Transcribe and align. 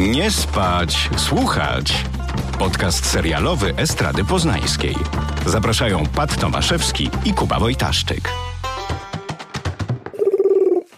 Nie 0.00 0.30
spać, 0.30 1.10
słuchać. 1.16 1.92
Podcast 2.58 3.06
serialowy 3.06 3.74
Estrady 3.76 4.24
Poznańskiej. 4.24 4.96
Zapraszają 5.46 6.06
Pat 6.06 6.40
Tomaszewski 6.40 7.10
i 7.24 7.34
Kuba 7.34 7.58
Wojtaszczyk. 7.58 8.28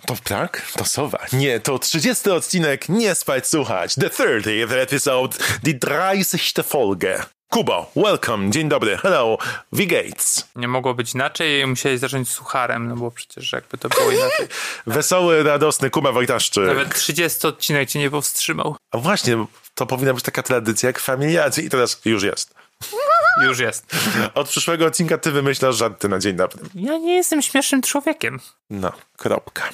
To 0.07 0.15
tak? 0.25 0.63
To 0.77 0.85
sowa. 0.85 1.19
Nie, 1.33 1.61
to 1.61 1.79
30 1.79 2.31
odcinek 2.31 2.89
Nie 2.89 3.15
spać 3.15 3.47
słuchać. 3.47 3.95
The 3.95 4.09
30th 4.09 4.73
episode. 4.73 5.37
Die 5.63 5.79
30. 5.79 6.63
Folge. 6.63 7.23
Kubo, 7.53 7.91
welcome, 7.97 8.51
dzień 8.51 8.69
dobry, 8.69 8.97
hello, 8.97 9.39
V. 9.73 9.87
Gates. 9.87 10.49
Nie 10.57 10.69
mogło 10.69 10.95
być 10.95 11.15
inaczej, 11.15 11.67
musieli 11.67 11.99
zacząć 11.99 12.29
z 12.29 12.33
sucharem, 12.33 12.89
no 12.89 12.97
bo 12.97 13.11
przecież 13.11 13.53
jakby 13.53 13.79
to 13.79 13.89
było 13.89 14.11
inaczej. 14.11 14.49
Wesoły, 14.87 15.43
radosny 15.43 15.91
Kuba 15.91 16.13
Wojtaszczyk. 16.13 16.67
Nawet 16.67 16.95
30 16.95 17.47
odcinek 17.47 17.89
cię 17.89 17.99
nie 17.99 18.11
powstrzymał. 18.11 18.77
A 18.91 18.99
właśnie, 18.99 19.47
to 19.75 19.87
powinna 19.87 20.15
być 20.15 20.25
taka 20.25 20.43
tradycja 20.43 20.87
jak 20.87 20.99
familiarzy 20.99 21.63
i 21.63 21.71
teraz 21.71 22.01
już 22.05 22.23
jest. 22.23 22.55
Już 23.45 23.59
jest. 23.59 23.97
Od 24.35 24.49
przyszłego 24.49 24.87
odcinka 24.87 25.19
ty 25.19 25.33
wymyślasz 25.33 25.77
żarty 25.77 26.09
na 26.09 26.19
dzień 26.19 26.37
dobry. 26.37 26.63
Ja 26.75 26.99
nie 26.99 27.15
jestem 27.15 27.43
śmiesznym 27.43 27.83
człowiekiem. 27.83 28.41
No, 28.71 28.93
kropka. 29.17 29.69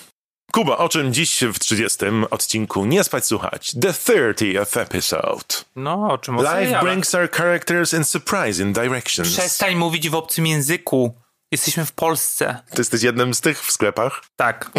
Kuba, 0.53 0.77
o 0.77 0.89
czym 0.89 1.15
dziś 1.15 1.41
w 1.55 1.59
30 1.59 1.99
odcinku 2.31 2.85
Nie 2.85 3.05
spać 3.05 3.27
słuchać? 3.27 3.73
The 3.81 3.91
30th 3.91 4.81
episode. 4.81 5.45
No, 5.77 6.09
o 6.13 6.19
czym 6.19 6.37
Life 6.37 6.81
brings 6.83 7.15
our 7.15 7.31
characters 7.31 7.93
in 7.95 8.05
surprising 8.05 8.79
directions. 8.79 9.33
Przestań 9.33 9.75
mówić 9.75 10.11
w 10.11 10.15
obcym 10.15 10.47
języku. 10.47 11.15
Jesteśmy 11.53 11.85
w 11.87 11.93
Polsce. 11.93 12.61
Ty 12.71 12.81
jesteś 12.81 13.03
jednym 13.03 13.35
z 13.35 13.41
tych 13.41 13.63
w 13.63 13.73
sklepach? 13.73 14.23
Tak. 14.37 14.71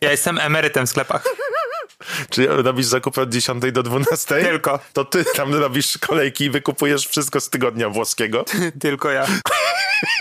Ja 0.00 0.10
jestem 0.10 0.38
emerytem 0.38 0.86
w 0.86 0.90
sklepach. 0.90 1.24
Czy 2.30 2.46
robisz 2.46 2.86
zakupy 2.86 3.20
od 3.20 3.30
10 3.30 3.72
do 3.72 3.82
12? 3.82 4.42
Tylko. 4.42 4.78
To 4.92 5.04
ty 5.04 5.24
tam 5.24 5.54
robisz 5.54 5.98
kolejki 5.98 6.44
i 6.44 6.50
wykupujesz 6.50 7.06
wszystko 7.08 7.40
z 7.40 7.50
tygodnia 7.50 7.88
włoskiego. 7.88 8.44
Tylko 8.80 9.10
ja. 9.10 9.26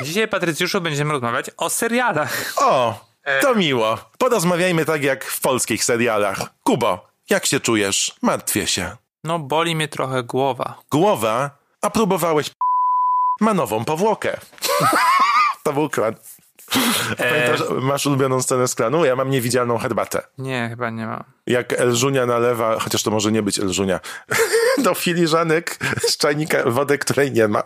Dzisiaj, 0.04 0.28
Patrycjuszu, 0.28 0.82
będziemy 0.82 1.12
rozmawiać 1.12 1.46
o 1.58 1.70
serialach. 1.70 2.54
O, 2.58 3.09
to 3.42 3.56
miło. 3.56 3.98
Porozmawiajmy 4.18 4.86
tak 4.86 5.04
jak 5.04 5.24
w 5.26 5.42
polskich 5.42 5.84
serialach. 5.84 6.42
Kubo, 6.64 7.08
jak 7.30 7.46
się 7.46 7.60
czujesz? 7.60 8.16
Martwię 8.22 8.68
się. 8.68 8.98
No, 9.24 9.40
boli 9.40 9.76
mnie 9.76 9.88
trochę 9.88 10.24
głowa. 10.24 10.80
Głowa, 10.92 11.58
a 11.82 11.90
próbowałeś 11.90 12.52
ma 13.42 13.54
nową 13.54 13.86
powłokę. 13.86 14.38
to 15.64 15.74
był 15.74 15.90
klan. 15.90 16.16
Pamiętasz, 17.18 17.62
masz 17.82 18.06
ulubioną 18.06 18.42
scenę 18.42 18.68
z 18.68 18.76
klanu? 18.76 19.06
Ja 19.06 19.16
mam 19.16 19.30
niewidzialną 19.30 19.78
herbatę. 19.78 20.22
Nie, 20.38 20.68
chyba 20.70 20.90
nie 20.90 21.06
mam. 21.06 21.24
Jak 21.48 21.74
Elżunia 21.74 22.26
nalewa, 22.26 22.80
chociaż 22.80 23.04
to 23.04 23.12
może 23.12 23.32
nie 23.32 23.44
być 23.44 23.60
Elżunia, 23.60 24.00
do 24.84 24.94
filiżanek 24.94 25.78
z 26.08 26.18
czajnika 26.18 26.70
wodę, 26.70 26.98
której 26.98 27.32
nie 27.32 27.48
ma. 27.48 27.64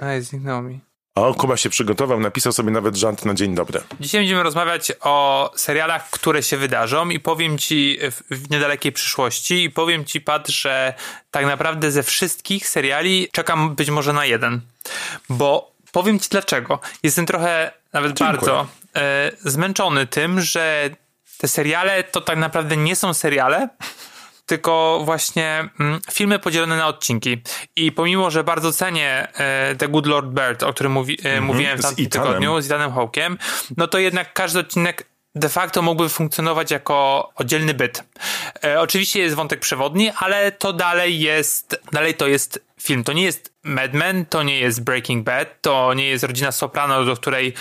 Aj, 0.00 0.22
zniknął 0.22 0.62
mi. 0.62 0.80
O, 1.16 1.34
Kuba 1.34 1.56
się 1.56 1.70
przygotował, 1.70 2.20
napisał 2.20 2.52
sobie 2.52 2.70
nawet 2.70 2.96
żart 2.96 3.24
na 3.24 3.34
dzień 3.34 3.54
dobry. 3.54 3.80
Dzisiaj 4.00 4.20
będziemy 4.20 4.42
rozmawiać 4.42 4.92
o 5.00 5.50
serialach, 5.56 6.10
które 6.10 6.42
się 6.42 6.56
wydarzą 6.56 7.08
i 7.10 7.20
powiem 7.20 7.58
ci 7.58 7.98
w, 8.00 8.22
w 8.30 8.50
niedalekiej 8.50 8.92
przyszłości 8.92 9.64
i 9.64 9.70
powiem 9.70 10.04
ci, 10.04 10.20
Pat, 10.20 10.48
że 10.48 10.94
tak 11.30 11.46
naprawdę 11.46 11.90
ze 11.90 12.02
wszystkich 12.02 12.68
seriali 12.68 13.28
czekam 13.32 13.74
być 13.74 13.90
może 13.90 14.12
na 14.12 14.26
jeden. 14.26 14.60
Bo 15.28 15.72
powiem 15.92 16.18
ci 16.20 16.28
dlaczego. 16.28 16.80
Jestem 17.02 17.26
trochę, 17.26 17.72
nawet 17.92 18.12
Dziękuję. 18.12 18.36
bardzo 18.36 18.66
e, 18.96 19.32
zmęczony 19.44 20.06
tym, 20.06 20.40
że 20.40 20.90
te 21.38 21.48
seriale 21.48 22.04
to 22.04 22.20
tak 22.20 22.38
naprawdę 22.38 22.76
nie 22.76 22.96
są 22.96 23.14
seriale, 23.14 23.68
tylko 24.46 25.00
właśnie 25.04 25.68
mm, 25.80 26.00
filmy 26.12 26.38
podzielone 26.38 26.76
na 26.76 26.86
odcinki. 26.86 27.42
I 27.76 27.92
pomimo, 27.92 28.30
że 28.30 28.44
bardzo 28.44 28.72
cenię 28.72 29.28
e, 29.34 29.74
The 29.74 29.88
Good 29.88 30.06
Lord 30.06 30.26
Bird, 30.26 30.62
o 30.62 30.72
którym 30.72 30.92
mówi, 30.92 31.18
e, 31.24 31.40
mówiłem 31.40 31.78
w 31.78 31.82
tamtym 31.82 32.06
tygodniu, 32.06 32.60
z 32.60 32.68
Danem 32.68 32.92
Hawkiem, 32.92 33.38
no 33.76 33.86
to 33.86 33.98
jednak 33.98 34.32
każdy 34.32 34.58
odcinek 34.58 35.06
de 35.34 35.48
facto 35.48 35.82
mógłby 35.82 36.08
funkcjonować 36.08 36.70
jako 36.70 37.28
oddzielny 37.34 37.74
byt. 37.74 38.04
E, 38.64 38.80
oczywiście 38.80 39.20
jest 39.20 39.34
wątek 39.34 39.60
przewodni, 39.60 40.10
ale 40.18 40.52
to 40.52 40.72
dalej 40.72 41.20
jest, 41.20 41.80
dalej 41.92 42.14
to 42.14 42.26
jest 42.26 42.65
film. 42.80 43.04
To 43.04 43.12
nie 43.12 43.22
jest 43.22 43.54
Mad 43.64 43.92
Men, 43.94 44.26
to 44.26 44.42
nie 44.42 44.58
jest 44.60 44.84
Breaking 44.84 45.24
Bad, 45.24 45.48
to 45.62 45.94
nie 45.94 46.06
jest 46.08 46.24
Rodzina 46.24 46.52
Soprano, 46.52 47.04
do 47.04 47.16
której 47.16 47.54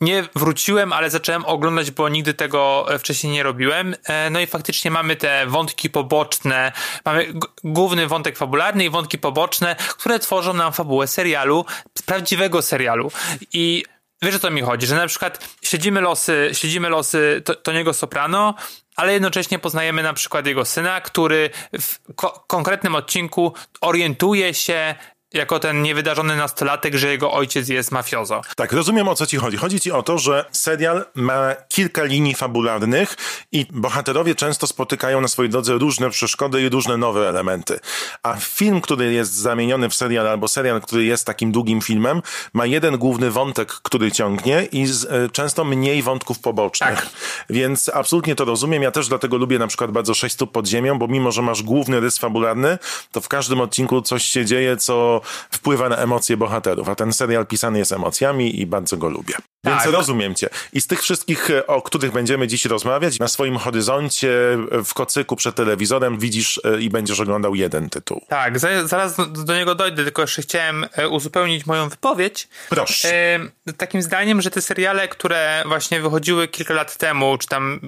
nie 0.00 0.24
wróciłem, 0.36 0.92
ale 0.92 1.10
zacząłem 1.10 1.44
oglądać, 1.44 1.90
bo 1.90 2.08
nigdy 2.08 2.34
tego 2.34 2.86
e, 2.94 2.98
wcześniej 2.98 3.32
nie 3.32 3.42
robiłem. 3.42 3.94
E, 4.04 4.30
No 4.30 4.40
i 4.40 4.46
faktycznie 4.46 4.90
mamy 4.90 5.16
te 5.16 5.46
wątki 5.46 5.90
poboczne, 5.90 6.72
mamy 7.04 7.32
główny 7.64 8.06
wątek 8.06 8.36
fabularny 8.36 8.84
i 8.84 8.90
wątki 8.90 9.18
poboczne, 9.18 9.76
które 9.76 10.18
tworzą 10.18 10.52
nam 10.54 10.72
fabułę 10.72 11.06
serialu, 11.06 11.64
prawdziwego 12.06 12.62
serialu. 12.62 13.12
I 13.52 13.84
wiesz 14.22 14.34
o 14.34 14.38
co 14.38 14.50
mi 14.50 14.60
chodzi, 14.62 14.86
że 14.86 14.96
na 14.96 15.06
przykład 15.06 15.48
śledzimy 15.62 16.00
losy, 16.00 16.50
śledzimy 16.52 16.88
losy 16.88 17.42
To- 17.44 17.54
Toniego 17.54 17.94
Soprano, 17.94 18.54
ale 18.96 19.12
jednocześnie 19.12 19.58
poznajemy 19.58 20.02
na 20.02 20.12
przykład 20.12 20.46
jego 20.46 20.64
syna, 20.64 21.00
który 21.00 21.50
w 21.80 22.14
ko- 22.14 22.44
konkretnym 22.46 22.94
odcinku 22.94 23.52
orientuje 23.80 24.54
się 24.54 24.94
jako 25.34 25.58
ten 25.58 25.82
niewydarzony 25.82 26.36
nastolatek, 26.36 26.94
że 26.94 27.08
jego 27.08 27.32
ojciec 27.32 27.68
jest 27.68 27.92
mafiozo. 27.92 28.40
Tak, 28.56 28.72
rozumiem 28.72 29.08
o 29.08 29.14
co 29.14 29.26
ci 29.26 29.36
chodzi. 29.36 29.56
Chodzi 29.56 29.80
ci 29.80 29.92
o 29.92 30.02
to, 30.02 30.18
że 30.18 30.44
serial 30.52 31.04
ma 31.14 31.54
kilka 31.68 32.04
linii 32.04 32.34
fabularnych 32.34 33.16
i 33.52 33.66
bohaterowie 33.70 34.34
często 34.34 34.66
spotykają 34.66 35.20
na 35.20 35.28
swojej 35.28 35.50
drodze 35.50 35.74
różne 35.74 36.10
przeszkody 36.10 36.62
i 36.62 36.68
różne 36.68 36.96
nowe 36.96 37.28
elementy. 37.28 37.80
A 38.22 38.34
film, 38.34 38.80
który 38.80 39.12
jest 39.12 39.34
zamieniony 39.34 39.88
w 39.88 39.94
serial, 39.94 40.28
albo 40.28 40.48
serial, 40.48 40.80
który 40.80 41.04
jest 41.04 41.26
takim 41.26 41.52
długim 41.52 41.80
filmem, 41.80 42.22
ma 42.52 42.66
jeden 42.66 42.98
główny 42.98 43.30
wątek, 43.30 43.72
który 43.72 44.12
ciągnie 44.12 44.68
i 44.72 44.86
z, 44.86 45.04
e, 45.04 45.28
często 45.28 45.64
mniej 45.64 46.02
wątków 46.02 46.38
pobocznych. 46.38 46.94
Tak. 46.94 47.10
Więc 47.50 47.88
absolutnie 47.88 48.34
to 48.34 48.44
rozumiem. 48.44 48.82
Ja 48.82 48.90
też 48.90 49.08
dlatego 49.08 49.36
lubię 49.36 49.58
na 49.58 49.66
przykład 49.66 49.90
bardzo 49.90 50.14
Sześć 50.14 50.34
stóp 50.34 50.52
pod 50.52 50.66
ziemią, 50.66 50.98
bo 50.98 51.08
mimo, 51.08 51.32
że 51.32 51.42
masz 51.42 51.62
główny 51.62 52.00
rys 52.00 52.18
fabularny, 52.18 52.78
to 53.12 53.20
w 53.20 53.28
każdym 53.28 53.60
odcinku 53.60 54.02
coś 54.02 54.24
się 54.24 54.44
dzieje, 54.44 54.76
co 54.76 55.21
wpływa 55.50 55.88
na 55.88 55.96
emocje 55.96 56.36
bohaterów. 56.36 56.88
A 56.88 56.94
ten 56.94 57.12
serial 57.12 57.46
pisany 57.46 57.78
jest 57.78 57.92
emocjami 57.92 58.60
i 58.60 58.66
bardzo 58.66 58.96
go 58.96 59.08
lubię. 59.08 59.34
Więc 59.64 59.82
Tak. 59.82 59.92
rozumiem 59.92 60.34
cię. 60.34 60.48
I 60.72 60.80
z 60.80 60.86
tych 60.86 61.02
wszystkich, 61.02 61.50
e, 61.50 61.66
o 61.66 61.82
których 61.82 62.12
będziemy 62.12 62.46
dziś 62.48 62.64
rozmawiać, 62.64 63.18
na 63.18 63.28
swoim 63.28 63.56
horyzoncie, 63.56 64.58
e, 64.72 64.84
w 64.84 64.94
kocyku 64.94 65.36
przed 65.36 65.54
telewizorem 65.54 66.18
widzisz 66.18 66.60
e, 66.64 66.80
i 66.80 66.90
będziesz 66.90 67.20
oglądał 67.20 67.54
jeden 67.54 67.90
tytuł. 67.90 68.24
Tak, 68.28 68.58
za- 68.58 68.86
zaraz 68.86 69.16
do, 69.44 69.54
niego 69.54 69.74
dojdę, 69.74 70.04
tylko 70.04 70.22
jeszcze 70.22 70.42
chciałem 70.42 70.86
uzupełnić 71.10 71.66
moją 71.66 71.88
wypowiedź. 71.88 72.48
Proszę. 72.68 73.40
Takim 73.76 74.02
zdaniem, 74.02 74.42
że 74.42 74.50
te 74.50 74.62
seriale, 74.62 75.08
które 75.08 75.62
właśnie 75.66 76.00
wychodziły 76.00 76.48
kilka 76.48 76.74
lat 76.74 76.96
temu, 76.96 77.38
czy 77.38 77.46
tam 77.48 77.80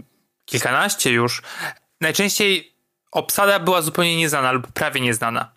kilkanaście 0.44 1.10
już, 1.12 1.42
najczęściej 2.00 2.74
obsada 3.12 3.58
była 3.58 3.82
zupełnie 3.82 4.16
nieznana 4.16 4.52
lub 4.52 4.66
prawie 4.72 5.00
nieznana. 5.00 5.53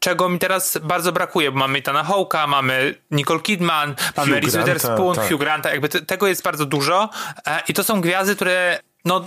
Czego 0.00 0.28
mi 0.28 0.38
teraz 0.38 0.78
bardzo 0.82 1.12
brakuje, 1.12 1.52
bo 1.52 1.58
mamy 1.58 1.78
Etana 1.78 2.04
Hawke'a, 2.04 2.48
mamy 2.48 2.94
Nicole 3.10 3.40
Kidman, 3.40 3.94
mamy 4.16 4.32
Hugh 4.32 4.42
Reese 4.42 4.58
Witherspoon, 4.58 5.16
tak. 5.16 5.28
Hugh 5.28 5.40
Granta, 5.40 5.70
jakby 5.70 5.88
te, 5.88 6.00
tego 6.00 6.26
jest 6.26 6.42
bardzo 6.42 6.66
dużo 6.66 7.08
e, 7.46 7.62
i 7.68 7.74
to 7.74 7.84
są 7.84 8.00
gwiazdy, 8.00 8.36
które 8.36 8.78
no, 9.04 9.26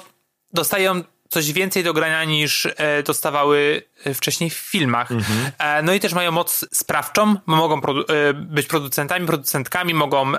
dostają 0.54 1.04
coś 1.30 1.52
więcej 1.54 1.84
do 1.84 1.94
grania 1.94 2.24
niż 2.24 2.66
e, 2.66 3.04
dostawały 3.04 3.84
e, 4.06 4.14
wcześniej 4.14 4.50
w 4.50 4.54
filmach. 4.54 5.10
E, 5.58 5.82
no 5.82 5.94
i 5.94 6.00
też 6.00 6.14
mają 6.14 6.32
moc 6.32 6.66
sprawczą, 6.72 7.36
bo 7.48 7.56
mogą 7.56 7.80
produ- 7.82 8.12
e, 8.30 8.34
być 8.34 8.68
producentami, 8.68 9.28
producentkami, 9.28 9.94
mogą 9.94 10.32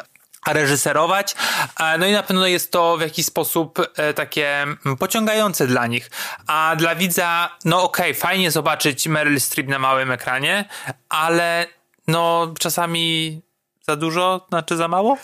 reżyserować. 0.47 1.34
E, 1.81 1.99
No 1.99 2.06
i 2.06 2.12
na 2.12 2.22
pewno 2.22 2.47
jest 2.47 2.72
to 2.72 2.97
w 2.97 3.01
jakiś 3.01 3.27
sposób 3.27 3.78
e, 3.97 4.15
takie 4.15 4.66
pociągające 4.98 5.66
dla 5.66 5.86
nich. 5.86 6.10
A 6.47 6.74
dla 6.77 6.95
widza, 6.95 7.57
no 7.65 7.83
okej, 7.83 8.15
fajnie 8.15 8.51
zobaczyć 8.51 9.07
Meryl 9.09 9.41
Streep 9.41 9.69
na 9.69 9.78
małym 9.78 10.10
ekranie, 10.10 10.65
ale 11.09 11.66
no 12.07 12.54
czasami 12.59 13.41
za 13.83 13.97
dużo, 13.97 14.47
znaczy 14.48 14.77
za 14.77 14.89
mało? 14.89 15.16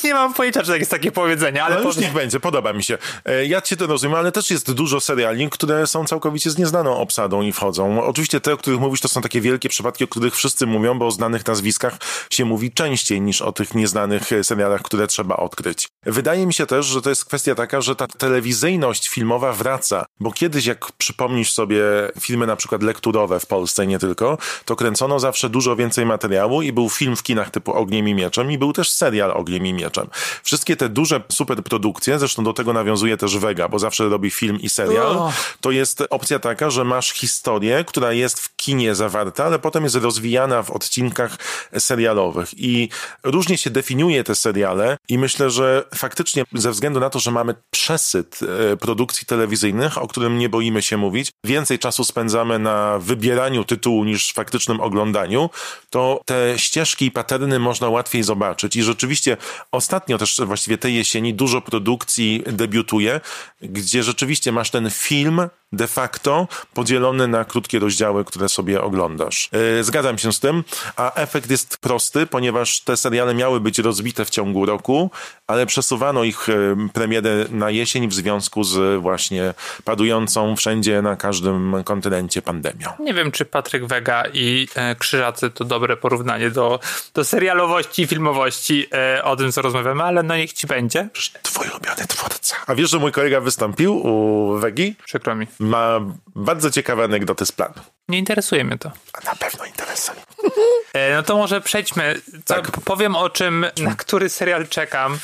Nie 0.04 0.14
mam 0.14 0.34
pojęcia, 0.34 0.62
czy 0.62 0.68
tak 0.70 0.78
jest 0.78 0.90
takie 0.90 1.12
powiedzenie, 1.12 1.64
ale 1.64 1.76
Ale 1.76 1.84
już 1.84 1.94
powiem- 1.94 2.08
niech 2.08 2.14
będzie, 2.20 2.40
podoba 2.40 2.72
mi 2.72 2.82
się. 2.84 2.98
E, 3.24 3.46
Ja 3.46 3.60
cię 3.60 3.76
to 3.76 3.86
rozumiem, 3.86 4.14
ale 4.18 4.32
też 4.32 4.50
jest 4.50 4.72
dużo 4.72 5.00
seriali, 5.00 5.50
które 5.50 5.86
są 5.86 6.04
całkowicie 6.04 6.50
z 6.50 6.58
nieznaną 6.58 6.96
obsadą 6.96 7.42
i 7.42 7.52
wchodzą. 7.52 8.02
Oczywiście 8.04 8.40
te, 8.40 8.52
o 8.52 8.56
których 8.56 8.80
mówisz, 8.80 9.00
to 9.00 9.08
są 9.08 9.20
takie 9.20 9.40
wielkie 9.40 9.68
przypadki, 9.68 10.04
o 10.04 10.08
których 10.08 10.36
wszyscy 10.36 10.66
mówią, 10.66 10.98
bo 10.98 11.06
o 11.06 11.10
znanych 11.10 11.46
nazwiskach 11.46 11.96
się 12.30 12.44
mówi 12.44 12.72
częściej 12.72 13.20
niż 13.20 13.42
o 13.42 13.52
tych 13.52 13.74
nieznanych 13.74 14.32
e, 14.32 14.44
serialach, 14.44 14.82
które 14.82 15.06
trzeba 15.06 15.36
odkryć. 15.36 15.88
Wydaje 16.06 16.46
mi 16.46 16.54
się 16.54 16.66
też, 16.66 16.86
że 16.86 17.02
to 17.02 17.10
jest 17.10 17.24
kwestia 17.24 17.54
taka, 17.54 17.80
że 17.80 17.96
ta 17.96 18.06
telewizyjność 18.06 19.08
filmowa 19.08 19.52
wraca, 19.52 20.06
bo 20.20 20.32
kiedyś 20.32 20.66
jak 20.66 20.92
przypomnisz 20.92 21.52
sobie 21.52 21.82
filmy 22.20 22.46
na 22.46 22.56
przykład 22.56 22.82
lekturowe 22.82 23.40
w 23.40 23.46
Polsce 23.46 23.86
nie 23.86 23.98
tylko, 23.98 24.38
to 24.64 24.76
kręcono 24.76 25.20
zawsze 25.20 25.50
dużo 25.50 25.76
więcej 25.76 26.06
materiału 26.06 26.62
i 26.62 26.72
był 26.72 26.88
film 26.90 27.16
w 27.16 27.22
kinach 27.22 27.50
typu 27.50 27.72
Ogniem 27.72 28.08
i 28.08 28.14
Mieczem 28.14 28.52
i 28.52 28.58
był 28.58 28.72
też 28.72 28.90
serial 28.92 29.30
Ogniem 29.30 29.66
i 29.66 29.72
Mieczem. 29.72 29.89
Mieczem. 29.90 30.08
Wszystkie 30.42 30.76
te 30.76 30.88
duże 30.88 31.22
superprodukcje, 31.32 32.18
zresztą 32.18 32.44
do 32.44 32.52
tego 32.52 32.72
nawiązuje 32.72 33.16
też 33.16 33.38
Vega, 33.38 33.68
bo 33.68 33.78
zawsze 33.78 34.08
robi 34.08 34.30
film 34.30 34.60
i 34.60 34.68
serial, 34.68 35.16
Oh. 35.16 35.32
to 35.60 35.70
jest 35.70 36.02
opcja 36.10 36.38
taka, 36.38 36.70
że 36.70 36.84
masz 36.84 37.12
historię, 37.12 37.84
która 37.84 38.12
jest 38.12 38.40
w 38.40 38.56
kinie 38.56 38.94
zawarta, 38.94 39.44
ale 39.44 39.58
potem 39.58 39.84
jest 39.84 39.96
rozwijana 39.96 40.62
w 40.62 40.70
odcinkach 40.70 41.36
serialowych 41.78 42.48
i 42.56 42.88
różnie 43.22 43.58
się 43.58 43.70
definiuje 43.70 44.24
te 44.24 44.34
seriale 44.34 44.96
i 45.08 45.18
myślę, 45.18 45.50
że 45.50 45.84
faktycznie 45.94 46.44
ze 46.54 46.70
względu 46.70 47.00
na 47.00 47.10
to, 47.10 47.18
że 47.18 47.30
mamy 47.30 47.54
przesyt 47.70 48.40
e, 48.72 48.76
produkcji 48.76 49.26
telewizyjnych, 49.26 49.98
o 49.98 50.08
którym 50.08 50.38
nie 50.38 50.48
boimy 50.48 50.82
się 50.82 50.96
mówić, 50.96 51.30
więcej 51.44 51.78
czasu 51.78 52.04
spędzamy 52.04 52.58
na 52.58 52.98
wybieraniu 52.98 53.64
tytułu 53.64 54.04
niż 54.04 54.32
faktycznym 54.32 54.80
oglądaniu, 54.80 55.50
to 55.90 56.20
te 56.24 56.58
ścieżki 56.58 57.06
i 57.06 57.10
paterny 57.10 57.58
można 57.58 57.88
łatwiej 57.88 58.22
zobaczyć 58.22 58.76
i 58.76 58.82
rzeczywiście 58.82 59.36
ostatnio 59.80 60.18
też 60.18 60.40
właściwie 60.46 60.78
tej 60.78 60.94
jesieni 60.94 61.34
dużo 61.34 61.60
produkcji 61.60 62.42
debiutuje, 62.46 63.20
gdzie 63.62 64.02
rzeczywiście 64.02 64.52
masz 64.52 64.70
ten 64.70 64.90
film 64.90 65.40
de 65.72 65.86
facto 65.86 66.48
podzielony 66.74 67.28
na 67.28 67.44
krótkie 67.44 67.78
rozdziały, 67.78 68.24
które 68.24 68.48
sobie 68.48 68.82
oglądasz. 68.82 69.50
Yy, 69.76 69.84
Zgadzam 69.84 70.18
się 70.18 70.32
z 70.32 70.40
tym, 70.40 70.64
a 70.96 71.14
efekt 71.14 71.50
jest 71.50 71.78
prosty, 71.78 72.26
ponieważ 72.26 72.80
te 72.80 72.96
seriale 72.96 73.34
miały 73.34 73.60
być 73.60 73.78
rozbite 73.78 74.24
w 74.24 74.30
ciągu 74.30 74.66
roku, 74.66 75.10
ale 75.46 75.66
przesuwano 75.66 76.24
ich 76.24 76.48
yy, 76.48 76.88
premierę 76.92 77.30
na 77.50 77.70
jesień 77.70 78.08
w 78.08 78.14
związku 78.14 78.64
z 78.64 79.00
właśnie 79.00 79.54
padującą 79.84 80.56
wszędzie 80.56 81.02
na 81.02 81.16
każdym 81.16 81.84
kontynencie 81.84 82.42
pandemią. 82.42 82.88
Nie 83.00 83.14
wiem, 83.14 83.32
czy 83.32 83.44
Patryk 83.44 83.86
Wega 83.86 84.24
i 84.32 84.68
e, 84.74 84.94
Krzyżacy 84.94 85.50
to 85.50 85.64
dobre 85.64 85.96
porównanie 85.96 86.50
do, 86.50 86.80
do 87.14 87.24
serialowości 87.24 88.02
i 88.02 88.06
filmowości 88.06 88.86
e, 88.92 89.24
o 89.24 89.36
tym, 89.36 89.52
co 89.52 89.62
rozmawiamy, 89.62 90.02
ale 90.02 90.22
no 90.22 90.36
niech 90.36 90.52
ci 90.52 90.66
będzie. 90.66 91.08
Twój 91.42 91.68
ulubiony 91.68 92.06
twórca. 92.08 92.56
A 92.66 92.74
wiesz, 92.74 92.90
że 92.90 92.98
mój 92.98 93.12
kolega 93.12 93.40
wystąpił 93.40 94.06
u 94.06 94.58
Wegi? 94.58 94.94
Przykro 95.04 95.34
mi. 95.34 95.46
Ma 95.60 96.00
bardzo 96.34 96.70
ciekawe 96.70 97.04
anegdoty 97.04 97.46
z 97.46 97.52
planu. 97.52 97.74
Nie 98.08 98.18
interesuje 98.18 98.64
mnie 98.64 98.78
to. 98.78 98.90
A 99.12 99.24
na 99.24 99.34
pewno 99.34 99.64
interesuje. 99.64 100.18
E, 100.92 101.14
no 101.14 101.22
to 101.22 101.36
może 101.36 101.60
przejdźmy. 101.60 102.20
Co, 102.44 102.54
Tak. 102.54 102.70
Powiem 102.84 103.16
o 103.16 103.30
czym, 103.30 103.66
na 103.82 103.94
który 103.94 104.28
serial 104.28 104.68
czekam. 104.68 105.18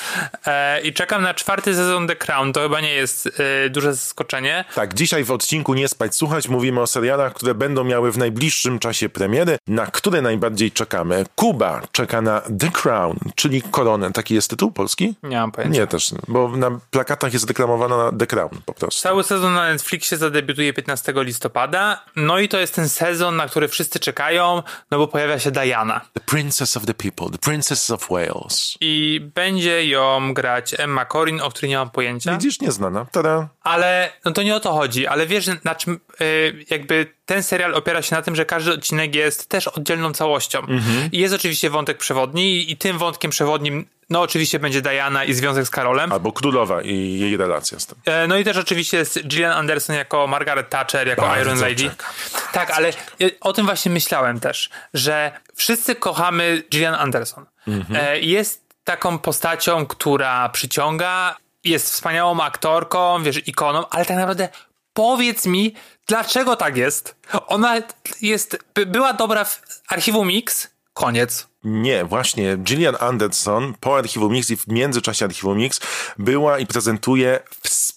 E, 0.46 0.80
I 0.80 0.92
czekam 0.92 1.22
na 1.22 1.34
czwarty 1.34 1.74
sezon 1.74 2.06
The 2.08 2.16
Crown. 2.16 2.52
To 2.52 2.60
chyba 2.60 2.80
nie 2.80 2.92
jest 2.94 3.26
e, 3.66 3.70
duże 3.70 3.94
zaskoczenie. 3.94 4.64
Tak, 4.74 4.94
dzisiaj 4.94 5.24
w 5.24 5.30
odcinku 5.30 5.74
Nie 5.74 5.88
Spać 5.88 6.14
Słuchać 6.14 6.48
mówimy 6.48 6.80
o 6.80 6.86
serialach, 6.86 7.34
które 7.34 7.54
będą 7.54 7.84
miały 7.84 8.12
w 8.12 8.18
najbliższym 8.18 8.78
czasie 8.78 9.08
premiery, 9.08 9.58
na 9.66 9.86
które 9.86 10.22
najbardziej 10.22 10.72
czekamy. 10.72 11.24
Kuba 11.34 11.82
czeka 11.92 12.20
na 12.20 12.42
The 12.60 12.70
Crown, 12.82 13.16
czyli 13.34 13.62
Koronę. 13.62 14.12
Taki 14.12 14.34
jest 14.34 14.50
tytuł 14.50 14.72
polski? 14.72 15.14
Nie 15.22 15.36
mam 15.36 15.52
pojęcia. 15.52 15.80
Nie, 15.80 15.86
też, 15.86 16.10
bo 16.28 16.48
na 16.48 16.70
plakatach 16.90 17.32
jest 17.32 17.48
reklamowana 17.48 18.10
The 18.18 18.26
Crown 18.26 18.60
po 18.66 18.74
prostu. 18.74 19.02
Cały 19.02 19.24
sezon 19.24 19.54
na 19.54 19.72
Netflixie 19.72 20.18
zadebiutuje 20.18 20.72
15 20.72 21.12
listopada. 21.16 22.04
No 22.16 22.38
i 22.38 22.48
to 22.48 22.58
jest 22.58 22.74
ten 22.74 22.88
sezon, 22.88 23.36
na 23.36 23.48
który 23.48 23.68
wszyscy 23.68 24.00
czekają, 24.00 24.62
no 24.90 24.98
bo 24.98 25.06
pojawia 25.06 25.38
się 25.38 25.50
Diana. 25.50 26.00
The 26.12 26.20
Princess 26.20 26.76
of 26.76 26.87
the 26.87 26.94
People, 26.94 27.31
The 27.31 27.38
Princess 27.38 27.91
of 27.91 28.08
Wales. 28.11 28.76
I 28.81 29.20
będzie 29.35 29.87
ją 29.87 30.35
grać 30.35 30.75
Emma 30.79 31.06
Corrin, 31.06 31.41
o 31.41 31.50
której 31.50 31.70
nie 31.70 31.76
mam 31.76 31.91
pojęcia. 31.91 32.32
Widzisz, 32.32 32.61
nieznana. 32.61 33.06
Tada. 33.12 33.49
Ale 33.62 34.12
no 34.25 34.32
to 34.32 34.43
nie 34.43 34.56
o 34.56 34.61
to 34.61 34.73
chodzi, 34.73 35.06
ale 35.06 35.26
wiesz, 35.26 35.47
na 35.64 35.75
czym 35.75 36.00
jakby 36.70 37.06
ten 37.26 37.42
serial 37.42 37.74
opiera 37.74 38.02
się 38.02 38.14
na 38.16 38.22
tym, 38.22 38.36
że 38.36 38.44
każdy 38.46 38.72
odcinek 38.72 39.14
jest 39.14 39.48
też 39.48 39.68
oddzielną 39.68 40.12
całością. 40.12 40.62
I 41.12 41.18
jest 41.18 41.34
oczywiście 41.34 41.70
wątek 41.70 41.98
przewodni 41.98 42.70
i, 42.72 42.76
tym 42.76 42.98
wątkiem 42.98 43.30
przewodnim 43.30 43.86
no 44.10 44.20
oczywiście 44.20 44.58
będzie 44.58 44.82
Diana 44.82 45.24
i 45.24 45.34
związek 45.34 45.66
z 45.66 45.70
Karolem. 45.70 46.12
Albo 46.12 46.32
Królowa 46.32 46.82
i 46.82 47.18
jej 47.18 47.36
relacja 47.36 47.78
z 47.80 47.86
tym. 47.86 47.98
E, 48.04 48.26
No 48.26 48.36
i 48.38 48.44
też 48.44 48.56
oczywiście 48.56 48.96
jest 48.96 49.26
Gillian 49.26 49.52
Anderson 49.52 49.96
jako 49.96 50.26
Margaret 50.26 50.68
Thatcher, 50.70 51.08
jako 51.08 51.22
Bardzo 51.22 51.42
Iron 51.42 51.60
Lady. 51.60 51.74
czekam, 51.76 51.96
Tak, 52.52 52.70
ale 52.70 52.92
ja 53.18 53.28
o 53.40 53.52
tym 53.52 53.66
właśnie 53.66 53.90
myślałem 53.92 54.40
też, 54.40 54.70
że 54.94 55.32
wszyscy 55.54 55.94
kochamy 55.94 56.62
Gillian 56.70 56.94
Anderson. 56.94 57.46
E, 57.94 58.20
Jest 58.20 58.66
taką 58.84 59.18
postacią, 59.18 59.86
która 59.86 60.48
przyciąga, 60.48 61.36
jest 61.64 61.92
wspaniałą 61.92 62.40
aktorką, 62.40 63.22
wiesz, 63.22 63.48
ikoną, 63.48 63.88
ale 63.88 64.04
tak 64.04 64.16
naprawdę 64.16 64.48
powiedz 64.96 65.46
mi, 65.46 65.75
dlaczego 66.06 66.56
tak 66.56 66.76
jest? 66.76 67.16
Ona 67.46 67.76
jest, 68.22 68.58
by- 68.75 68.87
była 68.87 69.12
dobra 69.12 69.44
w 69.44 69.62
archiwum 69.88 70.28
Mix, 70.28 70.69
koniec. 70.94 71.46
Nie, 71.64 72.04
właśnie 72.04 72.56
Gillian 72.56 72.96
Anderson 73.00 73.75
po 73.81 73.96
Archiwum 73.98 74.32
Mix 74.32 74.50
i 74.50 74.56
w 74.56 74.66
międzyczasie 74.69 75.25
Archiwum 75.25 75.58
Mix 75.58 75.81
była 76.19 76.58
i 76.58 76.66
prezentuje 76.66 77.40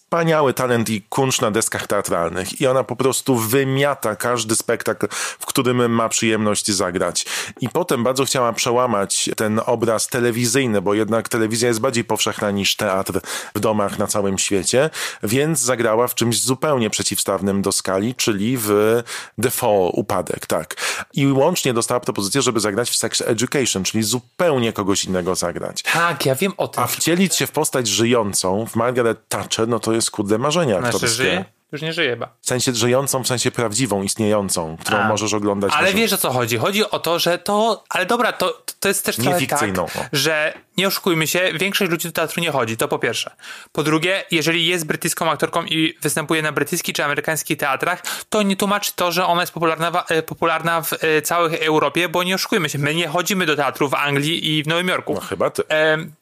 wspaniały 0.09 0.53
talent 0.53 0.89
i 0.89 1.01
kunsz 1.01 1.41
na 1.41 1.51
deskach 1.51 1.87
teatralnych 1.87 2.61
i 2.61 2.67
ona 2.67 2.83
po 2.83 2.95
prostu 2.95 3.35
wymiata 3.35 4.15
każdy 4.15 4.55
spektakl, 4.55 5.07
w 5.11 5.45
którym 5.45 5.91
ma 5.91 6.09
przyjemność 6.09 6.71
zagrać. 6.71 7.25
I 7.61 7.69
potem 7.69 8.03
bardzo 8.03 8.25
chciała 8.25 8.53
przełamać 8.53 9.29
ten 9.37 9.61
obraz 9.65 10.07
telewizyjny, 10.07 10.81
bo 10.81 10.93
jednak 10.93 11.29
telewizja 11.29 11.67
jest 11.67 11.79
bardziej 11.79 12.03
powszechna 12.03 12.51
niż 12.51 12.75
teatr 12.75 13.19
w 13.55 13.59
domach 13.59 13.99
na 13.99 14.07
całym 14.07 14.37
świecie, 14.37 14.89
więc 15.23 15.59
zagrała 15.59 16.07
w 16.07 16.15
czymś 16.15 16.41
zupełnie 16.41 16.89
przeciwstawnym 16.89 17.61
do 17.61 17.71
skali, 17.71 18.15
czyli 18.15 18.57
w 18.57 19.01
The 19.41 19.49
Fall, 19.49 19.89
Upadek, 19.93 20.45
tak. 20.45 20.75
I 21.13 21.27
łącznie 21.27 21.73
dostała 21.73 21.99
propozycję, 21.99 22.41
żeby 22.41 22.59
zagrać 22.59 22.89
w 22.89 22.95
Sex 22.95 23.21
Education, 23.21 23.83
czyli 23.83 24.03
zupełnie 24.03 24.73
kogoś 24.73 25.05
innego 25.05 25.35
zagrać. 25.35 25.83
Tak, 25.83 26.25
ja 26.25 26.35
wiem 26.35 26.53
o 26.57 26.67
tym. 26.67 26.83
A 26.83 26.87
wcielić 26.87 27.35
się 27.35 27.47
w 27.47 27.51
postać 27.51 27.87
żyjącą, 27.87 28.65
w 28.65 28.75
Margaret 28.75 29.27
Thatcher, 29.27 29.67
no 29.67 29.79
to 29.79 29.98
jest 29.99 30.11
kurde 30.11 30.37
marzenie 30.37 30.73
Znaczy, 30.73 30.85
aktorskie. 30.87 31.07
żyje? 31.23 31.45
Już 31.71 31.81
nie 31.81 31.93
żyje 31.93 32.09
chyba. 32.09 32.29
W 32.41 32.47
sensie 32.47 32.73
żyjącą, 32.73 33.23
w 33.23 33.27
sensie 33.27 33.51
prawdziwą, 33.51 34.03
istniejącą, 34.03 34.77
którą 34.81 34.97
A. 34.97 35.07
możesz 35.07 35.33
oglądać. 35.33 35.71
Ale 35.75 35.93
wiesz 35.93 36.13
o 36.13 36.17
co 36.17 36.31
chodzi? 36.31 36.57
Chodzi 36.57 36.89
o 36.91 36.99
to, 36.99 37.19
że 37.19 37.37
to. 37.37 37.83
Ale 37.89 38.05
dobra, 38.05 38.33
to, 38.33 38.63
to 38.79 38.87
jest 38.87 39.05
też 39.05 39.15
trochę 39.15 39.47
tak, 39.47 39.69
że 40.13 40.53
nie 40.77 40.87
oszukujmy 40.87 41.27
się, 41.27 41.51
większość 41.53 41.91
ludzi 41.91 42.07
do 42.07 42.11
teatru 42.11 42.41
nie 42.41 42.51
chodzi, 42.51 42.77
to 42.77 42.87
po 42.87 42.99
pierwsze. 42.99 43.31
Po 43.71 43.83
drugie, 43.83 44.23
jeżeli 44.31 44.65
jest 44.65 44.85
brytyjską 44.85 45.31
aktorką 45.31 45.63
i 45.63 45.97
występuje 46.01 46.41
na 46.41 46.51
brytyjskich 46.51 46.95
czy 46.95 47.03
amerykańskich 47.05 47.57
teatrach, 47.57 48.03
to 48.29 48.41
nie 48.41 48.55
tłumaczy 48.55 48.91
to, 48.95 49.11
że 49.11 49.25
ona 49.25 49.41
jest 49.41 49.53
popularna, 49.53 49.91
w- 49.91 50.11
e, 50.11 50.23
popularna 50.23 50.81
w 50.81 50.93
e, 50.93 51.21
całej 51.21 51.59
Europie, 51.65 52.09
bo 52.09 52.23
nie 52.23 52.35
oszukujmy 52.35 52.69
się, 52.69 52.79
my 52.79 52.95
nie 52.95 53.07
chodzimy 53.07 53.45
do 53.45 53.55
teatru 53.55 53.89
w 53.89 53.93
Anglii 53.93 54.57
i 54.57 54.63
w 54.63 54.67
Nowym 54.67 54.87
Jorku. 54.87 55.13
No 55.13 55.19
chyba 55.19 55.49
ty. 55.49 55.63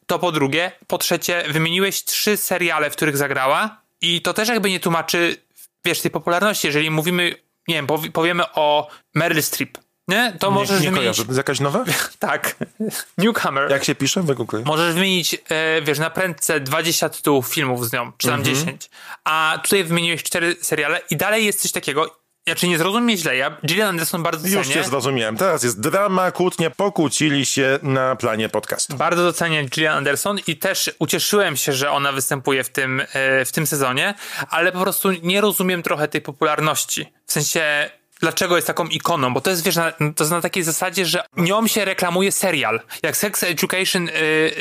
To 0.08 0.20
po 0.20 0.32
drugie. 0.32 0.72
Po 0.88 0.98
trzecie, 0.98 1.44
wymieniłeś 1.50 2.04
trzy 2.04 2.38
seriale, 2.38 2.90
w 2.90 2.96
których 2.96 3.18
zagrała 3.18 3.82
i 4.02 4.22
to 4.22 4.34
też 4.34 4.50
jakby 4.50 4.70
nie 4.70 4.80
tłumaczy, 4.80 5.38
wiesz, 5.86 6.02
tej 6.02 6.12
popularności. 6.12 6.68
Jeżeli 6.68 6.92
mówimy, 6.92 7.36
nie 7.68 7.76
wiem, 7.76 7.88
powi- 7.88 8.12
powiemy 8.12 8.44
o 8.54 8.88
Meryl 9.16 9.44
Streep, 9.44 9.78
nie? 10.08 10.34
To 10.40 10.52
możesz 10.52 10.80
nie, 10.82 10.86
nie 10.86 10.92
wymienić... 10.92 11.18
kojarzę. 11.18 11.38
Jakaś 11.38 11.60
nowa? 11.60 11.84
Tak. 12.20 12.56
Newcomer. 13.18 13.72
Jak 13.72 13.84
się 13.84 13.96
pisze 13.96 14.22
w 14.22 14.34
Google? 14.34 14.62
Możesz 14.66 14.94
wymienić, 14.94 15.36
e, 15.50 15.82
wiesz, 15.82 16.00
na 16.00 16.10
prędce 16.10 16.60
20 16.60 17.10
tytułów 17.10 17.48
filmów 17.48 17.90
z 17.90 17.94
nią, 17.94 18.12
czy 18.18 18.28
tam 18.28 18.40
Mhm. 18.40 18.56
10. 18.56 18.90
A 19.24 19.60
tutaj 19.64 19.84
wymieniłeś 19.84 20.24
cztery 20.24 20.56
seriale 20.62 21.02
i 21.10 21.16
dalej 21.18 21.46
jest 21.46 21.62
coś 21.62 21.72
takiego, 21.72 22.20
znaczy 22.52 22.68
nie 22.68 22.78
zrozum 22.78 23.04
mnie 23.04 23.18
źle, 23.18 23.36
ja 23.36 23.58
Gillian 23.66 23.90
Anderson 23.90 24.24
bardzo 24.24 24.48
Już 24.48 24.68
cenię. 24.68 24.74
cię 24.74 24.90
zrozumiałem. 24.90 25.38
Teraz 25.38 25.64
jest 25.64 25.80
drama, 25.80 26.32
kłótnie, 26.32 26.70
pokłócili 26.70 27.46
się 27.46 27.80
na 27.84 28.16
planie 28.16 28.50
podcastu. 28.50 28.98
Bardzo 28.98 29.24
doceniam 29.24 29.66
Gillian 29.66 29.98
Anderson 29.98 30.40
i 30.48 30.58
też 30.58 30.92
ucieszyłem 31.00 31.58
się, 31.58 31.74
że 31.74 31.92
ona 31.92 32.12
występuje 32.12 32.64
w 32.64 32.70
tym, 32.70 33.02
e, 33.14 33.46
w 33.46 33.52
tym 33.52 33.68
sezonie, 33.68 34.14
ale 34.50 34.72
po 34.72 34.80
prostu 34.80 35.12
nie 35.12 35.42
rozumiem 35.42 35.84
trochę 35.84 36.08
tej 36.08 36.22
popularności. 36.22 37.14
W 37.26 37.32
sensie, 37.32 37.90
dlaczego 38.20 38.56
jest 38.56 38.68
taką 38.68 38.86
ikoną, 38.88 39.34
bo 39.34 39.42
to 39.42 39.50
jest, 39.50 39.64
wiesz, 39.64 39.76
na, 39.76 39.92
to 39.92 40.24
jest 40.24 40.32
na 40.32 40.42
takiej 40.42 40.64
zasadzie, 40.64 41.06
że 41.06 41.24
nią 41.38 41.68
się 41.68 41.86
reklamuje 41.86 42.32
serial. 42.32 42.82
Jak 43.04 43.18
Sex 43.18 43.44
Education, 43.44 44.10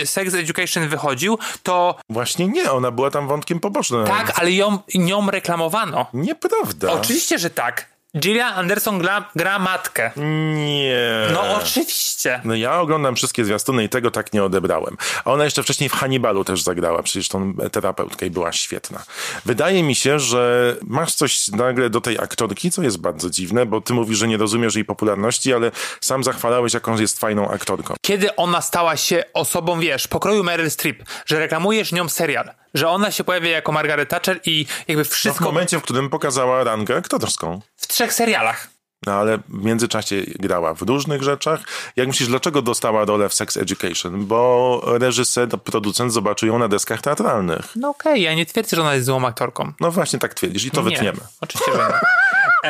e, 0.02 0.06
Sex 0.06 0.34
Education 0.34 0.88
wychodził, 0.88 1.38
to 1.62 1.96
Właśnie 2.08 2.48
nie, 2.48 2.72
ona 2.72 2.90
była 2.90 3.10
tam 3.10 3.28
wątkiem 3.28 3.60
pobocznym. 3.60 4.06
tak, 4.06 4.32
ale 4.40 4.52
ją, 4.52 4.78
nią 4.94 5.30
reklamowano. 5.30 6.06
Nieprawda. 6.14 6.92
Oczywiście, 6.92 7.38
że 7.38 7.50
tak. 7.50 7.95
Gillian 8.18 8.52
Anderson 8.54 8.98
gra, 8.98 9.30
gra 9.36 9.58
matkę. 9.58 10.10
Nie. 10.54 11.26
No 11.32 11.56
oczywiście. 11.56 12.40
No 12.44 12.54
ja 12.54 12.80
oglądam 12.80 13.16
wszystkie 13.16 13.44
zwiastuny 13.44 13.84
i 13.84 13.88
tego 13.88 14.10
tak 14.10 14.32
nie 14.32 14.44
odebrałem. 14.44 14.96
A 15.24 15.32
ona 15.32 15.44
jeszcze 15.44 15.62
wcześniej 15.62 15.88
w 15.88 15.92
Hannibalu 15.92 16.44
też 16.44 16.62
zagrała, 16.62 17.02
przecież 17.02 17.28
tą 17.28 17.54
terapeutkę 17.72 18.26
i 18.26 18.30
była 18.30 18.52
świetna. 18.52 19.04
Wydaje 19.44 19.82
mi 19.82 19.94
się, 19.94 20.20
że 20.20 20.76
masz 20.82 21.14
coś 21.14 21.48
nagle 21.48 21.90
do 21.90 22.00
tej 22.00 22.18
aktorki, 22.18 22.70
co 22.70 22.82
jest 22.82 22.98
bardzo 22.98 23.30
dziwne, 23.30 23.66
bo 23.66 23.80
ty 23.80 23.92
mówisz, 23.94 24.18
że 24.18 24.28
nie 24.28 24.36
rozumiesz 24.36 24.74
jej 24.74 24.84
popularności, 24.84 25.54
ale 25.54 25.70
sam 26.00 26.24
zachwalałeś, 26.24 26.74
jaką 26.74 26.98
jest 26.98 27.20
fajną 27.20 27.50
aktorką. 27.50 27.94
kiedy 28.02 28.36
ona 28.36 28.60
stała 28.60 28.96
się 28.96 29.24
osobą, 29.34 29.80
wiesz, 29.80 30.08
pokroju 30.08 30.44
Meryl 30.44 30.70
Streep, 30.70 31.02
że 31.26 31.38
reklamujesz 31.38 31.92
nią 31.92 32.08
serial, 32.08 32.50
że 32.76 32.88
ona 32.88 33.10
się 33.10 33.24
pojawia 33.24 33.50
jako 33.50 33.72
Margaret 33.72 34.08
Thatcher 34.08 34.40
i 34.44 34.66
jakby 34.88 35.02
No 35.02 35.10
w 35.10 35.12
wszystko 35.12 35.44
momencie, 35.44 35.78
w 35.78 35.82
którym 35.82 36.10
pokazała 36.10 36.64
rangę 36.64 36.96
aktorską. 36.96 37.60
w 37.76 37.86
trzech 37.86 38.12
serialach. 38.12 38.68
No 39.06 39.12
ale 39.12 39.38
w 39.38 39.64
międzyczasie 39.64 40.22
grała 40.38 40.74
w 40.74 40.82
różnych 40.82 41.22
rzeczach. 41.22 41.60
Jak 41.96 42.08
myślisz, 42.08 42.28
dlaczego 42.28 42.62
dostała 42.62 43.04
rolę 43.04 43.28
w 43.28 43.34
Sex 43.34 43.56
Education? 43.56 44.26
Bo 44.26 44.82
reżyser, 44.84 45.48
producent 45.48 46.12
zobaczył 46.12 46.48
ją 46.48 46.58
na 46.58 46.68
deskach 46.68 47.02
teatralnych. 47.02 47.66
No 47.76 47.88
okej, 47.88 48.12
okay, 48.12 48.20
ja 48.20 48.34
nie 48.34 48.46
twierdzę, 48.46 48.76
że 48.76 48.82
ona 48.82 48.94
jest 48.94 49.06
złą 49.06 49.26
aktorką. 49.26 49.72
No 49.80 49.90
właśnie 49.90 50.18
tak 50.18 50.34
twierdzisz 50.34 50.64
i 50.64 50.70
to 50.70 50.82
nie, 50.82 50.90
wytniemy. 50.90 51.18
Oczywiście, 51.40 51.72
że 51.72 51.78
nie. 51.78 51.94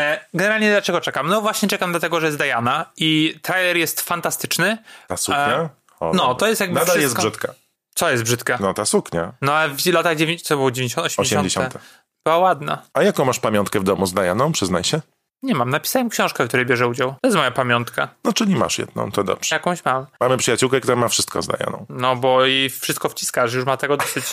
E, 0.01 0.21
generalnie 0.35 0.71
dlaczego 0.71 1.01
czekam? 1.01 1.29
No 1.29 1.41
właśnie 1.41 1.69
czekam 1.69 1.91
dlatego, 1.91 2.21
że 2.21 2.27
jest 2.27 2.39
Diana 2.39 2.87
i 2.97 3.39
trailer 3.43 3.77
jest 3.77 4.01
fantastyczny. 4.01 4.79
Ta 5.09 5.17
suknia? 5.17 5.47
E, 5.47 5.69
o, 6.01 6.13
no, 6.15 6.35
to 6.35 6.47
jest 6.47 6.61
jakby 6.61 6.75
Nadal 6.75 6.99
wszystko... 6.99 7.23
jest 7.23 7.37
brzydka. 7.39 7.66
Co 7.99 8.11
jest 8.11 8.23
brzydka? 8.23 8.59
No 8.61 8.75
ta 8.75 8.85
suknia. 8.85 9.33
No 9.43 9.55
a 9.55 9.69
w 9.69 9.87
latach 9.87 10.17
90, 10.17 10.49
co 10.49 10.57
było 10.57 10.71
90, 10.71 11.07
80? 11.07 11.47
80. 11.47 11.79
Była 12.27 12.39
ładna. 12.39 12.83
A 12.95 13.03
jaką 13.03 13.25
masz 13.25 13.41
pamiątkę 13.41 13.81
w 13.81 13.85
domu 13.85 14.07
z 14.07 14.13
Dianą, 14.13 14.53
przyznaj 14.53 14.85
się? 14.85 15.01
Nie 15.43 15.55
mam. 15.55 15.71
Napisałem 15.71 16.09
książkę, 16.09 16.45
w 16.45 16.49
której 16.49 16.67
bierze 16.67 16.89
udział. 16.89 17.11
To 17.11 17.29
jest 17.29 17.37
moja 17.37 17.51
pamiątka. 17.51 18.09
No, 18.25 18.33
czyli 18.33 18.57
masz 18.57 18.79
jedną, 18.79 19.13
to 19.13 19.25
dobrze. 19.25 19.55
Jakąś 19.55 19.85
mam. 19.85 20.07
Mamy 20.21 20.37
przyjaciółkę, 20.37 20.81
która 20.81 20.97
ma 20.97 21.09
wszystko 21.09 21.43
z 21.43 21.47
Dianą. 21.47 21.87
No, 21.89 22.17
bo 22.17 22.47
i 22.47 22.71
wszystko 22.71 23.09
wciskasz, 23.09 23.55
już 23.55 23.65
ma 23.65 23.77
tego 23.77 23.97
dosyć. 23.97 24.25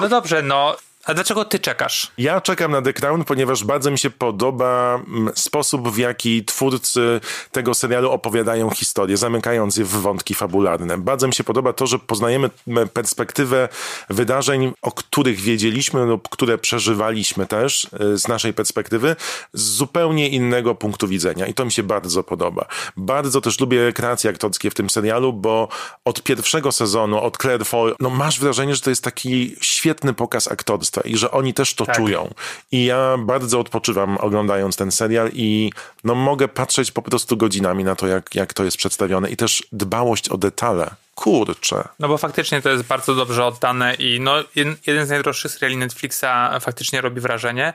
No 0.00 0.08
dobrze, 0.08 0.42
no. 0.42 0.76
A 1.08 1.14
dlaczego 1.14 1.44
ty 1.44 1.58
czekasz? 1.58 2.10
Ja 2.18 2.40
czekam 2.40 2.72
na 2.72 2.82
The 2.82 2.92
Crown, 2.92 3.24
ponieważ 3.24 3.64
bardzo 3.64 3.90
mi 3.90 3.98
się 3.98 4.10
podoba 4.10 4.94
mm, 4.94 5.32
sposób, 5.34 5.88
w 5.88 5.98
jaki 5.98 6.44
twórcy 6.44 7.20
tego 7.52 7.74
serialu 7.74 8.10
opowiadają 8.10 8.70
historię, 8.70 9.16
zamykając 9.16 9.76
je 9.76 9.84
w 9.84 9.88
wątki 9.88 10.34
fabularne. 10.34 10.98
Bardzo 10.98 11.26
mi 11.26 11.34
się 11.34 11.44
podoba 11.44 11.72
to, 11.72 11.86
że 11.86 11.98
poznajemy 11.98 12.50
perspektywę 12.92 13.68
wydarzeń, 14.10 14.72
o 14.82 14.92
których 14.92 15.40
wiedzieliśmy 15.40 16.04
lub 16.04 16.28
które 16.28 16.58
przeżywaliśmy 16.58 17.46
też 17.46 17.84
y, 17.84 18.18
z 18.18 18.28
naszej 18.28 18.54
perspektywy, 18.54 19.16
z 19.52 19.62
zupełnie 19.62 20.28
innego 20.28 20.74
punktu 20.74 21.08
widzenia. 21.08 21.46
I 21.46 21.54
to 21.54 21.64
mi 21.64 21.72
się 21.72 21.82
bardzo 21.82 22.22
podoba. 22.22 22.66
Bardzo 22.96 23.40
też 23.40 23.60
lubię 23.60 23.92
kreacje 23.92 24.30
aktorskie 24.30 24.70
w 24.70 24.74
tym 24.74 24.90
serialu, 24.90 25.32
bo 25.32 25.68
od 26.04 26.22
pierwszego 26.22 26.72
sezonu, 26.72 27.22
od 27.22 27.38
Claire 27.38 27.66
Foy, 27.66 27.94
no 28.00 28.10
masz 28.10 28.40
wrażenie, 28.40 28.74
że 28.74 28.80
to 28.80 28.90
jest 28.90 29.04
taki 29.04 29.56
świetny 29.60 30.14
pokaz 30.14 30.48
aktorstwa 30.48 30.97
i 31.00 31.16
że 31.16 31.30
oni 31.30 31.54
też 31.54 31.74
to 31.74 31.86
tak. 31.86 31.96
czują. 31.96 32.34
I 32.72 32.84
ja 32.84 33.16
bardzo 33.18 33.60
odpoczywam 33.60 34.16
oglądając 34.16 34.76
ten 34.76 34.92
serial 34.92 35.30
i 35.32 35.72
no 36.04 36.14
mogę 36.14 36.48
patrzeć 36.48 36.90
po 36.92 37.02
prostu 37.02 37.36
godzinami 37.36 37.84
na 37.84 37.96
to, 37.96 38.06
jak, 38.06 38.34
jak 38.34 38.54
to 38.54 38.64
jest 38.64 38.76
przedstawione 38.76 39.30
i 39.30 39.36
też 39.36 39.66
dbałość 39.72 40.28
o 40.28 40.38
detale. 40.38 40.90
Kurczę. 41.14 41.88
No 41.98 42.08
bo 42.08 42.18
faktycznie 42.18 42.62
to 42.62 42.70
jest 42.70 42.82
bardzo 42.82 43.14
dobrze 43.14 43.44
oddane 43.44 43.94
i 43.94 44.20
no 44.20 44.34
jeden 44.86 45.06
z 45.06 45.10
najdroższych 45.10 45.52
seriali 45.52 45.76
Netflixa 45.76 46.24
faktycznie 46.60 47.00
robi 47.00 47.20
wrażenie. 47.20 47.72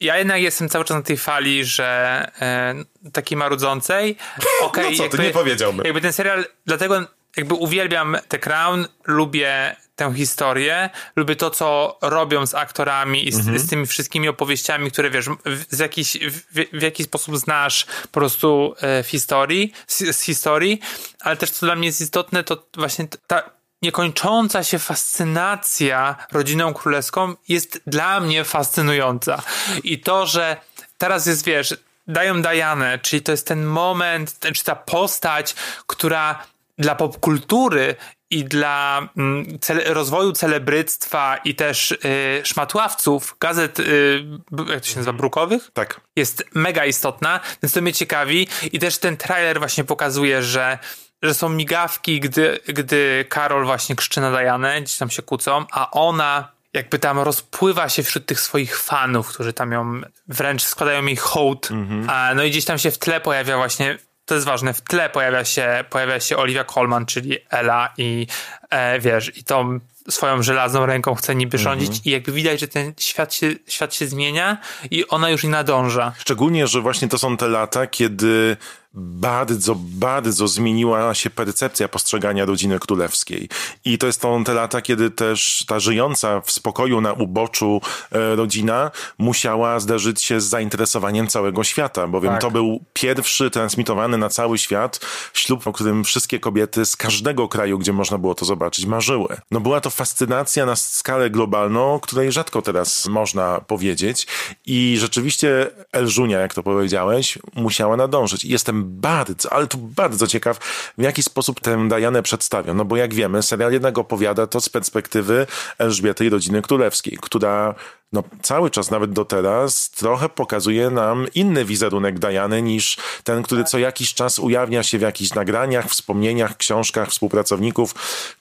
Ja 0.00 0.18
jednak 0.18 0.40
jestem 0.40 0.68
cały 0.68 0.84
czas 0.84 0.96
na 0.96 1.02
tej 1.02 1.16
fali, 1.16 1.64
że 1.64 2.30
e, 2.40 2.74
takiej 3.12 3.38
marudzącej. 3.38 4.16
Okay, 4.62 4.84
no 4.90 4.96
co, 4.96 5.02
jakby, 5.02 5.18
ty 5.18 5.24
nie 5.24 5.30
powiedziałbym. 5.30 5.84
Jakby 5.84 6.00
ten 6.00 6.12
serial, 6.12 6.44
dlatego 6.66 7.06
jakby 7.36 7.54
uwielbiam 7.54 8.16
The 8.28 8.38
Crown, 8.38 8.86
lubię 9.04 9.76
tę 9.96 10.14
historię, 10.14 10.90
lubię 11.16 11.36
to, 11.36 11.50
co 11.50 11.98
robią 12.02 12.46
z 12.46 12.54
aktorami 12.54 13.28
i 13.28 13.32
z, 13.32 13.38
mhm. 13.38 13.58
z 13.58 13.68
tymi 13.68 13.86
wszystkimi 13.86 14.28
opowieściami, 14.28 14.90
które 14.90 15.10
wiesz, 15.10 15.26
w, 15.28 15.64
z 15.70 15.78
jakiś, 15.78 16.18
w, 16.18 16.78
w 16.78 16.82
jakiś 16.82 17.06
sposób 17.06 17.36
znasz 17.36 17.86
po 18.02 18.20
prostu 18.20 18.74
e, 18.80 19.02
w 19.02 19.08
historii, 19.08 19.72
z, 19.86 20.16
z 20.16 20.20
historii, 20.20 20.80
ale 21.20 21.36
też 21.36 21.50
co 21.50 21.66
dla 21.66 21.76
mnie 21.76 21.86
jest 21.86 22.00
istotne, 22.00 22.44
to 22.44 22.66
właśnie 22.76 23.08
ta 23.26 23.42
niekończąca 23.82 24.64
się 24.64 24.78
fascynacja 24.78 26.16
rodziną 26.32 26.74
królewską 26.74 27.34
jest 27.48 27.80
dla 27.86 28.20
mnie 28.20 28.44
fascynująca. 28.44 29.42
I 29.84 29.98
to, 29.98 30.26
że 30.26 30.56
teraz 30.98 31.26
jest, 31.26 31.44
wiesz, 31.44 31.76
dają 32.06 32.42
Dianę, 32.42 32.98
czyli 32.98 33.22
to 33.22 33.32
jest 33.32 33.46
ten 33.46 33.64
moment, 33.64 34.38
czy 34.54 34.64
ta 34.64 34.76
postać, 34.76 35.54
która 35.86 36.44
dla 36.80 36.94
popkultury 36.94 37.94
i 38.30 38.44
dla 38.44 39.08
mm, 39.16 39.58
cele, 39.60 39.94
rozwoju 39.94 40.32
celebryctwa 40.32 41.36
i 41.36 41.54
też 41.54 41.90
y, 41.90 41.98
szmatławców 42.44 43.36
gazet, 43.40 43.80
y, 43.80 44.24
jak 44.68 44.80
to 44.80 44.86
się 44.86 44.96
nazywa, 44.96 45.12
brukowych? 45.12 45.70
Tak. 45.72 46.00
Jest 46.16 46.44
mega 46.54 46.84
istotna, 46.84 47.40
więc 47.62 47.72
to 47.72 47.80
mnie 47.80 47.92
ciekawi 47.92 48.48
i 48.72 48.78
też 48.78 48.98
ten 48.98 49.16
trailer 49.16 49.58
właśnie 49.58 49.84
pokazuje, 49.84 50.42
że 50.42 50.78
że 51.22 51.34
są 51.34 51.48
migawki, 51.48 52.20
gdy, 52.20 52.60
gdy 52.66 53.24
Karol 53.28 53.64
właśnie 53.64 53.96
krzyczy 53.96 54.20
na 54.20 54.30
Dianę, 54.30 54.82
gdzieś 54.82 54.96
tam 54.96 55.10
się 55.10 55.22
kłócą, 55.22 55.64
a 55.72 55.90
ona 55.90 56.52
jakby 56.74 56.98
tam 56.98 57.18
rozpływa 57.18 57.88
się 57.88 58.02
wśród 58.02 58.26
tych 58.26 58.40
swoich 58.40 58.78
fanów, 58.78 59.28
którzy 59.28 59.52
tam 59.52 59.72
ją 59.72 60.00
wręcz 60.28 60.62
składają 60.62 61.06
jej 61.06 61.16
hołd. 61.16 61.68
Mm-hmm. 61.70 62.04
A, 62.08 62.34
no 62.34 62.42
i 62.42 62.50
gdzieś 62.50 62.64
tam 62.64 62.78
się 62.78 62.90
w 62.90 62.98
tle 62.98 63.20
pojawia 63.20 63.56
właśnie 63.56 63.98
to 64.30 64.34
jest 64.34 64.46
ważne, 64.46 64.74
w 64.74 64.80
tle 64.80 65.10
pojawia 65.10 65.44
się, 65.44 65.84
pojawia 65.90 66.20
się 66.20 66.36
Olivia 66.36 66.64
Colman, 66.64 67.06
czyli 67.06 67.38
Ella 67.50 67.92
i 67.98 68.26
e, 68.70 69.00
wiesz, 69.00 69.36
i 69.36 69.44
tą 69.44 69.80
swoją 70.08 70.42
żelazną 70.42 70.86
ręką 70.86 71.14
chce 71.14 71.34
niby 71.34 71.58
rządzić 71.58 71.88
mm 71.88 71.98
-hmm. 72.00 72.06
i 72.06 72.10
jakby 72.10 72.32
widać, 72.32 72.60
że 72.60 72.68
ten 72.68 72.92
świat 72.98 73.34
się, 73.34 73.54
świat 73.66 73.94
się 73.94 74.06
zmienia 74.06 74.58
i 74.90 75.08
ona 75.08 75.30
już 75.30 75.44
nie 75.44 75.50
nadąża. 75.50 76.12
Szczególnie, 76.18 76.66
że 76.66 76.80
właśnie 76.80 77.08
to 77.08 77.18
są 77.18 77.36
te 77.36 77.48
lata, 77.48 77.86
kiedy 77.86 78.56
bardzo, 78.94 79.74
bardzo 79.78 80.48
zmieniła 80.48 81.14
się 81.14 81.30
percepcja 81.30 81.88
postrzegania 81.88 82.44
rodziny 82.44 82.78
królewskiej. 82.78 83.48
I 83.84 83.98
to 83.98 84.06
jest 84.06 84.20
to 84.20 84.40
te 84.44 84.54
lata, 84.54 84.82
kiedy 84.82 85.10
też 85.10 85.64
ta 85.68 85.80
żyjąca 85.80 86.40
w 86.40 86.50
spokoju 86.50 87.00
na 87.00 87.12
uboczu 87.12 87.80
e, 88.12 88.36
rodzina 88.36 88.90
musiała 89.18 89.80
zderzyć 89.80 90.22
się 90.22 90.40
z 90.40 90.44
zainteresowaniem 90.44 91.26
całego 91.26 91.64
świata, 91.64 92.06
bowiem 92.06 92.32
tak. 92.32 92.40
to 92.40 92.50
był 92.50 92.84
pierwszy 92.92 93.50
transmitowany 93.50 94.18
na 94.18 94.28
cały 94.28 94.58
świat 94.58 95.00
ślub, 95.34 95.66
o 95.66 95.72
którym 95.72 96.04
wszystkie 96.04 96.40
kobiety 96.40 96.86
z 96.86 96.96
każdego 96.96 97.48
kraju, 97.48 97.78
gdzie 97.78 97.92
można 97.92 98.18
było 98.18 98.34
to 98.34 98.44
zobaczyć, 98.44 98.86
marzyły. 98.86 99.36
No 99.50 99.60
była 99.60 99.80
to 99.80 99.90
fascynacja 99.90 100.66
na 100.66 100.76
skalę 100.76 101.30
globalną, 101.30 102.00
której 102.00 102.32
rzadko 102.32 102.62
teraz 102.62 103.06
można 103.06 103.60
powiedzieć 103.60 104.26
i 104.66 104.96
rzeczywiście 105.00 105.70
Elżunia, 105.92 106.38
jak 106.38 106.54
to 106.54 106.62
powiedziałeś, 106.62 107.38
musiała 107.54 107.96
nadążyć. 107.96 108.44
I 108.44 108.48
bardzo, 108.84 109.52
ale 109.52 109.66
tu 109.66 109.78
bardzo 109.78 110.26
ciekaw, 110.26 110.58
w 110.98 111.02
jaki 111.02 111.22
sposób 111.22 111.60
tę 111.60 111.88
Dianę 111.88 112.22
przedstawią. 112.22 112.74
No 112.74 112.84
bo 112.84 112.96
jak 112.96 113.14
wiemy, 113.14 113.42
serial 113.42 113.72
jednak 113.72 113.98
opowiada 113.98 114.46
to 114.46 114.60
z 114.60 114.68
perspektywy 114.68 115.46
Elżbiety 115.78 116.24
i 116.24 116.28
rodziny 116.28 116.62
królewskiej, 116.62 117.18
która 117.22 117.74
no, 118.12 118.22
cały 118.42 118.70
czas, 118.70 118.90
nawet 118.90 119.12
do 119.12 119.24
teraz, 119.24 119.90
trochę 119.90 120.28
pokazuje 120.28 120.90
nam 120.90 121.26
inny 121.34 121.64
wizerunek 121.64 122.18
Diany 122.18 122.62
niż 122.62 122.96
ten, 123.24 123.42
który 123.42 123.64
co 123.64 123.78
jakiś 123.78 124.14
czas 124.14 124.38
ujawnia 124.38 124.82
się 124.82 124.98
w 124.98 125.02
jakichś 125.02 125.34
nagraniach, 125.34 125.88
wspomnieniach, 125.88 126.56
książkach 126.56 127.08
współpracowników, 127.08 127.94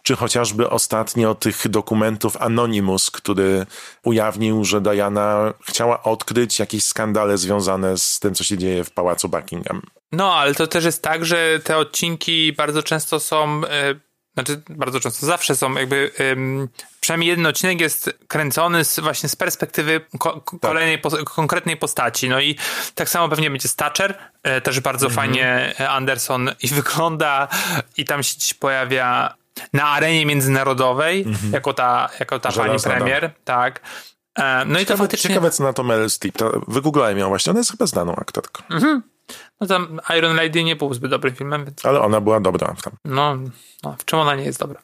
czy 0.03 0.15
chociażby 0.15 0.69
ostatnio 0.69 1.36
tych 1.36 1.67
dokumentów 1.67 2.38
Anonymous, 2.38 3.12
który 3.12 3.65
ujawnił, 4.03 4.65
że 4.65 4.81
Diana 4.81 5.53
chciała 5.62 6.03
odkryć 6.03 6.60
jakieś 6.60 6.84
skandale 6.84 7.38
związane 7.38 7.98
z 7.98 8.19
tym, 8.19 8.36
co 8.36 8.43
się 8.43 8.58
dzieje 8.58 8.84
w 8.84 8.91
pałacu 8.91 9.29
Buckingham. 9.29 9.81
No, 10.12 10.34
ale 10.34 10.56
to 10.56 10.68
też 10.68 10.86
jest 10.86 11.04
tak, 11.04 11.25
że 11.25 11.60
te 11.63 11.78
odcinki 11.78 12.54
bardzo 12.54 12.84
często 12.84 13.20
są. 13.20 13.62
Yy, 13.62 14.00
znaczy, 14.34 14.62
bardzo 14.70 15.00
często, 15.00 15.25
zawsze 15.25 15.56
są 15.56 15.74
jakby. 15.74 16.12
Yy, 16.20 16.68
przynajmniej 17.00 17.30
jeden 17.30 17.46
odcinek 17.46 17.82
jest 17.82 18.20
kręcony 18.28 18.86
z, 18.86 19.00
właśnie 19.00 19.30
z 19.30 19.36
perspektywy 19.36 20.01
ko 20.20 20.34
tak. 20.34 20.60
kolejnej 20.60 20.98
po 20.98 21.10
konkretnej 21.25 21.78
postaci. 21.78 22.30
No 22.30 22.42
i 22.42 22.56
tak 22.96 23.10
samo 23.10 23.30
pewnie 23.30 23.50
będzie 23.50 23.68
Stacher, 23.68 24.18
yy, 24.46 24.62
też 24.62 24.80
bardzo 24.80 25.08
mhm. 25.08 25.16
fajnie 25.16 25.74
Anderson 25.89 26.51
i 26.63 26.68
wygląda, 26.82 27.48
i 27.98 28.06
tam 28.06 28.24
się 28.24 28.56
pojawia 28.60 29.39
na 29.74 29.84
arenie 29.88 30.25
międzynarodowej, 30.25 31.22
mhm. 31.22 31.54
jako 31.54 31.74
ta, 31.74 32.10
jako 32.20 32.39
ta 32.39 32.51
pani 32.51 32.80
premier, 32.80 33.32
tak. 33.44 33.82
E, 34.36 34.66
no 34.66 34.80
ciekawe, 34.80 34.82
i 34.82 34.86
to 34.86 34.98
faktycznie... 34.98 35.28
Ciekawe, 35.28 35.51
co 35.51 35.63
na 35.63 35.74
to 35.74 35.84
Meryl 35.84 36.10
Streep. 36.10 36.36
Wygooglałem 36.68 37.18
ją 37.18 37.28
właśnie, 37.28 37.50
ona 37.50 37.60
jest 37.60 37.72
chyba 37.72 37.86
znaną 37.86 38.16
aktorką. 38.16 38.63
Mhm. 38.70 39.04
No 39.62 39.67
tam 39.67 40.01
Iron 40.17 40.36
Lady 40.36 40.63
nie 40.63 40.75
był 40.75 40.93
zbyt 40.93 41.12
dobrym 41.12 41.36
filmem. 41.36 41.65
Więc... 41.65 41.86
Ale 41.86 42.01
ona 42.01 42.21
była 42.21 42.39
dobra 42.39 42.74
w 42.74 42.81
tam. 42.81 42.93
No, 43.05 43.38
no, 43.83 43.95
w 44.00 44.05
czym 44.05 44.19
ona 44.19 44.36
nie 44.36 44.43
jest 44.43 44.59
dobra? 44.59 44.79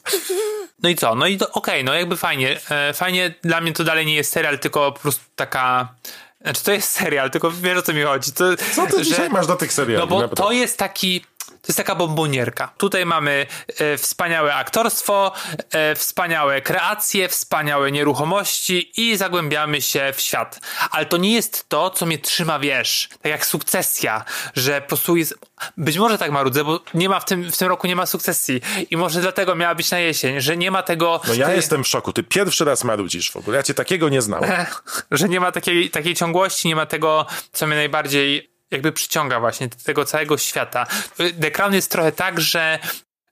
No 0.83 0.89
i 0.89 0.95
co? 0.95 1.15
No 1.15 1.27
i 1.27 1.35
okej, 1.35 1.49
okay, 1.51 1.83
no 1.83 1.93
jakby 1.93 2.17
fajnie. 2.17 2.59
E, 2.69 2.93
fajnie, 2.93 3.35
dla 3.41 3.61
mnie 3.61 3.73
to 3.73 3.83
dalej 3.83 4.05
nie 4.05 4.15
jest 4.15 4.31
serial, 4.31 4.59
tylko 4.59 4.91
po 4.91 4.99
prostu 4.99 5.23
taka... 5.35 5.93
Znaczy 6.41 6.63
to 6.63 6.71
jest 6.71 6.89
serial, 6.89 7.31
tylko 7.31 7.51
wiesz 7.51 7.77
o 7.77 7.81
co 7.81 7.93
mi 7.93 8.01
chodzi. 8.01 8.31
To, 8.31 8.43
co 8.75 8.87
ty 8.87 8.97
że... 8.97 9.03
dzisiaj 9.03 9.29
masz 9.29 9.47
do 9.47 9.55
tych 9.55 9.73
seriali? 9.73 9.99
No 9.99 10.07
bo 10.07 10.15
naprawdę? 10.15 10.43
to 10.43 10.51
jest 10.51 10.77
taki 10.77 11.25
to 11.65 11.71
jest 11.71 11.77
taka 11.77 11.95
bombonierka. 11.95 12.73
Tutaj 12.77 13.05
mamy 13.05 13.45
e, 13.77 13.97
wspaniałe 13.97 14.55
aktorstwo, 14.55 15.31
e, 15.71 15.95
wspaniałe 15.95 16.61
kreacje, 16.61 17.29
wspaniałe 17.29 17.91
nieruchomości 17.91 18.91
i 19.01 19.17
zagłębiamy 19.17 19.81
się 19.81 20.13
w 20.15 20.21
świat. 20.21 20.59
Ale 20.91 21.05
to 21.05 21.17
nie 21.17 21.33
jest 21.33 21.69
to, 21.69 21.89
co 21.89 22.05
mnie 22.05 22.17
trzyma, 22.17 22.59
wiesz, 22.59 23.09
tak 23.21 23.31
jak 23.31 23.45
sukcesja, 23.45 24.25
że 24.55 24.81
po 24.81 24.87
prostu 24.87 25.15
jest... 25.15 25.35
Być 25.77 25.97
może 25.97 26.17
tak 26.17 26.31
marudzę, 26.31 26.63
bo 26.63 26.79
nie 26.93 27.09
ma 27.09 27.19
w 27.19 27.25
tym, 27.25 27.51
w 27.51 27.57
tym 27.57 27.67
roku 27.67 27.87
nie 27.87 27.95
ma 27.95 28.05
sukcesji 28.05 28.61
i 28.91 28.97
może 28.97 29.21
dlatego 29.21 29.55
miała 29.55 29.75
być 29.75 29.91
na 29.91 29.99
jesień, 29.99 30.41
że 30.41 30.57
nie 30.57 30.71
ma 30.71 30.83
tego... 30.83 31.21
No 31.27 31.33
ja 31.33 31.47
ty... 31.47 31.55
jestem 31.55 31.83
w 31.83 31.87
szoku. 31.87 32.13
Ty 32.13 32.23
pierwszy 32.23 32.65
raz 32.65 32.83
marudzisz 32.83 33.31
w 33.31 33.37
ogóle. 33.37 33.57
Ja 33.57 33.63
cię 33.63 33.73
takiego 33.73 34.09
nie 34.09 34.21
znałem. 34.21 34.51
że 35.11 35.29
nie 35.29 35.39
ma 35.39 35.51
takiej, 35.51 35.89
takiej 35.89 36.15
ciągłości, 36.15 36.67
nie 36.67 36.75
ma 36.75 36.85
tego, 36.85 37.25
co 37.51 37.67
mnie 37.67 37.75
najbardziej 37.75 38.54
jakby 38.71 38.91
przyciąga 38.91 39.39
właśnie 39.39 39.67
do 39.67 39.75
tego 39.85 40.05
całego 40.05 40.37
świata. 40.37 40.87
The 41.41 41.51
Crown 41.51 41.73
jest 41.73 41.91
trochę 41.91 42.11
tak, 42.11 42.41
że, 42.41 42.79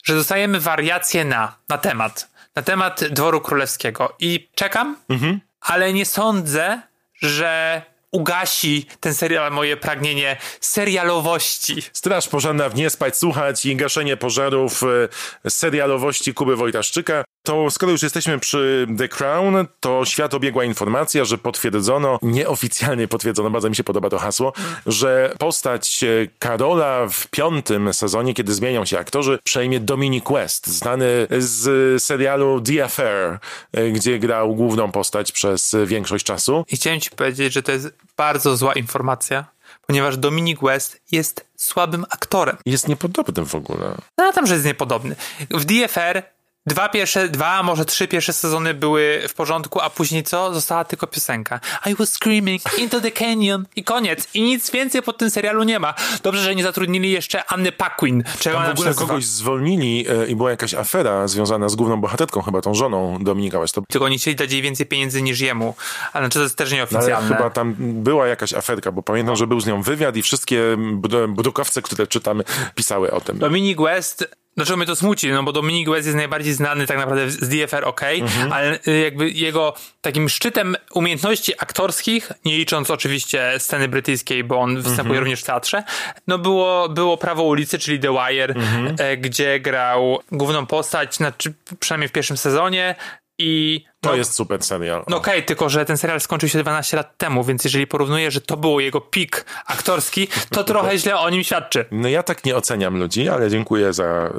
że 0.03 0.15
dostajemy 0.15 0.59
wariacje 0.59 1.25
na, 1.25 1.55
na 1.69 1.77
temat, 1.77 2.29
na 2.55 2.61
temat 2.61 3.03
dworu 3.03 3.41
królewskiego 3.41 4.15
i 4.19 4.49
czekam, 4.55 4.95
Mhm. 5.09 5.39
ale 5.61 5.93
nie 5.93 6.05
sądzę, 6.05 6.81
że 7.21 7.81
ugasi 8.11 8.85
ten 8.99 9.13
serial 9.15 9.51
moje 9.51 9.77
pragnienie 9.77 10.37
serialowości. 10.61 11.81
Straż 11.93 12.27
pożarna 12.27 12.69
w 12.69 12.75
Nie 12.75 12.89
spać, 12.89 13.17
słuchać 13.17 13.65
i 13.65 13.75
gaszenie 13.75 14.17
pożarów 14.17 14.83
e, 15.45 15.49
serialowości 15.49 16.33
Kuby 16.33 16.55
Wojtaszczyka. 16.55 17.23
To 17.43 17.71
skoro 17.71 17.91
już 17.91 18.03
jesteśmy 18.03 18.39
przy 18.39 18.87
The 18.97 19.09
Crown, 19.09 19.67
to 19.79 20.05
świat 20.05 20.33
obiegła 20.33 20.63
informacja, 20.63 21.25
że 21.25 21.37
potwierdzono, 21.37 22.19
nieoficjalnie 22.21 23.07
potwierdzono, 23.07 23.49
bardzo 23.49 23.69
mi 23.69 23.75
się 23.75 23.83
podoba 23.83 24.09
to 24.09 24.19
hasło, 24.19 24.53
że 24.85 25.33
postać 25.39 26.03
e, 26.03 26.07
Karola 26.39 27.07
w 27.07 27.27
piątym 27.27 27.93
sezonie, 27.93 28.33
kiedy 28.33 28.53
zmienią 28.53 28.85
się 28.85 28.99
aktorzy, 28.99 29.39
przejmie 29.43 29.79
Dominic 29.79 30.25
West, 30.29 30.67
znany 30.67 31.27
z 31.37 32.03
serialu 32.03 32.61
The 32.61 32.83
Affair, 32.83 33.39
e, 33.71 33.91
gdzie 33.91 34.19
grał 34.19 34.55
główną 34.55 34.91
postać 34.91 35.31
przez 35.31 35.75
większość 35.85 36.25
czasu. 36.25 36.65
I 36.67 36.75
chciałem 36.75 36.99
ci 36.99 37.09
powiedzieć, 37.09 37.53
że 37.53 37.63
to 37.63 37.71
jest 37.71 37.89
bardzo 38.17 38.57
zła 38.57 38.73
informacja, 38.73 39.45
ponieważ 39.87 40.17
Dominic 40.17 40.59
West 40.61 41.01
jest 41.11 41.45
słabym 41.55 42.05
aktorem. 42.09 42.57
Jest 42.65 42.87
niepodobny 42.87 43.45
w 43.45 43.55
ogóle. 43.55 43.95
No 44.17 44.33
tam, 44.33 44.47
że 44.47 44.53
jest 44.53 44.65
niepodobny. 44.65 45.15
W 45.51 45.65
DFR 45.65 46.32
dwa 46.67 46.89
pierwsze, 46.89 47.29
dwa, 47.29 47.47
a 47.47 47.63
może 47.63 47.85
trzy 47.85 48.07
pierwsze 48.07 48.33
sezony 48.33 48.73
były 48.73 49.21
w 49.27 49.33
porządku, 49.33 49.79
a 49.81 49.89
później 49.89 50.23
co? 50.23 50.53
Została 50.53 50.83
tylko 50.85 51.07
piosenka. 51.07 51.59
I 51.85 51.95
was 51.95 52.13
screaming 52.13 52.61
into 52.79 53.01
the 53.01 53.11
canyon 53.11 53.65
i 53.75 53.83
koniec. 53.83 54.27
I 54.33 54.41
nic 54.41 54.71
więcej 54.71 55.01
po 55.01 55.13
tym 55.13 55.29
serialu 55.29 55.63
nie 55.63 55.79
ma. 55.79 55.93
Dobrze, 56.23 56.41
że 56.43 56.55
nie 56.55 56.63
zatrudnili 56.63 57.11
jeszcze 57.11 57.45
Anny 57.51 57.71
Paquin. 57.71 58.23
Czego 58.39 58.57
Tam 58.57 58.67
w 58.67 58.71
ogóle 58.71 58.87
nazywa? 58.87 59.07
kogoś 59.07 59.25
zwolnili 59.25 60.05
e, 60.09 60.27
i 60.27 60.35
była 60.35 60.49
jakaś 60.51 60.73
afera 60.73 61.27
związana 61.27 61.69
z 61.69 61.75
główną 61.75 62.01
bohaterką, 62.01 62.41
chyba 62.41 62.61
tą 62.61 62.73
żoną 62.73 63.17
Dominika 63.23 63.59
West. 63.59 63.75
To 63.75 63.81
Tylko 63.89 64.05
oni 64.05 64.17
chcieli 64.17 64.35
dać 64.35 64.51
jej 64.51 64.61
więcej 64.61 64.85
pieniędzy 64.85 65.21
niż 65.21 65.39
jemu. 65.39 65.75
Ale 66.13 66.25
znaczy 66.25 66.39
to 66.39 66.43
jest 66.43 66.55
też 66.57 66.69
No, 66.71 66.77
ale 66.77 66.77
nieoficjalne. 66.77 67.35
chyba 67.35 67.49
tam 67.49 67.75
była 67.79 68.27
jakaś 68.27 68.53
aferka, 68.53 68.91
bo 68.91 69.03
pamiętam, 69.03 69.35
że 69.35 69.47
był 69.47 69.59
z 69.61 69.65
nią 69.65 69.81
wywiad 69.81 70.15
i 70.17 70.23
wszystkie 70.23 70.61
br- 70.77 71.29
brukowce, 71.33 71.81
które 71.81 72.07
czytamy, 72.07 72.43
pisały 72.75 73.11
o 73.11 73.21
tym. 73.21 73.37
Dominic 73.39 73.77
West, 73.81 74.27
dlaczego 74.57 74.77
mnie 74.77 74.85
to 74.85 74.95
smuci? 74.95 75.29
No 75.31 75.43
bo 75.43 75.51
Dominic 75.51 75.89
West 75.89 76.05
jest 76.05 76.17
najbardziej 76.17 76.53
znany 76.53 76.87
tak 76.87 76.97
naprawdę 76.97 77.29
z 77.29 77.49
DFR, 77.49 77.85
ok, 77.85 78.01
Mhm. 78.03 78.53
ale 78.53 78.79
y, 78.87 78.99
jakby 78.99 79.29
jego 79.29 79.73
takim 80.01 80.29
szczytem 80.29 80.75
umiejętności 80.93 81.53
aktorskich, 81.59 82.31
nie 82.45 82.57
licząc 82.57 82.91
oczywiście 82.91 83.53
sceny 83.57 83.87
brytyjskiej, 83.87 84.43
bo 84.43 84.59
on 84.59 84.75
występuje 84.75 84.99
Mhm. 85.03 85.19
również 85.19 85.41
w 85.41 85.45
teatrze, 85.45 85.83
no 86.27 86.37
było, 86.37 86.89
było 86.89 87.17
Prawo 87.17 87.43
ulicy, 87.43 87.79
czyli 87.79 87.99
The 87.99 88.11
Wire, 88.11 88.53
Mhm. 88.55 88.95
e, 88.99 89.17
gdzie 89.17 89.59
grał 89.59 90.19
główną 90.31 90.65
postać, 90.65 91.15
znaczy 91.15 91.53
przynajmniej 91.79 92.09
w 92.09 92.11
pierwszym 92.11 92.37
sezonie 92.37 92.95
i 93.43 93.85
To 94.01 94.09
no, 94.09 94.15
jest 94.15 94.35
super 94.35 94.63
serial. 94.63 95.03
no 95.07 95.17
okej, 95.17 95.45
tylko 95.45 95.69
że 95.69 95.85
ten 95.85 95.97
serial 95.97 96.21
skończył 96.21 96.49
się 96.49 96.59
12 96.59 96.97
lat 96.97 97.17
temu, 97.17 97.43
więc 97.43 97.63
jeżeli 97.63 97.87
porównuję, 97.87 98.31
że 98.31 98.41
to 98.41 98.57
było 98.57 98.79
jego 98.79 99.01
pik 99.01 99.45
aktorski, 99.65 100.27
to 100.49 100.63
trochę 100.73 100.97
źle 100.97 101.19
o 101.19 101.29
nim 101.29 101.43
świadczy. 101.43 101.85
No 101.91 102.09
ja 102.09 102.23
tak 102.23 102.45
nie 102.45 102.55
oceniam 102.55 102.97
ludzi, 102.97 103.29
ale 103.29 103.49
dziękuję 103.49 103.93
za 103.93 104.03
e, 104.05 104.29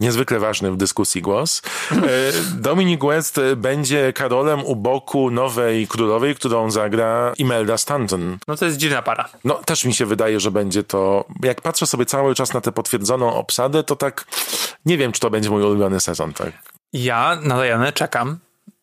niezwykle 0.00 0.38
ważny 0.38 0.70
w 0.72 0.76
dyskusji 0.76 1.22
głos. 1.22 1.62
E, 1.92 1.96
Dominic 2.68 3.00
West 3.02 3.40
będzie 3.56 4.12
Karolem 4.12 4.64
u 4.64 4.76
boku 4.76 5.30
nowej 5.30 5.88
królowej, 5.88 6.34
którą 6.34 6.70
zagra 6.70 7.32
Imelda 7.38 7.78
Stanton. 7.78 8.38
No 8.48 8.56
to 8.56 8.64
jest 8.64 8.76
dziwna 8.76 9.02
para. 9.02 9.28
No 9.44 9.54
też 9.54 9.84
mi 9.84 9.94
się 9.94 10.06
wydaje, 10.06 10.40
że 10.40 10.50
będzie 10.50 10.82
to... 10.82 11.24
Jak 11.42 11.60
patrzę 11.60 11.86
sobie 11.86 12.06
cały 12.06 12.34
czas 12.34 12.54
na 12.54 12.60
tę 12.60 12.72
potwierdzoną 12.72 13.34
obsadę, 13.34 13.82
to 13.82 13.96
tak 13.96 14.24
nie 14.86 14.98
wiem, 14.98 15.12
czy 15.12 15.20
to 15.20 15.30
będzie 15.30 15.50
mój 15.50 15.62
ulubiony 15.62 16.00
sezon, 16.00 16.32
tak? 16.32 16.73
Ja 16.94 17.38
na 17.42 17.56
Dianę 17.62 17.92
czekam, 17.92 18.38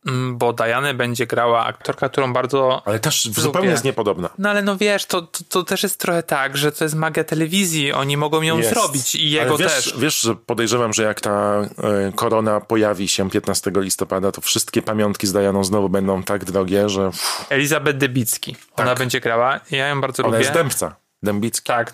mm, 0.07 0.37
bo 0.37 0.53
Dianę 0.53 0.93
będzie 0.93 1.27
grała 1.27 1.65
aktorka, 1.65 2.09
którą 2.09 2.33
bardzo... 2.33 2.81
Ale 2.85 2.99
też 2.99 3.25
zupełnie 3.25 3.69
jest 3.69 3.83
niepodobna. 3.83 4.29
No 4.37 4.49
ale 4.49 4.61
no 4.61 4.77
wiesz, 4.77 5.05
to, 5.05 5.21
to, 5.21 5.43
to 5.49 5.63
też 5.63 5.83
jest 5.83 5.99
trochę 5.99 6.23
tak, 6.23 6.57
że 6.57 6.71
to 6.71 6.83
jest 6.83 6.95
magia 6.95 7.23
telewizji, 7.23 7.93
oni 7.93 8.17
mogą 8.17 8.41
ją 8.41 8.57
Jest. 8.57 8.69
zrobić 8.69 9.15
i 9.15 9.31
jego 9.31 9.55
Ale 9.55 9.57
wiesz, 9.57 9.73
też. 9.73 9.93
Wiesz, 9.97 10.21
że 10.21 10.35
podejrzewam, 10.35 10.93
że 10.93 11.03
jak 11.03 11.21
ta 11.21 11.61
e, 11.61 11.67
korona 12.15 12.61
pojawi 12.61 13.07
się 13.07 13.29
15 13.29 13.71
listopada, 13.75 14.31
to 14.31 14.41
wszystkie 14.41 14.81
pamiątki 14.81 15.27
z 15.27 15.33
Dianą 15.33 15.63
znowu 15.63 15.89
będą 15.89 16.23
tak 16.23 16.45
drogie, 16.45 16.89
że 16.89 17.11
Elizabeth 17.49 17.97
Debicki, 17.97 18.55
ona 18.75 18.95
będzie 18.95 19.19
grała, 19.19 19.59
ja 19.71 19.87
ją 19.87 20.01
bardzo 20.01 20.23
Tak. 20.23 20.25
ona 20.25 20.37
lubię. 20.37 20.45
jest 20.45 20.53
dębca. 20.57 20.95
Dębicki. 21.23 21.67
Tak. 21.67 21.93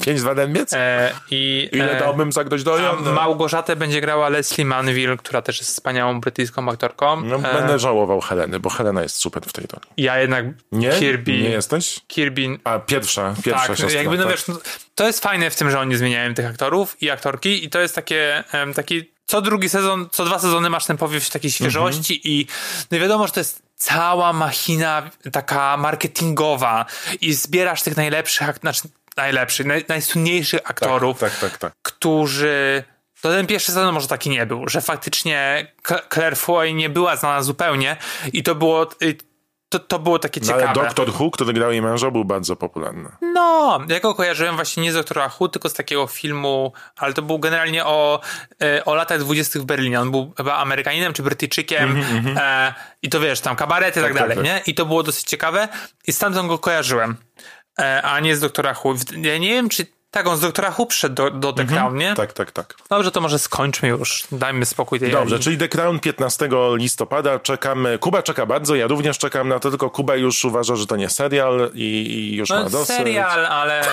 5-2 0.00 0.34
dębiec? 0.34 0.72
E, 0.72 1.12
i, 1.30 1.68
Ile 1.72 1.96
e, 1.96 2.00
dałbym 2.00 2.32
za 2.32 2.44
ktoś 2.44 2.62
do 2.62 2.90
a 2.90 3.10
Małgorzatę 3.12 3.76
będzie 3.76 4.00
grała 4.00 4.28
Leslie 4.28 4.64
Manville, 4.64 5.16
która 5.16 5.42
też 5.42 5.58
jest 5.58 5.70
wspaniałą 5.70 6.20
brytyjską 6.20 6.68
aktorką. 6.68 7.20
No, 7.20 7.36
E, 7.36 7.54
będę 7.54 7.78
żałował 7.78 8.20
Heleny, 8.20 8.60
bo 8.60 8.70
Helena 8.70 9.02
jest 9.02 9.16
super 9.16 9.42
w 9.42 9.52
tej 9.52 9.64
roli. 9.72 9.86
ja 9.96 10.18
jednak 10.18 10.44
Nie? 10.72 10.90
Kirby... 10.90 11.32
Nie 11.32 11.50
jesteś? 11.50 12.00
Kirby 12.06 12.58
A 12.64 12.78
pierwsza, 12.78 13.34
pierwsza 13.44 13.66
tak, 13.66 13.78
siostra. 13.78 13.98
jakby 14.00 14.16
no 14.18 14.22
tak. 14.24 14.32
wiesz, 14.32 14.48
no, 14.48 14.54
to 14.94 15.06
jest 15.06 15.22
fajne 15.22 15.50
w 15.50 15.56
tym, 15.56 15.70
że 15.70 15.80
oni 15.80 15.96
zmieniają 15.96 16.34
tych 16.34 16.46
aktorów 16.46 17.02
i 17.02 17.10
aktorki 17.10 17.64
i 17.64 17.70
to 17.70 17.80
jest 17.80 17.94
takie, 17.94 18.44
em, 18.52 18.74
taki, 18.74 19.10
co 19.26 19.42
drugi 19.42 19.68
sezon, 19.68 20.08
co 20.12 20.24
dwa 20.24 20.38
sezony 20.38 20.70
masz 20.70 20.86
ten 20.86 20.96
powiew 20.96 21.30
takiej 21.30 21.50
świeżości 21.50 22.14
Mhm. 22.14 22.20
i 22.34 22.46
no 22.90 22.98
wiadomo, 22.98 23.26
że 23.26 23.32
to 23.32 23.40
jest 23.40 23.62
cała 23.76 24.32
machina 24.32 25.10
taka 25.32 25.76
marketingowa 25.76 26.86
i 27.20 27.32
zbierasz 27.34 27.82
tych 27.82 27.96
najlepszych, 27.96 28.48
znaczy 28.60 28.82
najlepszych, 29.18 29.66
naj, 29.66 29.84
najsłynniejszych 29.88 30.60
aktorów, 30.64 31.18
Tak, 31.18 31.38
tak, 31.38 31.58
tak. 31.58 31.72
którzy 31.82 32.84
to 33.22 33.28
ten 33.28 33.46
pierwszy 33.46 33.72
sezon 33.72 33.94
może 33.94 34.08
taki 34.08 34.30
nie 34.30 34.46
był, 34.46 34.68
że 34.68 34.80
faktycznie 34.80 35.66
Claire 36.14 36.36
Foy 36.36 36.72
nie 36.72 36.88
była 36.88 37.16
znana 37.16 37.42
zupełnie 37.42 37.96
i 38.32 38.42
to 38.42 38.54
było 38.54 38.86
y, 39.02 39.16
to, 39.68 39.78
to 39.78 39.98
było 39.98 40.18
takie 40.18 40.40
No, 40.40 40.46
ciekawe. 40.46 40.64
ale 40.68 40.74
Doktor 40.74 41.10
Who, 41.10 41.30
który 41.30 41.52
grał 41.52 41.72
jej 41.72 41.82
męża, 41.82 42.10
był 42.10 42.24
bardzo 42.24 42.56
popularny. 42.56 43.08
No, 43.20 43.80
ja 43.88 44.00
go 44.00 44.14
kojarzyłem 44.14 44.54
właśnie 44.56 44.82
nie 44.82 44.92
z 44.92 44.94
Doktora 44.94 45.30
Who, 45.40 45.48
tylko 45.48 45.68
z 45.68 45.74
takiego 45.74 46.06
filmu, 46.06 46.72
ale 46.96 47.14
to 47.14 47.22
był 47.22 47.38
generalnie 47.38 47.84
o, 47.84 48.20
e, 48.62 48.84
o 48.84 48.94
latach 48.94 49.18
dwudziestych 49.18 49.62
w 49.62 49.64
Berlinie. 49.64 50.00
On 50.00 50.10
był 50.10 50.32
chyba 50.36 50.56
Amerykaninem 50.56 51.12
czy 51.12 51.22
Brytyjczykiem 51.22 52.04
e, 52.36 52.74
i 53.02 53.08
to 53.08 53.20
wiesz, 53.20 53.40
tam 53.40 53.56
kabarety 53.56 54.00
i 54.00 54.02
tak, 54.02 54.12
tak, 54.12 54.20
dalej, 54.20 54.36
tak. 54.36 54.44
nie? 54.44 54.60
I 54.66 54.74
to 54.74 54.86
było 54.86 55.02
dosyć 55.02 55.24
ciekawe 55.26 55.68
i 56.06 56.12
stamtąd 56.12 56.48
go 56.48 56.58
kojarzyłem, 56.58 57.16
a 58.02 58.20
nie 58.20 58.36
z 58.36 58.40
Doktora 58.40 58.74
Who. 58.84 58.94
Ja 59.22 59.38
nie 59.38 59.48
wiem, 59.48 59.68
czy 59.68 59.86
tak, 60.10 60.26
on 60.26 60.36
z 60.36 60.40
Doktora 60.40 60.74
Who 60.78 60.86
przyszedł 60.86 61.14
do, 61.14 61.30
do 61.30 61.52
The 61.52 61.64
Crown, 61.64 61.96
nie? 61.96 62.14
Tak, 62.14 62.32
tak, 62.32 62.52
tak. 62.52 62.74
Dobrze, 62.90 63.10
to 63.10 63.20
może 63.20 63.38
skończmy 63.38 63.88
już. 63.88 64.26
Dajmy 64.32 64.66
spokój 64.66 65.00
tej 65.00 65.10
Dobrze, 65.10 65.38
czyli 65.38 65.58
The 65.58 65.68
Crown 65.68 66.00
15 66.00 66.48
listopada 66.74 67.38
czekamy. 67.38 67.98
Kuba 67.98 68.22
czeka 68.22 68.46
bardzo, 68.46 68.74
ja 68.74 68.86
również 68.86 69.18
czekam 69.18 69.48
na 69.48 69.58
to, 69.58 69.70
tylko 69.70 69.90
Kuba 69.90 70.16
już 70.16 70.44
uważa, 70.44 70.76
że 70.76 70.86
to 70.86 70.96
nie 70.96 71.08
serial 71.08 71.70
i, 71.74 71.82
i 71.84 72.36
już 72.36 72.50
ma 72.50 72.62
No, 72.62 72.70
dosyć. 72.70 72.96
serial, 72.96 73.46
ale... 73.46 73.82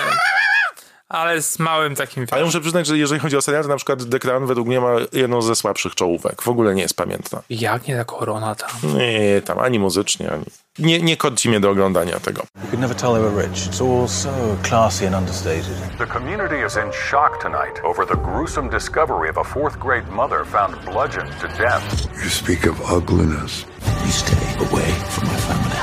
Ale 1.08 1.42
z 1.42 1.58
małym 1.58 1.94
takim... 1.94 2.26
Ale 2.30 2.44
muszę 2.44 2.60
przyznać, 2.60 2.86
że 2.86 2.98
jeżeli 2.98 3.20
chodzi 3.20 3.36
o 3.36 3.42
serial, 3.42 3.62
to 3.62 3.68
na 3.68 3.76
przykład 3.76 4.10
The 4.10 4.18
Crown 4.18 4.46
według 4.46 4.68
mnie 4.68 4.80
ma 4.80 4.90
jedną 5.12 5.42
ze 5.42 5.56
słabszych 5.56 5.94
czołówek. 5.94 6.42
W 6.42 6.48
ogóle 6.48 6.74
nie 6.74 6.82
jest 6.82 6.96
pamiętna. 6.96 7.42
Jak 7.50 7.88
nie 7.88 7.96
ta 7.96 8.04
korona 8.04 8.54
tam? 8.54 8.70
Nie, 8.98 9.42
tam 9.42 9.58
ani 9.58 9.78
muzycznie, 9.78 10.32
ani... 10.32 10.44
Nie, 10.78 11.02
nie 11.02 11.16
kodci 11.16 11.48
mnie 11.48 11.60
do 11.60 11.70
oglądania 11.70 12.20
tego. 12.20 12.42
You 12.42 12.68
could 12.70 12.80
never 12.80 12.96
tell 12.96 13.12
they 13.12 13.22
were 13.22 13.42
rich. 13.42 13.68
It's 13.68 13.80
all 13.80 14.08
so 14.08 14.30
classy 14.68 15.06
and 15.06 15.16
understated. 15.16 15.98
The 15.98 16.06
community 16.06 16.66
is 16.66 16.76
in 16.76 16.92
shock 16.92 17.42
tonight 17.42 17.84
over 17.84 18.06
the 18.06 18.16
gruesome 18.16 18.70
discovery 18.70 19.30
of 19.30 19.38
a 19.38 19.44
fourth 19.44 19.78
grade 19.78 20.08
mother 20.10 20.44
found 20.44 20.84
bludgeoned 20.84 21.32
to 21.40 21.48
death. 21.62 22.08
You 22.24 22.30
speak 22.30 22.66
of 22.66 22.80
ugliness. 22.92 23.64
You 24.04 24.10
stay 24.12 24.46
away 24.58 24.90
from 25.10 25.28
my 25.28 25.38
family. 25.46 25.76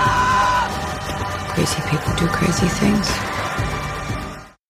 Crazy 1.53 1.81
people 1.89 2.13
do 2.19 2.27
crazy 2.27 2.67
things. 2.67 3.42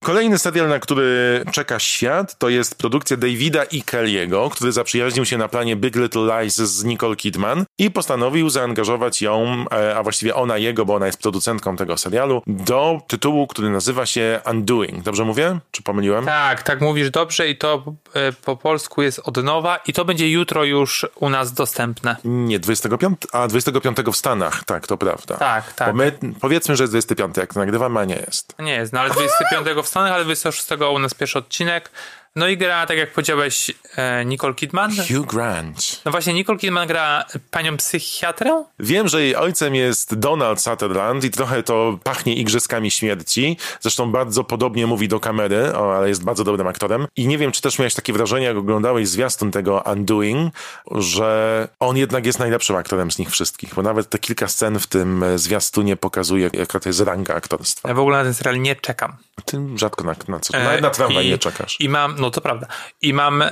Kolejny 0.03 0.39
serial, 0.39 0.67
na 0.67 0.79
który 0.79 1.43
czeka 1.51 1.79
świat, 1.79 2.37
to 2.37 2.49
jest 2.49 2.75
produkcja 2.75 3.17
Davida 3.17 3.63
i 3.63 3.83
Kelly'ego, 3.83 4.49
który 4.49 4.71
zaprzyjaźnił 4.71 5.25
się 5.25 5.37
na 5.37 5.47
planie 5.47 5.75
Big 5.75 5.95
Little 5.95 6.21
Lies 6.21 6.55
z 6.55 6.83
Nicole 6.83 7.15
Kidman 7.15 7.65
i 7.77 7.91
postanowił 7.91 8.49
zaangażować 8.49 9.21
ją, 9.21 9.65
e, 9.71 9.95
a 9.95 10.03
właściwie 10.03 10.35
ona 10.35 10.57
jego, 10.57 10.85
bo 10.85 10.95
ona 10.95 11.05
jest 11.05 11.21
producentką 11.21 11.75
tego 11.75 11.97
serialu, 11.97 12.43
do 12.47 13.01
tytułu, 13.07 13.47
który 13.47 13.69
nazywa 13.69 14.05
się 14.05 14.41
Undoing. 14.51 15.03
Dobrze 15.03 15.25
mówię? 15.25 15.59
Czy 15.71 15.83
pomyliłem? 15.83 16.25
Tak, 16.25 16.63
tak 16.63 16.81
mówisz 16.81 17.09
dobrze 17.09 17.47
i 17.47 17.57
to 17.57 17.83
e, 18.13 18.31
po 18.31 18.57
polsku 18.57 19.01
jest 19.01 19.21
od 19.23 19.43
nowa 19.43 19.77
i 19.87 19.93
to 19.93 20.05
będzie 20.05 20.29
jutro 20.31 20.63
już 20.63 21.05
u 21.15 21.29
nas 21.29 21.53
dostępne. 21.53 22.15
Nie, 22.23 22.59
25, 22.59 23.17
a 23.31 23.47
25 23.47 23.97
w 23.97 24.15
Stanach, 24.15 24.63
tak, 24.63 24.87
to 24.87 24.97
prawda. 24.97 25.37
Tak, 25.37 25.73
tak. 25.73 25.87
Bo 25.87 25.93
my, 25.93 26.11
powiedzmy, 26.41 26.75
że 26.75 26.83
jest 26.83 26.93
25, 26.93 27.37
jak 27.37 27.55
nagrywamy, 27.55 27.99
a 27.99 28.05
nie 28.05 28.15
jest. 28.15 28.55
Nie 28.59 28.73
jest, 28.73 28.93
no 28.93 28.99
ale 28.99 29.09
25 29.09 29.67
w 29.83 29.92
Stanach, 29.93 30.11
ale 30.11 30.23
26 30.23 30.71
u 30.71 30.99
nas 30.99 31.13
pierwszy 31.13 31.39
odcinek. 31.39 31.91
No 32.35 32.47
i 32.47 32.57
gra, 32.57 32.85
tak 32.85 32.97
jak 32.97 33.11
powiedziałeś, 33.13 33.71
e, 33.95 34.25
Nicole 34.25 34.53
Kidman. 34.53 34.91
Hugh 34.91 35.25
Grant. 35.27 36.01
No 36.05 36.11
właśnie, 36.11 36.33
Nicole 36.33 36.57
Kidman 36.59 36.87
gra 36.87 37.25
panią 37.51 37.77
psychiatrę. 37.77 38.63
Wiem, 38.79 39.07
że 39.07 39.21
jej 39.21 39.35
ojcem 39.35 39.75
jest 39.75 40.15
Donald 40.15 40.61
Sutherland 40.61 41.23
i 41.23 41.29
trochę 41.31 41.63
to 41.63 41.99
pachnie 42.03 42.35
igrzyskami 42.35 42.91
śmierci. 42.91 43.57
Zresztą 43.81 44.11
bardzo 44.11 44.43
podobnie 44.43 44.87
mówi 44.87 45.07
do 45.07 45.19
kamery, 45.19 45.75
o, 45.75 45.97
ale 45.97 46.09
jest 46.09 46.23
bardzo 46.23 46.43
dobrym 46.43 46.67
aktorem. 46.67 47.07
I 47.15 47.27
nie 47.27 47.37
wiem, 47.37 47.51
czy 47.51 47.61
też 47.61 47.79
miałeś 47.79 47.93
takie 47.93 48.13
wrażenie, 48.13 48.45
jak 48.45 48.57
oglądałeś 48.57 49.07
zwiastun 49.07 49.51
tego 49.51 49.83
Undoing, 49.91 50.53
że 50.91 51.67
on 51.79 51.97
jednak 51.97 52.25
jest 52.25 52.39
najlepszym 52.39 52.75
aktorem 52.75 53.11
z 53.11 53.17
nich 53.19 53.29
wszystkich, 53.31 53.73
bo 53.75 53.81
nawet 53.81 54.09
te 54.09 54.19
kilka 54.19 54.47
scen 54.47 54.79
w 54.79 54.87
tym 54.87 55.23
e, 55.23 55.37
zwiastunie 55.39 55.95
pokazuje, 55.95 56.49
jaka 56.53 56.79
to 56.79 56.89
jest 56.89 56.99
ranga 56.99 57.33
aktorstwa. 57.35 57.89
Ja 57.89 57.95
w 57.95 57.99
ogóle 57.99 58.17
na 58.17 58.23
ten 58.23 58.33
serial 58.33 58.61
nie 58.61 58.75
czekam. 58.75 59.15
Ty 59.45 59.57
rzadko 59.75 60.03
na, 60.03 60.15
na 60.27 60.39
co, 60.39 60.57
E, 60.57 60.63
nawet 60.63 60.81
na 60.81 60.89
tramwaj 60.89 61.25
i- 61.25 61.29
nie 61.29 61.37
czekasz. 61.37 61.77
I 61.79 61.89
mam, 61.89 62.15
no 62.23 62.31
to 62.31 62.41
prawda. 62.41 62.67
I 63.01 63.13
mam 63.13 63.41
e, 63.41 63.49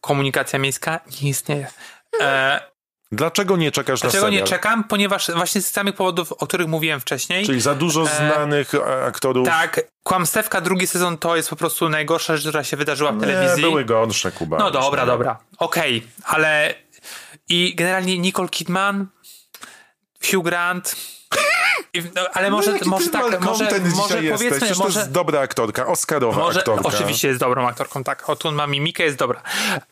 komunikacja 0.00 0.58
miejska 0.58 1.00
nie 1.22 1.28
istnieje. 1.28 1.66
E, 2.20 2.70
Dlaczego 3.12 3.56
nie 3.56 3.70
czekasz 3.72 4.00
dlaczego 4.00 4.24
na 4.24 4.30
nie 4.30 4.36
serial? 4.38 4.48
czekam? 4.48 4.84
Ponieważ 4.84 5.30
właśnie 5.30 5.60
z 5.62 5.70
samych 5.70 5.94
powodów, 5.94 6.32
o 6.32 6.46
których 6.46 6.68
mówiłem 6.68 7.00
wcześniej. 7.00 7.46
Czyli 7.46 7.60
za 7.60 7.74
dużo 7.74 8.06
znanych 8.06 8.74
e, 8.74 9.04
aktorów. 9.04 9.46
Tak, 9.48 9.80
Kłamstewka 10.02 10.60
drugi 10.60 10.86
sezon 10.86 11.18
to 11.18 11.36
jest 11.36 11.50
po 11.50 11.56
prostu 11.56 11.88
najgorsza 11.88 12.36
rzecz, 12.36 12.44
która 12.48 12.64
się 12.64 12.76
wydarzyła 12.76 13.12
w 13.12 13.14
Nie, 13.14 13.20
telewizji. 13.20 13.62
były 13.62 13.84
gorsze, 13.84 14.32
Kuba. 14.32 14.58
No 14.58 14.70
dobra, 14.70 15.06
dobra. 15.06 15.38
Okej, 15.58 16.06
ale 16.24 16.74
i 17.48 17.74
generalnie 17.74 18.18
Nicole 18.18 18.48
Kidman, 18.48 19.06
Hugh 20.30 20.44
Grant. 20.44 20.96
I, 21.94 22.02
no, 22.14 22.22
ale 22.32 22.50
może, 22.50 22.72
no, 22.72 22.78
może 22.86 23.10
tak, 23.10 23.22
może, 23.22 23.40
może 23.40 23.80
dzisiaj 23.80 24.24
jesteś. 24.24 24.30
powiedzmy, 24.32 24.58
Przecież 24.58 24.78
to 24.78 24.84
może, 24.84 25.00
jest 25.00 25.12
dobra 25.12 25.40
aktorka, 25.40 25.86
Oscarowa 25.86 26.38
może 26.38 26.58
aktorka. 26.58 26.88
oczywiście 26.88 27.28
jest 27.28 27.40
dobrą 27.40 27.68
aktorką, 27.68 28.04
tak. 28.04 28.30
Oto 28.30 28.52
ma 28.52 28.66
mimikę, 28.66 29.02
jest 29.02 29.16
dobra. 29.16 29.42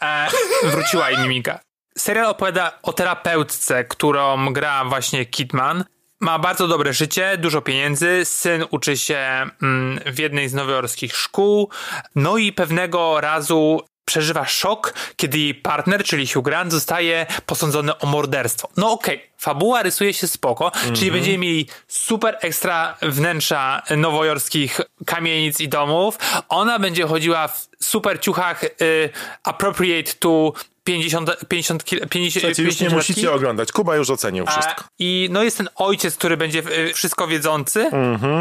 E, 0.02 0.28
wróciła 0.70 1.10
jej 1.10 1.18
mimika. 1.18 1.60
Serial 1.98 2.26
opowiada 2.26 2.78
o 2.82 2.92
terapeutce, 2.92 3.84
którą 3.84 4.52
gra 4.52 4.84
właśnie 4.84 5.26
Kidman. 5.26 5.84
Ma 6.20 6.38
bardzo 6.38 6.68
dobre 6.68 6.92
życie, 6.92 7.38
dużo 7.38 7.62
pieniędzy, 7.62 8.24
syn 8.24 8.64
uczy 8.70 8.96
się 8.96 9.46
mm, 9.62 10.00
w 10.06 10.18
jednej 10.18 10.48
z 10.48 10.54
nowojorskich 10.54 11.16
szkół, 11.16 11.70
no 12.14 12.36
i 12.36 12.52
pewnego 12.52 13.20
razu 13.20 13.80
przeżywa 14.08 14.46
szok, 14.46 14.94
kiedy 15.16 15.38
jej 15.38 15.54
partner, 15.54 16.04
czyli 16.04 16.26
Hugh 16.26 16.44
Grant, 16.44 16.72
zostaje 16.72 17.26
posądzony 17.46 17.98
o 17.98 18.06
morderstwo. 18.06 18.68
No 18.76 18.92
okej, 18.92 19.30
fabuła 19.38 19.82
rysuje 19.82 20.14
się 20.14 20.26
spoko, 20.26 20.72
czyli 20.94 21.10
będziemy 21.10 21.38
mieli 21.38 21.66
super 21.88 22.38
ekstra 22.40 22.96
wnętrza 23.02 23.82
nowojorskich 23.96 24.80
kamienic 25.06 25.60
i 25.60 25.68
domów. 25.68 26.18
Ona 26.48 26.78
będzie 26.78 27.06
chodziła 27.06 27.48
w 27.48 27.68
super 27.80 28.20
ciuchach 28.20 28.64
y, 28.64 29.10
appropriate 29.44 30.12
to 30.18 30.52
50, 30.88 31.30
50, 31.48 31.84
kil- 31.84 32.08
50, 32.08 32.32
Słuchajcie, 32.32 32.62
już 32.62 32.74
nie 32.74 32.78
50 32.88 32.94
musicie 32.94 33.32
oglądać. 33.32 33.72
Kuba 33.72 33.96
już 33.96 34.10
ocenił 34.10 34.46
wszystko. 34.46 34.84
a, 34.84 34.88
I 34.98 35.28
no 35.30 35.42
jest 35.42 35.56
ten 35.56 35.68
ojciec, 35.76 36.16
który 36.16 36.36
będzie 36.36 36.58
y, 36.58 36.94
wszystko 36.94 37.26
wiedzący, 37.26 37.90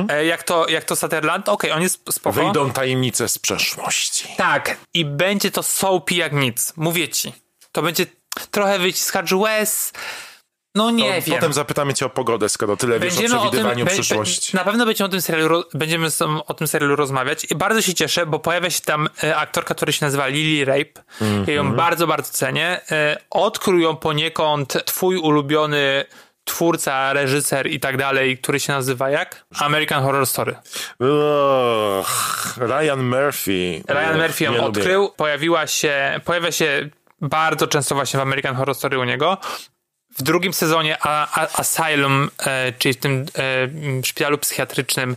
e, 0.10 0.26
jak, 0.26 0.44
to, 0.44 0.68
jak 0.70 0.84
to 0.84 0.96
Sutherland. 0.96 1.50
Okej, 1.50 1.72
on 1.72 1.82
jest 1.82 2.14
spoko. 2.14 2.42
Wyjdą 2.44 2.72
tajemnice 2.72 3.30
z 3.30 3.38
przeszłości. 3.38 4.28
Tak, 4.38 4.78
i 4.94 5.06
będzie 5.06 5.52
to 5.52 5.64
soapy 5.64 6.16
jak 6.16 6.34
nic. 6.34 6.74
Mówię 6.76 7.10
ci. 7.10 7.34
To 7.72 7.82
będzie 7.82 8.06
trochę 8.52 8.80
wyciskacz 8.80 9.32
łez. 9.32 9.94
No 10.78 10.92
nie 10.92 11.22
To 11.22 11.22
wiem. 11.28 11.36
Potem 11.40 11.54
zapytamy 11.54 11.94
cię 11.94 12.06
o 12.06 12.10
pogodę, 12.10 12.50
skoro 12.50 12.78
tyle 12.78 13.00
wiesz 13.00 13.14
o 13.14 13.20
Będziemy 13.20 13.36
o 13.40 13.42
tym, 13.42 13.50
przewidywaniu 13.50 13.86
be- 13.86 13.92
przyszłości. 13.92 14.52
be- 14.54 14.58
na 14.60 14.66
pewno 14.66 14.86
będziemy 14.86 15.06
o 15.08 15.12
tym 15.12 15.22
serialu, 15.22 15.64
będziemy 15.74 16.08
o 16.48 16.54
tym 16.54 16.68
serialu 16.68 16.96
rozmawiać 16.96 17.46
i 17.52 17.56
bardzo 17.56 17.82
się 17.82 17.94
cieszę, 17.94 18.26
bo 18.26 18.40
pojawia 18.40 18.70
się 18.70 18.82
tam 18.82 19.10
e, 19.24 19.36
aktorka, 19.38 19.76
która 19.76 19.92
się 19.92 20.06
nazywa 20.06 20.28
Lily 20.28 20.66
Rape. 20.66 21.04
Ja 21.48 21.54
ją 21.54 21.74
bardzo, 21.74 22.08
bardzo 22.08 22.32
cenię. 22.34 22.80
E, 22.92 23.18
odkrył 23.30 23.80
ją 23.80 23.96
poniekąd 23.96 24.86
twój 24.86 25.18
ulubiony 25.18 26.06
twórca, 26.44 27.14
reżyser 27.14 27.68
i 27.68 27.80
tak 27.80 27.98
dalej, 27.98 28.38
który 28.38 28.60
się 28.60 28.74
nazywa 28.74 29.10
jak? 29.10 29.46
American 29.60 30.04
Horror 30.04 30.26
Story. 30.28 30.56
Ugh, 31.00 32.58
Ryan 32.58 33.04
Murphy. 33.04 33.84
Ryan 33.90 34.22
Murphy 34.22 34.44
ją 34.44 34.52
nie 34.52 34.58
lubię. 34.58 34.68
odkrył, 34.82 35.10
pojawiła 35.18 35.68
się, 35.68 36.20
pojawia 36.26 36.52
się 36.52 36.90
bardzo 37.22 37.68
często 37.68 37.96
właśnie 37.96 38.18
w 38.20 38.22
American 38.22 38.56
Horror 38.56 38.76
Story 38.76 39.00
u 39.00 39.04
niego. 39.04 39.38
W 40.18 40.24
drugim 40.24 40.54
sezonie 40.54 40.98
Asylum, 41.54 42.30
e, 42.40 42.74
czyli 42.80 42.94
w 42.94 42.98
tym 42.98 43.26
e, 44.00 44.04
szpitalu 44.04 44.38
psychiatrycznym, 44.38 45.16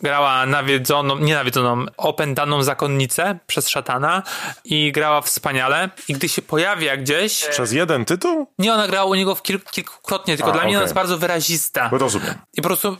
grała 0.00 0.46
nawiedzoną, 0.46 1.18
nie 1.18 1.34
nawiedzoną, 1.34 1.84
opętaną 1.96 2.62
zakonnicę 2.62 3.38
przez 3.46 3.68
szatana 3.68 4.22
i 4.64 4.92
grała 4.92 5.20
wspaniale. 5.20 5.90
I 6.08 6.12
gdy 6.12 6.28
się 6.28 6.42
pojawia 6.42 6.96
gdzieś, 6.96 7.44
Przez 7.48 7.72
jeden 7.72 8.04
tytuł? 8.04 8.46
nie 8.58 8.74
ona 8.74 8.88
grała 8.88 9.04
u 9.10 9.14
niego 9.14 9.34
w 9.34 9.42
kil- 9.42 9.70
kilkukrotnie, 9.70 10.36
tylko 10.36 10.50
A, 10.50 10.54
dla 10.54 10.64
mnie 10.64 10.72
ona 10.76 10.82
jest 10.82 10.94
bardzo 10.94 11.18
wyrazista. 11.18 11.88
Rozumiem. 11.92 12.34
I 12.54 12.62
po 12.62 12.68
prostu 12.68 12.96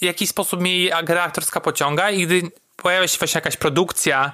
w 0.00 0.04
jakiś 0.04 0.28
sposób 0.30 0.66
jej 0.66 0.92
gra 1.04 1.22
aktorska 1.22 1.60
pociąga 1.60 2.10
i 2.10 2.26
gdy 2.26 2.42
pojawia 2.76 3.08
się 3.08 3.18
właśnie 3.18 3.38
jakaś 3.38 3.56
produkcja, 3.56 4.32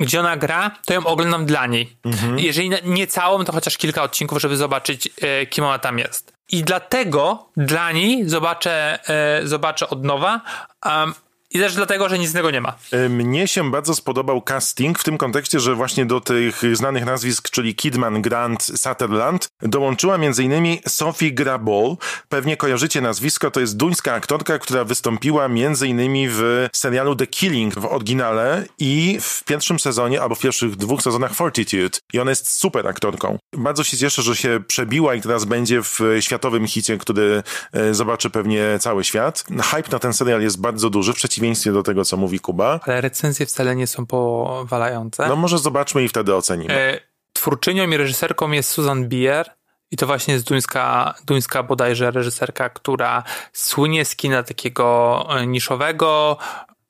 gdzie 0.00 0.20
ona 0.20 0.36
gra, 0.36 0.70
to 0.86 0.94
ją 0.94 1.06
oglądam 1.06 1.46
dla 1.46 1.66
niej. 1.66 1.96
Jeżeli 2.36 2.70
na- 2.70 2.76
nie 2.84 3.06
całą, 3.06 3.44
to 3.44 3.52
chociaż 3.52 3.76
kilka 3.78 4.02
odcinków, 4.02 4.40
żeby 4.40 4.56
zobaczyć, 4.56 5.08
e, 5.22 5.46
kim 5.46 5.64
ona 5.64 5.78
tam 5.78 5.98
jest. 5.98 6.32
I 6.48 6.62
dlatego 6.64 7.48
dla 7.56 7.92
niej 7.92 8.28
zobaczę, 8.28 8.98
e, 9.08 9.40
zobaczę 9.46 9.88
od 9.88 10.04
nowa. 10.04 10.40
Um, 10.86 11.14
I 11.52 11.58
też 11.58 11.74
dlatego, 11.74 12.08
że 12.08 12.18
nic 12.18 12.30
innego 12.30 12.50
nie 12.50 12.60
ma. 12.60 12.74
Y, 12.94 13.08
Mnie 13.08 13.48
się 13.48 13.70
bardzo 13.70 13.94
spodobał 13.94 14.42
casting 14.42 14.98
w 14.98 15.04
tym 15.04 15.18
kontekście, 15.18 15.60
że 15.60 15.74
właśnie 15.74 16.06
do 16.06 16.20
tych 16.20 16.62
znanych 16.72 17.04
nazwisk, 17.04 17.50
czyli 17.50 17.74
Kidman, 17.74 18.22
Grant, 18.22 18.62
Sutherland, 18.62 19.48
dołączyła 19.62 20.14
m.in. 20.14 20.78
Sophie 20.88 21.32
Grabol. 21.32 21.96
Pewnie 22.28 22.56
kojarzycie 22.56 23.00
nazwisko, 23.00 23.50
to 23.50 23.60
jest 23.60 23.76
duńska 23.76 24.14
aktorka, 24.14 24.58
która 24.58 24.84
wystąpiła 24.84 25.44
m.in. 25.44 26.28
w 26.30 26.68
serialu 26.72 27.16
The 27.16 27.26
Killing 27.26 27.74
w 27.74 27.84
oryginale 27.84 28.64
i 28.78 29.18
w 29.20 29.44
pierwszym 29.44 29.80
sezonie, 29.80 30.22
albo 30.22 30.34
w 30.34 30.40
pierwszych 30.40 30.76
dwóch 30.76 31.02
sezonach 31.02 31.34
Fortitude. 31.34 31.98
I 32.12 32.18
ona 32.18 32.30
jest 32.30 32.52
super 32.52 32.88
aktorką. 32.88 33.38
Bardzo 33.52 33.84
się 33.84 33.96
cieszę, 33.96 34.22
że 34.22 34.36
się 34.36 34.60
przebiła 34.66 35.14
i 35.14 35.20
teraz 35.20 35.44
będzie 35.44 35.82
w 35.82 36.00
światowym 36.20 36.66
hicie, 36.66 36.98
który 36.98 37.42
e, 37.72 37.94
zobaczy 37.94 38.30
pewnie 38.30 38.78
cały 38.80 39.04
świat. 39.04 39.44
Hype 39.62 39.90
na 39.92 39.98
ten 39.98 40.12
serial 40.12 40.42
jest 40.42 40.60
bardzo 40.60 40.90
duży, 40.90 41.12
w 41.12 41.16
przeciwieństwie 41.16 41.39
do 41.72 41.82
tego, 41.82 42.04
co 42.04 42.16
mówi 42.16 42.40
Kuba. 42.40 42.80
Ale 42.82 43.00
recenzje 43.00 43.46
wcale 43.46 43.76
nie 43.76 43.86
są 43.86 44.06
powalające. 44.06 45.28
No 45.28 45.36
może 45.36 45.58
zobaczmy 45.58 46.04
i 46.04 46.08
wtedy 46.08 46.34
ocenimy. 46.34 46.74
E, 46.74 47.00
twórczynią 47.32 47.90
i 47.90 47.96
reżyserką 47.96 48.50
jest 48.50 48.70
Susan 48.70 49.08
Bier. 49.08 49.50
I 49.90 49.96
to 49.96 50.06
właśnie 50.06 50.34
jest 50.34 50.46
duńska, 50.46 51.14
duńska 51.24 51.62
bodajże 51.62 52.10
reżyserka, 52.10 52.68
która 52.68 53.22
słynie 53.52 54.04
z 54.04 54.16
kina 54.16 54.42
takiego 54.42 55.26
e, 55.30 55.46
niszowego, 55.46 56.36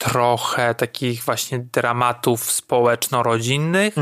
trochę 0.00 0.74
takich 0.74 1.24
właśnie 1.24 1.58
dramatów 1.58 2.52
społeczno-rodzinnych. 2.52 3.94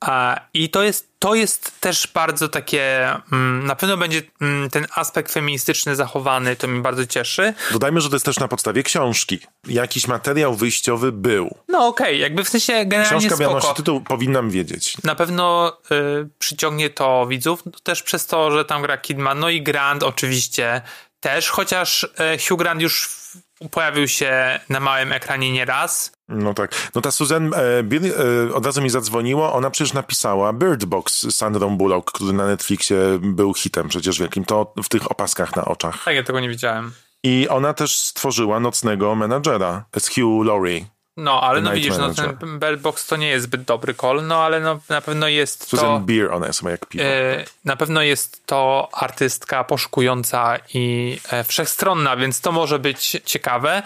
A, 0.00 0.40
I 0.54 0.68
to 0.68 0.82
jest, 0.82 1.08
to 1.18 1.34
jest 1.34 1.80
też 1.80 2.08
bardzo 2.14 2.48
takie, 2.48 3.10
mm, 3.32 3.66
na 3.66 3.76
pewno 3.76 3.96
będzie 3.96 4.22
mm, 4.40 4.70
ten 4.70 4.86
aspekt 4.94 5.32
feministyczny 5.32 5.96
zachowany, 5.96 6.56
to 6.56 6.68
mnie 6.68 6.80
bardzo 6.80 7.06
cieszy. 7.06 7.54
Dodajmy, 7.72 8.00
że 8.00 8.08
to 8.08 8.16
jest 8.16 8.24
też 8.24 8.38
na 8.38 8.48
podstawie 8.48 8.82
książki. 8.82 9.38
Jakiś 9.66 10.06
materiał 10.06 10.54
wyjściowy 10.54 11.12
był. 11.12 11.56
No 11.68 11.86
okej, 11.86 12.20
jakby 12.20 12.44
w 12.44 12.48
sensie 12.48 12.84
generalnie 12.86 13.28
Książka 13.28 13.36
miała 13.42 13.52
spoko. 13.52 13.68
nosi 13.68 13.76
tytuł, 13.76 14.00
powinnam 14.00 14.50
wiedzieć. 14.50 15.02
Na 15.04 15.14
pewno 15.14 15.76
y, 16.22 16.28
przyciągnie 16.38 16.90
to 16.90 17.26
widzów, 17.26 17.62
no, 17.66 17.72
też 17.82 18.02
przez 18.02 18.26
to, 18.26 18.50
że 18.50 18.64
tam 18.64 18.82
gra 18.82 18.98
Kidman, 18.98 19.38
no 19.38 19.50
i 19.50 19.62
Grant 19.62 20.02
oczywiście 20.02 20.82
też, 21.20 21.50
chociaż 21.50 22.04
y, 22.04 22.48
Hugh 22.48 22.58
Grant 22.58 22.82
już 22.82 23.22
pojawił 23.70 24.08
się 24.08 24.60
na 24.68 24.80
małym 24.80 25.12
ekranie 25.12 25.52
nieraz. 25.52 26.12
No 26.28 26.54
tak. 26.54 26.90
No 26.94 27.00
ta 27.00 27.10
Susan 27.10 27.54
e, 27.54 27.82
Bill 27.82 28.02
e, 28.06 28.54
od 28.54 28.66
razu 28.66 28.82
mi 28.82 28.90
zadzwoniło, 28.90 29.52
ona 29.52 29.70
przecież 29.70 29.92
napisała 29.92 30.52
Bird 30.52 30.84
Box 30.84 31.22
z 31.22 31.34
Sandrą 31.34 31.76
Bullock, 31.76 32.12
który 32.12 32.32
na 32.32 32.46
Netflixie 32.46 32.96
był 33.20 33.54
hitem 33.54 33.88
przecież 33.88 34.18
wielkim. 34.18 34.44
To 34.44 34.74
w 34.82 34.88
tych 34.88 35.10
opaskach 35.10 35.56
na 35.56 35.64
oczach. 35.64 36.04
Tak, 36.04 36.14
ja 36.14 36.22
tego 36.22 36.40
nie 36.40 36.48
widziałem. 36.48 36.92
I 37.24 37.48
ona 37.48 37.74
też 37.74 37.98
stworzyła 37.98 38.60
Nocnego 38.60 39.14
Menadżera 39.14 39.84
z 39.98 40.08
Hugh 40.08 40.46
Laurie. 40.46 40.84
No, 41.16 41.40
ale 41.40 41.60
no 41.60 41.72
widzisz, 41.72 41.98
no, 41.98 42.14
ten 42.14 42.58
Bell 42.58 42.76
Box 42.76 43.06
to 43.06 43.16
nie 43.16 43.28
jest 43.28 43.44
zbyt 43.44 43.62
dobry 43.62 43.94
call, 43.94 44.26
no 44.26 44.44
ale 44.44 44.60
no, 44.60 44.80
na 44.88 45.00
pewno 45.00 45.28
jest 45.28 45.68
Susan 45.68 46.00
to... 46.00 46.00
Beer, 46.00 46.32
ona 46.32 46.46
jest 46.46 46.62
jak 46.62 46.86
piwo. 46.86 47.04
E, 47.04 47.44
na 47.64 47.76
pewno 47.76 48.02
jest 48.02 48.46
to 48.46 48.88
artystka 48.92 49.64
poszukująca 49.64 50.58
i 50.74 51.18
e, 51.30 51.44
wszechstronna, 51.44 52.16
więc 52.16 52.40
to 52.40 52.52
może 52.52 52.78
być 52.78 53.20
ciekawe. 53.24 53.82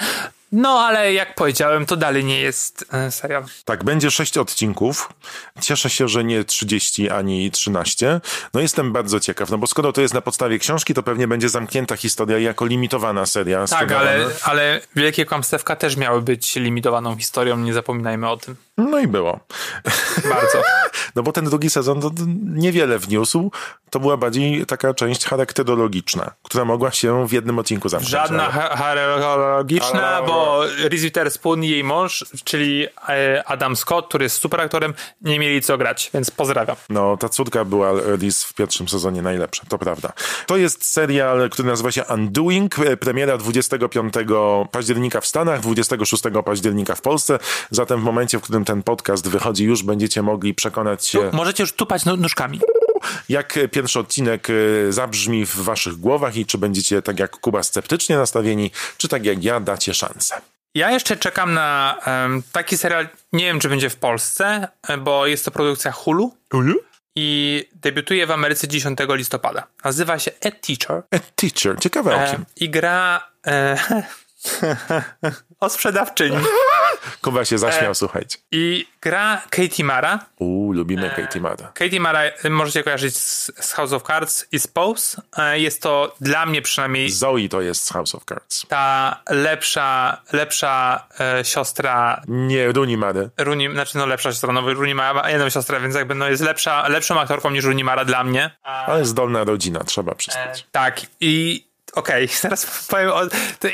No, 0.56 0.80
ale 0.80 1.12
jak 1.12 1.34
powiedziałem, 1.34 1.86
to 1.86 1.96
dalej 1.96 2.24
nie 2.24 2.40
jest 2.40 2.84
e, 2.92 3.10
serial. 3.10 3.44
Tak, 3.64 3.84
będzie 3.84 4.10
sześć 4.10 4.38
odcinków. 4.38 5.12
Cieszę 5.60 5.90
się, 5.90 6.08
że 6.08 6.24
nie 6.24 6.44
30 6.44 7.10
ani 7.10 7.50
13. 7.50 8.20
No 8.54 8.60
jestem 8.60 8.92
bardzo 8.92 9.20
ciekaw, 9.20 9.50
no 9.50 9.58
bo 9.58 9.66
skoro 9.66 9.92
to 9.92 10.00
jest 10.00 10.14
na 10.14 10.20
podstawie 10.20 10.58
książki, 10.58 10.94
to 10.94 11.02
pewnie 11.02 11.28
będzie 11.28 11.48
zamknięta 11.48 11.96
historia 11.96 12.38
jako 12.38 12.66
limitowana 12.66 13.26
seria. 13.26 13.66
Tak, 13.66 13.92
ale, 13.92 14.26
ale 14.42 14.80
Wielkie 14.96 15.26
Kłamstewka 15.26 15.76
też 15.76 15.96
miały 15.96 16.22
być 16.22 16.56
limitowaną 16.56 17.16
historią, 17.16 17.56
nie 17.56 17.74
zapominajmy 17.74 18.28
o 18.28 18.36
tym. 18.36 18.56
No 18.76 18.98
i 18.98 19.08
było. 19.08 19.40
Bardzo. 20.28 20.62
No 21.16 21.22
bo 21.22 21.32
ten 21.32 21.44
drugi 21.44 21.70
sezon 21.70 22.00
to 22.00 22.10
niewiele 22.44 22.98
wniósł. 22.98 23.50
To 23.90 24.00
była 24.00 24.16
bardziej 24.16 24.66
taka 24.66 24.94
część 24.94 25.24
charakterologiczna, 25.24 26.30
która 26.42 26.64
mogła 26.64 26.90
się 26.90 27.28
w 27.28 27.32
jednym 27.32 27.58
odcinku 27.58 27.88
zamknąć. 27.88 28.10
Żadna 28.10 28.50
charakterologiczna, 28.50 30.22
bo 30.22 30.62
Reese 30.78 31.02
Witherspoon 31.02 31.64
i 31.64 31.68
jej 31.68 31.84
mąż, 31.84 32.24
czyli 32.44 32.86
e, 33.08 33.42
Adam 33.46 33.76
Scott, 33.76 34.08
który 34.08 34.24
jest 34.24 34.40
super 34.40 34.60
aktorem, 34.60 34.94
nie 35.20 35.38
mieli 35.38 35.62
co 35.62 35.78
grać, 35.78 36.10
więc 36.14 36.30
pozdrawiam. 36.30 36.76
No, 36.88 37.16
ta 37.16 37.28
córka 37.28 37.64
była 37.64 37.92
Liz 38.18 38.44
w 38.44 38.54
pierwszym 38.54 38.88
sezonie 38.88 39.22
najlepsza, 39.22 39.62
to 39.68 39.78
prawda. 39.78 40.12
To 40.46 40.56
jest 40.56 40.84
serial, 40.84 41.50
który 41.50 41.68
nazywa 41.68 41.92
się 41.92 42.04
Undoing. 42.04 42.78
E, 42.78 42.96
Premiera 42.96 43.38
25 43.38 44.14
października 44.70 45.20
w 45.20 45.26
Stanach, 45.26 45.60
26 45.60 46.22
października 46.44 46.94
w 46.94 47.00
Polsce. 47.00 47.38
Zatem 47.70 48.00
w 48.00 48.04
momencie, 48.04 48.38
w 48.38 48.42
którym 48.42 48.64
ten 48.66 48.82
podcast 48.82 49.28
wychodzi, 49.28 49.64
już 49.64 49.82
będziecie 49.82 50.22
mogli 50.22 50.54
przekonać 50.54 51.06
się, 51.06 51.30
Możecie 51.32 51.62
już 51.62 51.72
tupać 51.72 52.04
nóżkami. 52.04 52.60
jak 53.28 53.56
e, 53.56 53.68
pierwszy 53.68 53.98
odcinek 53.98 54.48
e, 54.50 54.92
zabrzmi 54.92 55.46
w 55.46 55.56
waszych 55.56 55.94
głowach 55.96 56.36
i 56.36 56.46
czy 56.46 56.58
będziecie 56.58 57.02
tak 57.02 57.18
jak 57.20 57.30
Kuba 57.40 57.62
sceptycznie 57.62 58.16
nastawieni, 58.16 58.70
czy 58.96 59.08
tak 59.08 59.24
jak 59.24 59.44
ja 59.44 59.60
dacie 59.60 59.94
szansę. 59.94 60.40
Ja 60.74 60.90
jeszcze 60.90 61.16
czekam 61.16 61.54
na 61.54 61.96
em, 62.04 62.42
taki 62.52 62.76
serial, 62.78 63.08
nie 63.32 63.44
wiem 63.44 63.60
czy 63.60 63.68
będzie 63.68 63.90
w 63.90 63.96
Polsce, 63.96 64.68
e, 64.88 64.98
bo 64.98 65.26
jest 65.26 65.44
to 65.44 65.50
produkcja 65.50 65.92
Hulu 65.92 66.36
i 67.16 67.68
debiutuje 67.74 68.26
w 68.26 68.30
Ameryce 68.30 68.68
10 68.68 68.98
listopada. 69.08 69.66
Nazywa 69.84 70.18
się 70.18 70.30
A 70.44 70.50
Teacher 70.50 71.02
A 71.10 71.18
teacher, 71.36 71.78
ciekawe 71.80 72.16
o 72.16 72.18
e, 72.20 72.30
kim. 72.30 72.44
i 72.56 72.70
gra 72.70 73.30
e, 73.46 73.76
o 75.60 75.68
sprzedawczyni. 75.68 76.36
Kuba 77.22 77.44
się 77.44 77.58
zaśmiał, 77.58 77.90
e, 77.90 77.94
słuchajcie. 77.94 78.38
I 78.52 78.86
gra 79.00 79.42
Katie 79.50 79.84
Mara. 79.84 80.18
Uuu, 80.38 80.72
lubimy 80.72 81.10
Katie 81.10 81.40
Mara. 81.40 81.72
Katie 81.74 82.00
Mara 82.00 82.20
e, 82.22 82.50
możecie 82.50 82.82
kojarzyć 82.82 83.16
z, 83.18 83.52
z 83.66 83.72
House 83.72 83.92
of 83.92 84.02
Cards 84.02 84.46
i 84.52 84.58
z 84.58 84.66
Pose. 84.66 85.22
E, 85.36 85.60
Jest 85.60 85.82
to 85.82 86.14
dla 86.20 86.46
mnie 86.46 86.62
przynajmniej 86.62 87.10
Zoe 87.10 87.48
to 87.50 87.60
jest 87.60 87.84
z 87.84 87.92
House 87.92 88.14
of 88.14 88.24
Cards. 88.24 88.66
ta 88.68 89.20
lepsza, 89.30 90.22
lepsza 90.32 91.06
e, 91.20 91.44
siostra 91.44 92.22
Nie, 92.28 92.72
Rooney 92.72 92.96
Mary. 92.96 93.30
Runi, 93.38 93.72
znaczy 93.72 93.98
no 93.98 94.06
lepsza 94.06 94.30
siostra, 94.32 94.52
no 94.52 94.60
Runi 94.74 94.94
ma 94.94 95.30
jedną 95.30 95.50
siostrę, 95.50 95.80
więc 95.80 95.94
jakby 95.94 96.14
no 96.14 96.28
jest 96.28 96.42
lepsza, 96.42 96.88
lepszą 96.88 97.20
aktorką 97.20 97.50
niż 97.50 97.64
Runi 97.64 97.84
Mara 97.84 98.04
dla 98.04 98.24
mnie. 98.24 98.50
Ale 98.62 99.04
zdolna 99.04 99.44
rodzina, 99.44 99.84
trzeba 99.84 100.14
przyznać. 100.14 100.66
Tak 100.72 101.00
i 101.20 101.66
okej, 101.92 102.28
teraz 102.42 102.86
powiem 102.88 103.10
o, 103.10 103.22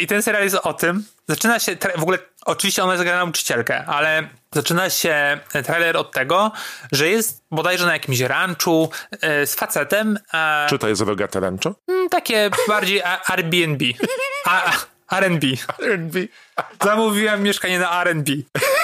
i 0.01 0.07
ten 0.07 0.23
serial 0.23 0.45
jest 0.45 0.57
o 0.57 0.75
tym, 0.75 1.05
zaczyna 1.29 1.59
się, 1.59 1.77
w 1.97 2.03
ogóle 2.03 2.19
oczywiście 2.45 2.85
ona 2.85 2.93
jest 2.93 3.05
gra 3.05 3.17
nauczycielkę, 3.17 3.85
ale 3.87 4.29
zaczyna 4.53 4.91
się 4.91 5.39
trailer 5.67 5.97
od 5.97 6.13
tego, 6.13 6.53
że 6.93 7.09
jest 7.09 7.43
bodajże 7.51 7.87
na 7.87 7.93
jakimś 7.93 8.21
ranczu 8.21 8.91
e, 9.21 9.47
z 9.47 9.55
facetem, 9.55 10.19
Czy 10.69 10.79
to 10.79 10.89
jest 10.89 11.01
Rogata 11.03 11.41
Rancho? 11.41 11.75
mm, 11.89 12.09
takie 12.09 12.51
bardziej 12.69 13.03
Airbnb, 13.27 13.85
a, 14.47 14.73
R&B. 15.17 15.47
Zamówiłem 16.83 17.43
mieszkanie 17.43 17.79
na 17.79 18.01
R&B. 18.03 18.33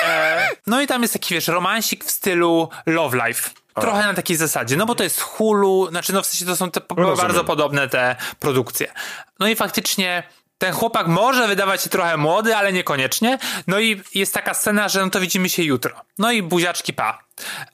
E, 0.06 0.48
no 0.66 0.80
i 0.80 0.86
tam 0.86 1.02
jest 1.02 1.12
taki, 1.14 1.34
wiesz, 1.34 1.48
romansik 1.48 2.04
w 2.04 2.10
stylu 2.10 2.68
Love 2.86 3.26
Life. 3.28 3.50
Trochę 3.80 4.06
na 4.06 4.14
takiej 4.14 4.36
zasadzie, 4.36 4.76
no 4.76 4.86
bo 4.86 4.94
to 4.94 5.04
jest 5.04 5.20
Hulu, 5.20 5.86
znaczy 5.90 6.12
no 6.12 6.22
w 6.22 6.26
sensie 6.26 6.46
to 6.46 6.56
są 6.56 6.70
te 6.70 6.80
Rozumiem. 6.96 7.16
bardzo 7.16 7.44
podobne 7.44 7.88
te 7.88 8.16
produkcje. 8.40 8.92
No 9.38 9.48
i 9.48 9.56
faktycznie 9.56 10.22
ten 10.58 10.72
chłopak 10.72 11.06
może 11.06 11.48
wydawać 11.48 11.82
się 11.82 11.90
trochę 11.90 12.16
młody, 12.16 12.56
ale 12.56 12.72
niekoniecznie. 12.72 13.38
No 13.66 13.80
i 13.80 14.02
jest 14.14 14.34
taka 14.34 14.54
scena, 14.54 14.88
że 14.88 15.04
no 15.04 15.10
to 15.10 15.20
widzimy 15.20 15.48
się 15.48 15.62
jutro. 15.62 15.94
No 16.18 16.32
i 16.32 16.42
buziaczki 16.42 16.92
pa. 16.92 17.18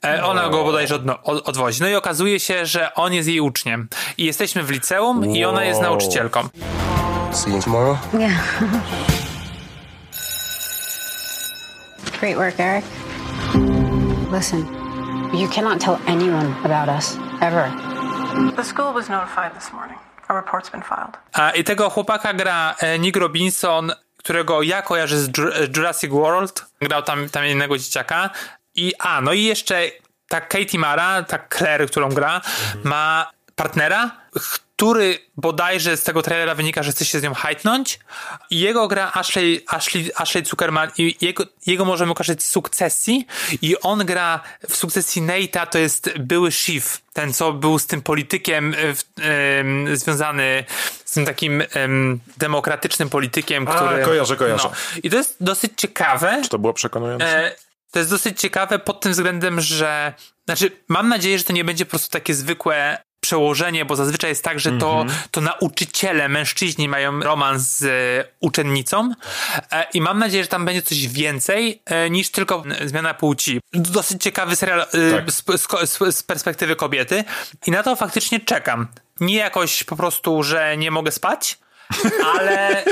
E, 0.05 0.23
ona 0.25 0.49
go 0.49 0.63
bodajże 0.63 0.95
odno, 0.95 1.23
od, 1.23 1.49
odwozi. 1.49 1.81
No 1.81 1.87
i 1.87 1.95
okazuje 1.95 2.39
się, 2.39 2.65
że 2.65 2.93
on 2.93 3.13
jest 3.13 3.27
jej 3.29 3.39
uczniem. 3.39 3.87
I 4.17 4.25
jesteśmy 4.25 4.63
w 4.63 4.69
liceum 4.69 5.25
i 5.35 5.45
ona 5.45 5.63
jest 5.63 5.81
Wow. 5.81 5.89
nauczycielką. 5.89 6.49
See 7.33 7.51
you 7.51 7.61
tomorrow. 7.61 7.97
Yeah. 8.19 8.59
Great 12.19 12.35
work, 12.37 12.59
Eric. 12.59 12.85
Listen, 14.31 14.65
you 15.33 15.47
cannot 15.49 15.79
tell 15.81 15.97
anyone 16.07 16.55
about 16.63 16.89
us, 16.97 17.17
ever. 17.41 17.71
The 18.55 18.63
school 18.63 18.93
was 18.93 19.09
notified 19.09 19.53
this 19.55 19.73
morning. 19.73 19.97
I 21.55 21.63
tego 21.63 21.89
chłopaka 21.89 22.33
gra 22.33 22.75
e, 22.79 22.99
Nick 22.99 23.17
Robinson, 23.17 23.91
którego 24.17 24.61
ja 24.61 24.81
kojarzę 24.81 25.17
z 25.19 25.29
Ju- 25.31 25.77
Jurassic 25.77 26.11
World. 26.11 26.65
Grał 26.81 27.03
tam, 27.03 27.29
tam 27.29 27.45
jednego 27.45 27.77
dzieciaka. 27.77 28.29
I 28.75 28.93
a, 28.99 29.21
no 29.21 29.33
i 29.33 29.43
jeszcze 29.43 29.81
ta 30.27 30.41
Katie 30.41 30.79
Mara, 30.79 31.23
ta 31.23 31.39
Claire, 31.57 31.87
którą 31.87 32.09
gra, 32.09 32.41
ma 32.83 33.31
partnera, 33.55 34.11
który 34.75 35.19
bodajże 35.37 35.97
z 35.97 36.03
tego 36.03 36.21
trailera 36.21 36.55
wynika, 36.55 36.83
że 36.83 36.91
chce 36.91 37.05
się 37.05 37.19
z 37.19 37.23
nią 37.23 37.33
hajtnąć. 37.33 37.99
I 38.49 38.59
jego 38.59 38.87
gra 38.87 39.11
Ashley, 39.13 39.63
Ashley, 39.67 40.11
Ashley 40.15 40.45
Zuckerman 40.45 40.91
i 40.97 41.15
jego, 41.21 41.43
jego 41.65 41.85
możemy 41.85 42.13
z 42.39 42.45
Sukcesji 42.45 43.27
i 43.61 43.79
on 43.79 44.05
gra 44.05 44.39
w 44.69 44.75
Sukcesji 44.75 45.21
Nate'a, 45.21 45.67
to 45.67 45.77
jest 45.77 46.17
były 46.19 46.51
Shiv, 46.51 46.85
ten 47.13 47.33
co 47.33 47.53
był 47.53 47.79
z 47.79 47.87
tym 47.87 48.01
politykiem 48.01 48.75
e, 49.93 49.97
związany 49.97 50.65
z 51.05 51.11
tym 51.11 51.25
takim 51.25 51.63
em, 51.73 52.19
demokratycznym 52.37 53.09
politykiem, 53.09 53.65
który... 53.65 54.03
kojarzę, 54.03 54.35
kojarzę. 54.35 54.69
No. 54.69 54.75
I 55.03 55.09
to 55.09 55.17
jest 55.17 55.37
dosyć 55.39 55.71
ciekawe. 55.77 56.41
To 56.49 56.59
było 56.59 56.73
przekonujące? 56.73 57.45
E, 57.45 57.55
to 57.91 57.99
jest 57.99 58.11
dosyć 58.11 58.39
ciekawe 58.39 58.79
pod 58.79 59.01
tym 59.01 59.11
względem, 59.11 59.61
że 59.61 60.13
znaczy 60.45 60.71
mam 60.87 61.09
nadzieję, 61.09 61.37
że 61.37 61.43
to 61.43 61.53
nie 61.53 61.63
będzie 61.63 61.85
po 61.85 61.89
prostu 61.89 62.09
takie 62.09 62.33
zwykłe 62.33 62.97
przełożenie, 63.25 63.85
bo 63.85 63.95
zazwyczaj 63.95 64.29
jest 64.29 64.43
tak, 64.43 64.59
że 64.59 64.71
to, 64.71 65.01
Mhm. 65.01 65.19
to 65.31 65.41
nauczyciele, 65.41 66.29
mężczyźni 66.29 66.89
mają 66.89 67.19
romans 67.19 67.77
z 67.77 67.83
e, 67.83 68.31
uczennicą 68.39 69.11
e, 69.71 69.87
i 69.93 70.01
mam 70.01 70.19
nadzieję, 70.19 70.43
że 70.43 70.49
tam 70.49 70.65
będzie 70.65 70.81
coś 70.81 71.07
więcej 71.07 71.81
e, 71.85 72.09
niż 72.09 72.29
tylko 72.31 72.63
zmiana 72.85 73.13
płci. 73.13 73.59
Dosyć 73.73 74.23
ciekawy 74.23 74.55
serial 74.55 74.81
e, 74.81 74.85
Tak. 75.11 75.31
z, 75.31 75.43
z, 75.91 76.15
z, 76.15 76.23
perspektywy 76.23 76.75
kobiety 76.75 77.23
i 77.67 77.71
na 77.71 77.83
to 77.83 77.95
faktycznie 77.95 78.39
czekam. 78.39 78.87
Nie 79.19 79.35
jakoś 79.35 79.83
po 79.83 79.95
prostu, 79.95 80.43
że 80.43 80.77
nie 80.77 80.91
mogę 80.91 81.11
spać, 81.11 81.57
ale, 82.25 82.83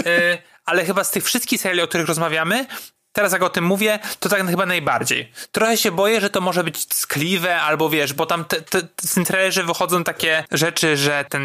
ale 0.66 0.86
chyba 0.86 1.04
z 1.04 1.12
tych 1.12 1.24
wszystkich 1.24 1.62
seriali, 1.62 1.82
o 1.82 1.88
których 1.88 2.08
rozmawiamy, 2.08 2.66
teraz 3.14 3.34
jak 3.34 3.44
o 3.44 3.50
tym 3.50 3.64
mówię, 3.64 4.00
to 4.20 4.30
tak 4.30 4.48
chyba 4.48 4.66
najbardziej. 4.66 5.32
Trochę 5.52 5.78
się 5.78 5.92
boję, 5.92 6.22
że 6.22 6.30
to 6.30 6.42
może 6.42 6.64
być 6.64 6.86
tkliwe, 6.86 7.62
albo 7.62 7.90
wiesz, 7.90 8.14
bo 8.14 8.26
tam 8.26 8.46
te, 8.46 8.62
te, 8.62 8.82
w 9.06 9.14
tym 9.14 9.26
trailerze 9.26 9.64
wychodzą 9.64 10.04
takie 10.04 10.44
rzeczy, 10.52 10.98
że 10.98 11.26
ten 11.30 11.44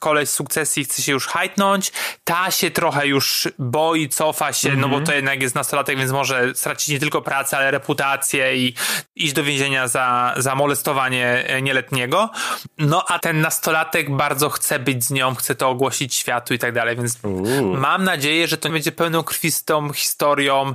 koleś 0.00 0.28
z 0.28 0.32
sukcesji 0.32 0.84
chce 0.84 1.02
się 1.02 1.12
już 1.12 1.26
hajtnąć, 1.26 1.92
ta 2.24 2.50
się 2.50 2.70
trochę 2.70 3.06
już 3.06 3.48
boi, 3.58 4.08
cofa 4.08 4.52
się, 4.52 4.76
no 4.76 4.88
bo 4.88 5.00
to 5.00 5.14
jednak 5.14 5.42
jest 5.42 5.54
nastolatek, 5.54 5.98
więc 5.98 6.10
może 6.10 6.54
stracić 6.54 6.88
nie 6.88 7.00
tylko 7.00 7.22
pracę, 7.22 7.56
ale 7.56 7.70
reputację 7.70 8.56
i 8.56 8.74
iść 9.16 9.32
do 9.32 9.44
więzienia 9.44 9.88
za, 9.88 10.34
za 10.36 10.54
molestowanie 10.54 11.44
e, 11.46 11.62
nieletniego. 11.62 12.30
No 12.78 13.04
a 13.08 13.18
ten 13.18 13.40
nastolatek 13.40 14.16
bardzo 14.16 14.50
chce 14.50 14.78
być 14.78 15.04
z 15.04 15.10
nią, 15.10 15.34
chce 15.34 15.54
to 15.54 15.68
ogłosić 15.68 16.14
światu 16.14 16.54
i 16.54 16.58
tak 16.58 16.72
dalej, 16.72 16.96
więc 16.96 17.18
mam 17.74 18.04
nadzieję, 18.04 18.48
że 18.48 18.58
to 18.58 18.68
będzie 18.68 18.92
pełną 18.92 19.22
krwistą 19.22 19.92
historią, 19.92 20.74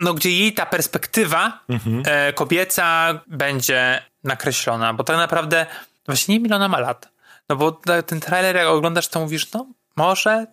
no 0.00 0.14
gdzie 0.14 0.30
jej 0.30 0.52
ta 0.52 0.66
perspektywa 0.66 1.60
e, 2.04 2.32
kobieca 2.32 3.20
będzie 3.26 4.02
nakreślona, 4.24 4.94
bo 4.94 5.04
tak 5.04 5.16
naprawdę 5.16 5.66
właśnie 6.06 6.34
nie 6.34 6.40
miliona 6.40 6.68
ma 6.68 6.80
lat. 6.80 7.08
No 7.48 7.56
bo 7.56 7.72
ten 8.06 8.20
trailer 8.20 8.56
jak 8.56 8.66
oglądasz, 8.66 9.08
to 9.08 9.20
mówisz, 9.20 9.52
no 9.52 9.66
może, 9.96 10.46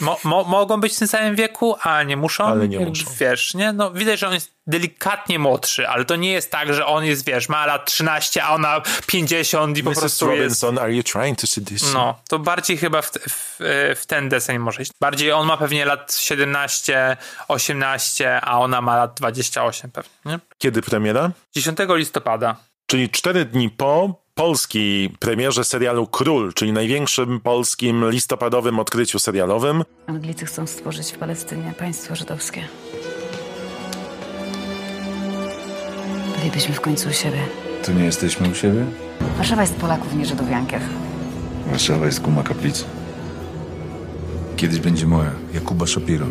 mo, 0.00 0.18
mo, 0.24 0.44
mogą 0.44 0.80
być 0.80 0.94
w 0.94 0.98
tym 0.98 1.08
samym 1.08 1.34
wieku, 1.36 1.76
a 1.82 2.02
nie 2.02 2.16
muszą. 2.16 2.44
Ale 2.44 2.68
nie 2.68 2.80
muszą. 2.80 3.04
Wiesz, 3.20 3.54
nie? 3.54 3.72
No 3.72 3.90
widać, 3.90 4.20
że 4.20 4.28
on 4.28 4.34
jest 4.34 4.54
delikatnie 4.66 5.38
młodszy, 5.38 5.88
ale 5.88 6.04
to 6.04 6.16
nie 6.16 6.32
jest 6.32 6.50
tak, 6.50 6.74
że 6.74 6.86
on 6.86 7.04
jest, 7.04 7.26
wiesz, 7.26 7.48
ma 7.48 7.66
lat 7.66 7.86
13, 7.86 8.44
a 8.44 8.50
ona 8.50 8.82
50 9.06 9.78
i 9.78 9.82
po 9.82 9.90
Mrs. 9.90 9.98
prostu 10.00 10.30
jest... 10.30 10.62
Robinson, 10.62 10.78
are 10.78 10.94
you 10.94 11.02
trying 11.02 11.38
to 11.38 11.46
seduce? 11.46 11.86
No, 11.92 12.18
to 12.28 12.38
bardziej 12.38 12.76
chyba 12.76 13.02
w, 13.02 13.10
w, 13.10 13.56
w 13.96 14.06
ten 14.06 14.28
deseń 14.28 14.58
może 14.58 14.82
iść. 14.82 14.92
Bardziej 15.00 15.32
on 15.32 15.46
ma 15.46 15.56
pewnie 15.56 15.84
lat 15.84 16.14
17, 16.14 17.16
18, 17.48 18.40
a 18.40 18.58
ona 18.58 18.80
ma 18.80 18.96
lat 18.96 19.14
28 19.14 19.90
pewnie, 19.90 20.10
nie? 20.24 20.38
Kiedy 20.58 20.82
premiera? 20.82 21.30
10 21.52 21.78
listopada. 21.88 22.56
Czyli 22.86 23.10
cztery 23.10 23.44
dni 23.44 23.70
po 23.70 24.23
polskiej 24.34 25.10
premierze 25.10 25.64
serialu 25.64 26.06
Król, 26.06 26.52
czyli 26.54 26.72
największym 26.72 27.40
polskim 27.40 28.10
listopadowym 28.10 28.78
odkryciu 28.78 29.18
serialowym. 29.18 29.84
Anglicy 30.06 30.46
chcą 30.46 30.66
stworzyć 30.66 31.12
w 31.12 31.18
Palestynie 31.18 31.72
państwo 31.78 32.16
żydowskie. 32.16 32.64
Bylibyśmy 36.38 36.74
w 36.74 36.80
końcu 36.80 37.08
u 37.08 37.12
siebie. 37.12 37.38
To 37.84 37.92
nie 37.92 38.04
jesteśmy 38.04 38.48
u 38.48 38.54
siebie? 38.54 38.84
Warszawa 39.36 39.62
jest 39.62 39.74
Polaków, 39.76 40.14
nie 40.16 40.26
Żydów 40.26 40.50
Jankiew. 40.50 40.82
Warszawa 41.66 42.06
jest 42.06 42.20
kuma 42.20 42.42
kaplicy. 42.42 42.84
Kiedyś 44.56 44.80
będzie 44.80 45.06
moja, 45.06 45.30
Jakuba 45.54 45.86
Shapiro. 45.86 46.26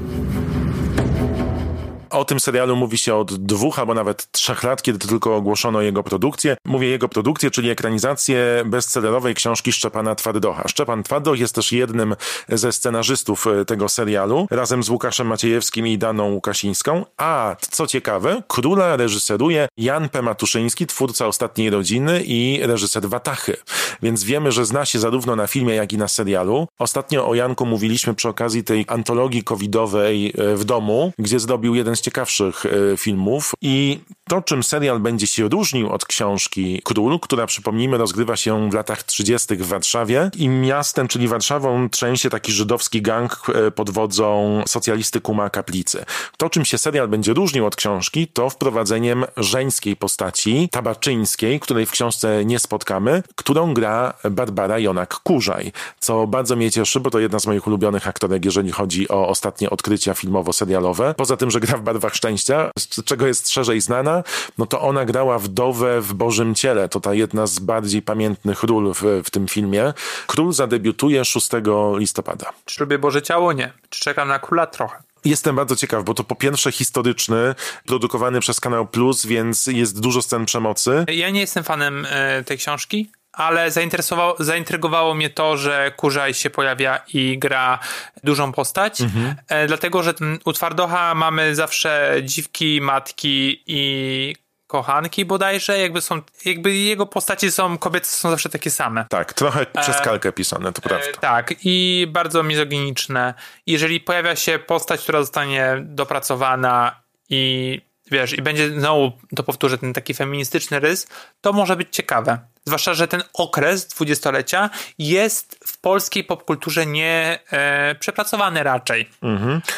O 2.13 2.25
tym 2.25 2.39
serialu 2.39 2.75
mówi 2.75 2.97
się 2.97 3.15
od 3.15 3.33
dwóch 3.33 3.79
albo 3.79 3.93
nawet 3.93 4.31
trzech 4.31 4.63
lat, 4.63 4.81
kiedy 4.81 5.07
tylko 5.07 5.35
ogłoszono 5.35 5.81
jego 5.81 6.03
produkcję. 6.03 6.57
Mówię 6.65 6.87
jego 6.87 7.09
produkcję, 7.09 7.51
czyli 7.51 7.69
ekranizację 7.69 8.63
bestsellerowej 8.65 9.35
książki 9.35 9.71
Szczepana 9.71 10.15
Twardocha. 10.15 10.67
Szczepan 10.67 11.03
Twardoch 11.03 11.39
jest 11.39 11.55
też 11.55 11.71
jednym 11.71 12.15
ze 12.49 12.71
scenarzystów 12.71 13.47
e, 13.47 13.65
tego 13.65 13.89
serialu, 13.89 14.47
razem 14.51 14.83
z 14.83 14.89
Łukaszem 14.89 15.27
Maciejewskim 15.27 15.87
i 15.87 15.97
Daną 15.97 16.31
Łukasińską. 16.31 17.05
A 17.17 17.55
co 17.71 17.87
ciekawe, 17.87 18.43
króla 18.47 18.97
reżyseruje 18.97 19.67
Jan 19.77 20.09
P. 20.09 20.21
Matuszyński, 20.21 20.87
twórca 20.87 21.27
Ostatniej 21.27 21.69
Rodziny 21.69 22.23
i 22.25 22.59
reżyser 22.63 23.09
Watachy. 23.09 23.57
Więc 24.01 24.23
wiemy, 24.23 24.51
że 24.51 24.65
zna 24.65 24.85
się 24.85 24.99
zarówno 24.99 25.35
na 25.35 25.47
filmie, 25.47 25.75
jak 25.75 25.93
i 25.93 25.97
na 25.97 26.07
serialu. 26.07 26.67
Ostatnio 26.79 27.27
o 27.27 27.35
Janku 27.35 27.65
mówiliśmy 27.65 28.13
przy 28.13 28.29
okazji 28.29 28.63
tej 28.63 28.85
antologii 28.87 29.43
covidowej 29.43 30.33
e, 30.37 30.55
w 30.55 30.63
domu, 30.63 31.11
gdzie 31.19 31.39
zrobił 31.39 31.75
jeden 31.75 31.95
z 31.95 32.02
ciekawszych 32.03 32.65
e, 32.65 32.97
filmów. 32.97 33.51
I 33.61 33.99
to, 34.29 34.41
czym 34.41 34.63
serial 34.63 34.99
będzie 34.99 35.27
się 35.27 35.49
różnił 35.49 35.89
od 35.89 36.05
książki 36.05 36.81
Król, 36.83 37.19
która 37.19 37.45
przypomnijmy 37.45 37.97
rozgrywa 37.97 38.35
się 38.35 38.69
w 38.69 38.73
latach 38.73 39.03
30. 39.03 39.55
w 39.55 39.67
Warszawie 39.67 40.29
i 40.35 40.49
miastem, 40.49 41.07
czyli 41.07 41.27
Warszawą, 41.27 41.89
trzęsie 41.89 42.29
taki 42.29 42.51
żydowski 42.51 43.01
gang 43.01 43.37
e, 43.55 43.71
pod 43.71 43.89
wodzą 43.89 44.61
socjalisty 44.67 45.21
Kuma 45.21 45.49
Kaplicy. 45.49 46.05
To, 46.37 46.49
czym 46.49 46.65
się 46.65 46.77
serial 46.77 47.07
będzie 47.07 47.33
różnił 47.33 47.65
od 47.65 47.75
książki, 47.75 48.27
to 48.27 48.49
wprowadzeniem 48.49 49.25
żeńskiej 49.37 49.95
postaci, 49.95 50.69
tabaczyńskiej, 50.71 51.59
której 51.59 51.85
w 51.85 51.91
książce 51.91 52.45
nie 52.45 52.59
spotkamy, 52.59 53.23
którą 53.35 53.73
gra 53.73 54.13
Barbara 54.31 54.79
Jonak-Kurzaj, 54.79 55.71
co 55.99 56.27
bardzo 56.27 56.55
mnie 56.55 56.71
cieszy, 56.71 56.99
bo 56.99 57.09
to 57.09 57.19
jedna 57.19 57.39
z 57.39 57.47
moich 57.47 57.67
ulubionych 57.67 58.07
aktorek, 58.07 58.45
jeżeli 58.45 58.71
chodzi 58.71 59.09
o 59.09 59.27
ostatnie 59.27 59.69
odkrycia 59.69 60.13
filmowo-serialowe. 60.13 61.13
Poza 61.13 61.37
tym, 61.37 61.51
że 61.51 61.59
gra 61.59 61.77
w 61.77 61.81
Barwach 61.81 62.15
Szczęścia, 62.15 62.71
z 62.79 63.03
czego 63.03 63.27
jest 63.27 63.49
szerzej 63.49 63.81
znana, 63.81 64.12
no 64.57 64.65
to 64.65 64.81
ona 64.81 65.05
grała 65.05 65.39
wdowę 65.39 66.01
w 66.01 66.13
Bożym 66.13 66.55
Ciele. 66.55 66.89
To 66.89 66.99
ta 66.99 67.13
jedna 67.13 67.47
z 67.47 67.59
bardziej 67.59 68.01
pamiętnych 68.01 68.63
ról 68.63 68.93
w, 68.93 69.21
w 69.25 69.29
tym 69.31 69.47
filmie. 69.47 69.93
Król 70.27 70.53
zadebiutuje 70.53 71.25
6 71.25 71.49
listopada. 71.97 72.53
Czy 72.65 72.81
lubię 72.81 72.99
Boże 72.99 73.21
Ciało? 73.21 73.53
Nie. 73.53 73.73
Czy 73.89 73.99
czekam 73.99 74.27
na 74.27 74.39
Króla? 74.39 74.67
Trochę. 74.67 75.03
Jestem 75.25 75.55
bardzo 75.55 75.75
ciekaw, 75.75 76.03
bo 76.03 76.13
to 76.13 76.23
po 76.23 76.35
pierwsze 76.35 76.71
historyczny, 76.71 77.55
produkowany 77.85 78.39
przez 78.39 78.59
Kanał 78.59 78.87
Plus, 78.87 79.25
więc 79.25 79.67
jest 79.67 79.99
dużo 79.99 80.21
scen 80.21 80.45
przemocy. 80.45 81.05
Ja 81.07 81.29
nie 81.29 81.39
jestem 81.39 81.63
fanem 81.63 82.07
e, 82.09 82.43
tej 82.43 82.57
książki, 82.57 83.11
ale 83.33 83.71
zainteresowało, 83.71 84.35
zaintrygowało 84.39 85.13
mnie 85.13 85.29
to, 85.29 85.57
że 85.57 85.91
Kurzaj 85.97 86.33
się 86.33 86.49
pojawia 86.49 86.99
i 87.13 87.37
gra 87.39 87.79
dużą 88.23 88.51
postać, 88.51 89.01
Mhm. 89.01 89.35
e, 89.47 89.67
dlatego, 89.67 90.03
że 90.03 90.13
u 90.45 90.53
Twardocha 90.53 91.15
mamy 91.15 91.55
zawsze 91.55 92.15
dziwki, 92.23 92.81
matki 92.81 93.63
i 93.67 94.35
kochanki 94.67 95.25
bodajże, 95.25 95.79
jakby 95.79 96.01
są, 96.01 96.21
jakby 96.45 96.75
jego 96.75 97.05
postacie 97.05 97.51
są, 97.51 97.77
kobiety 97.77 98.07
są 98.07 98.29
zawsze 98.29 98.49
takie 98.49 98.71
same. 98.71 99.05
Tak, 99.09 99.33
trochę 99.33 99.65
przez 99.81 100.01
kalkę 100.01 100.31
pisane, 100.31 100.73
to 100.73 100.81
prawda. 100.81 101.07
E, 101.07 101.13
tak, 101.13 101.53
i 101.63 102.07
bardzo 102.09 102.43
mizoginiczne. 102.43 103.33
Jeżeli 103.67 103.99
pojawia 103.99 104.35
się 104.35 104.59
postać, 104.59 105.01
która 105.01 105.19
zostanie 105.19 105.75
dopracowana 105.81 107.01
i 107.29 107.81
wiesz, 108.11 108.33
i 108.37 108.41
będzie 108.41 108.69
znowu, 108.69 109.11
to 109.35 109.43
powtórzę, 109.43 109.77
ten 109.77 109.93
taki 109.93 110.13
feministyczny 110.13 110.79
rys, 110.79 111.07
to 111.41 111.53
może 111.53 111.75
być 111.75 111.87
ciekawe. 111.95 112.39
Zwłaszcza, 112.65 112.93
że 112.93 113.07
ten 113.07 113.23
okres 113.33 113.87
dwudziestolecia 113.87 114.69
jest 114.99 115.59
w 115.67 115.77
polskiej 115.77 116.23
popkulturze 116.23 116.85
nie 116.85 117.39
e, 117.51 117.95
przepracowany 117.95 118.63
raczej. 118.63 119.09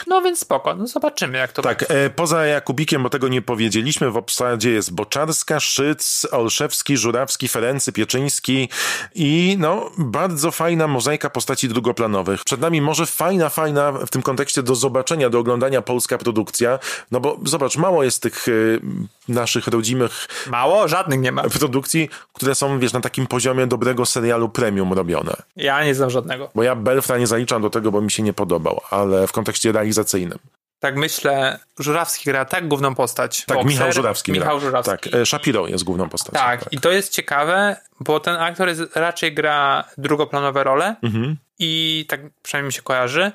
No 0.07 0.21
więc 0.21 0.39
spoko, 0.39 0.75
no 0.75 0.87
zobaczymy 0.87 1.37
jak 1.37 1.51
to 1.51 1.61
Tak, 1.61 1.85
e, 1.91 2.09
poza 2.09 2.45
Jakubikiem, 2.45 3.03
bo 3.03 3.09
tego 3.09 3.27
nie 3.27 3.41
powiedzieliśmy, 3.41 4.11
w 4.11 4.17
obsadzie 4.17 4.71
jest 4.71 4.93
Boczarska, 4.93 5.59
Szyc, 5.59 6.27
Olszewski, 6.31 6.97
Żurawski, 6.97 7.47
Ferency, 7.47 7.91
Pieczyński 7.91 8.69
i 9.15 9.55
no, 9.59 9.91
bardzo 9.97 10.51
fajna 10.51 10.87
mozaika 10.87 11.29
postaci 11.29 11.69
drugoplanowych. 11.69 12.43
Przed 12.43 12.61
nami 12.61 12.81
może 12.81 13.05
fajna, 13.05 13.49
fajna 13.49 13.91
w 13.91 14.09
tym 14.09 14.21
kontekście 14.21 14.63
do 14.63 14.75
zobaczenia, 14.75 15.29
do 15.29 15.39
oglądania 15.39 15.81
polska 15.81 16.17
produkcja, 16.17 16.79
no 17.11 17.19
bo 17.19 17.37
zobacz, 17.45 17.77
mało 17.77 18.03
jest 18.03 18.21
tych 18.21 18.47
e, 18.47 18.51
naszych 19.27 19.67
rodzimych 19.67 20.27
Mało? 20.47 20.87
Żadnych 20.87 21.19
nie 21.19 21.31
ma. 21.31 21.43
produkcji, 21.43 22.09
które 22.33 22.55
są, 22.55 22.74
wiesz, 22.79 22.93
na 22.93 23.01
takim 23.01 23.27
poziomie 23.27 23.67
dobrego 23.67 24.05
serialu 24.05 24.49
premium 24.49 24.93
robione. 24.93 25.33
Ja 25.55 25.83
nie 25.83 25.95
znam 25.95 26.09
żadnego. 26.09 26.49
Bo 26.55 26.63
ja 26.63 26.75
Belfra 26.75 27.17
nie 27.17 27.27
zaliczam 27.27 27.61
do 27.61 27.69
tego, 27.69 27.91
bo 27.91 28.01
mi 28.01 28.11
się 28.11 28.23
nie 28.23 28.33
podobał, 28.33 28.81
ale 28.89 29.27
w 29.27 29.31
kontekście 29.31 29.71
realizacyjnym. 29.71 30.39
Tak 30.79 30.95
myślę, 30.95 31.59
Żurawski 31.79 32.25
gra 32.25 32.45
tak 32.45 32.67
główną 32.67 32.95
postać. 32.95 33.45
Tak, 33.45 33.57
Bokser, 33.57 33.71
Michał 33.71 33.91
Żurawski. 33.91 34.31
gra. 34.31 34.41
Michał 34.41 34.59
Żurawski. 34.59 35.09
Tak, 35.09 35.21
e, 35.21 35.25
Shapiro 35.25 35.67
jest 35.67 35.83
główną 35.83 36.09
postacią. 36.09 36.37
Tak, 36.45 36.65
i 36.71 36.79
to 36.79 36.91
jest 36.91 37.11
ciekawe, 37.13 37.75
bo 37.99 38.19
ten 38.19 38.35
aktor 38.35 38.67
jest, 38.67 38.81
raczej 38.95 39.33
gra 39.33 39.83
drugoplanowe 39.97 40.63
role 40.63 40.95
Mhm. 41.03 41.35
i 41.59 42.05
tak 42.09 42.21
przynajmniej 42.43 42.67
mi 42.67 42.73
się 42.73 42.81
kojarzy. 42.81 43.31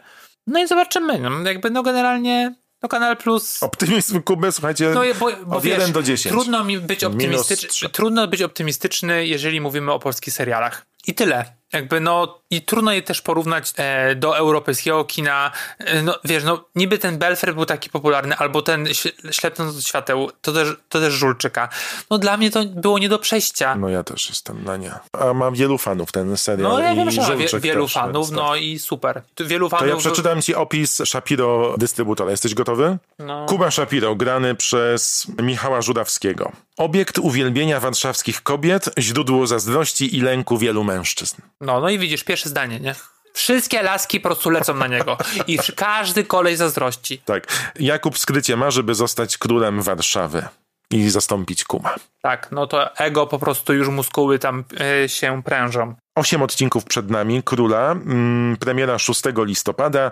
No 0.46 0.62
i 0.62 0.66
zobaczymy. 0.68 1.18
No, 1.18 1.30
jakby 1.50 1.70
no 1.70 1.82
generalnie 1.82 2.54
no 2.82 2.88
Kanal 2.88 3.16
Plus. 3.16 3.62
Optymizm 3.62 4.22
Kuby, 4.22 4.52
słuchajcie, 4.52 4.90
No, 4.94 5.00
bo, 5.20 5.30
bo 5.46 5.56
od 5.56 5.62
wiesz, 5.62 5.78
1 5.78 5.92
do 5.92 6.02
10. 6.02 6.34
Trudno 6.34 6.64
mi 6.64 6.78
być 6.78 7.04
optymistyczny. 7.04 7.88
Trudno 7.88 8.28
być 8.28 8.42
optymistyczny, 8.42 9.26
jeżeli 9.26 9.60
mówimy 9.60 9.92
o 9.92 9.98
polskich 9.98 10.34
serialach. 10.34 10.86
I 11.06 11.14
tyle. 11.14 11.59
Jakby 11.72 12.00
no, 12.00 12.38
i 12.50 12.62
trudno 12.62 12.92
je 12.92 13.02
też 13.02 13.22
porównać 13.22 13.72
e, 13.76 14.14
do 14.14 14.36
europejskiego 14.36 15.04
kina. 15.04 15.50
E, 15.78 16.02
no 16.02 16.14
wiesz, 16.24 16.44
no 16.44 16.64
niby 16.74 16.98
ten 16.98 17.18
Belfer 17.18 17.54
był 17.54 17.64
taki 17.64 17.90
popularny, 17.90 18.36
albo 18.36 18.62
ten 18.62 18.88
Ślepnąc 19.30 19.76
od 19.76 19.84
świateł, 19.84 20.30
to 20.42 20.52
też, 20.52 20.76
to 20.88 21.00
też 21.00 21.14
Żulczyka. 21.14 21.68
No 22.10 22.18
dla 22.18 22.36
mnie 22.36 22.50
to 22.50 22.64
było 22.64 22.98
nie 22.98 23.08
do 23.08 23.18
przejścia. 23.18 23.74
No 23.74 23.88
ja 23.88 24.04
też 24.04 24.28
jestem 24.28 24.64
na 24.64 24.76
nie. 24.76 24.92
A 25.12 25.34
ma 25.34 25.50
wielu 25.50 25.78
fanów 25.78 26.12
ten 26.12 26.36
serial. 26.36 26.70
No 26.70 26.78
ja 26.80 26.94
wiem, 26.94 27.10
że 27.10 27.36
wie, 27.36 27.60
wielu 27.60 27.84
też, 27.84 27.94
fanów, 27.94 28.26
więc 28.26 28.36
no 28.36 28.48
tak. 28.50 28.62
i 28.62 28.78
super. 28.78 29.22
Wielu 29.40 29.68
To 29.68 29.76
fanów. 29.76 29.94
ja 29.94 29.96
przeczytam 29.96 30.42
ci 30.42 30.54
opis 30.54 31.02
Shapiro 31.04 31.74
dystrybutora. 31.78 32.30
Jesteś 32.30 32.54
gotowy? 32.54 32.98
No. 33.18 33.46
Kuba 33.46 33.70
Shapiro, 33.70 34.14
grany 34.14 34.54
przez 34.54 35.26
Michała 35.42 35.82
Żurawskiego. 35.82 36.52
Obiekt 36.80 37.18
uwielbienia 37.18 37.80
warszawskich 37.80 38.42
kobiet, 38.42 38.90
źródło 38.98 39.46
zazdrości 39.46 40.16
i 40.16 40.20
lęku 40.20 40.58
wielu 40.58 40.84
mężczyzn. 40.84 41.36
No, 41.60 41.80
no 41.80 41.90
i 41.90 41.98
widzisz, 41.98 42.24
pierwsze 42.24 42.48
zdanie, 42.48 42.80
nie? 42.80 42.94
Wszystkie 43.34 43.82
laski 43.82 44.20
po 44.20 44.28
prostu 44.28 44.50
lecą 44.50 44.74
na 44.74 44.86
niego. 44.86 45.18
I 45.46 45.58
każdy 45.76 46.24
kolej 46.24 46.56
zazdrości. 46.56 47.18
Tak. 47.24 47.72
Jakub 47.80 48.18
skrycie 48.18 48.56
marzy, 48.56 48.82
by 48.82 48.94
zostać 48.94 49.38
królem 49.38 49.82
Warszawy 49.82 50.44
i 50.90 51.10
zastąpić 51.10 51.64
Kuma. 51.64 51.94
Tak, 52.22 52.48
no 52.52 52.66
to 52.66 52.96
ego 52.96 53.26
po 53.26 53.38
prostu 53.38 53.74
już 53.74 53.88
muskuły 53.88 54.38
tam 54.38 54.64
e, 54.80 55.08
się 55.08 55.42
prężą. 55.42 55.94
Osiem 56.14 56.42
odcinków 56.42 56.84
przed 56.84 57.10
nami, 57.10 57.42
Króla, 57.42 57.92
mm, 57.92 58.56
premiera 58.56 58.98
6 58.98 59.22
listopada. 59.36 60.10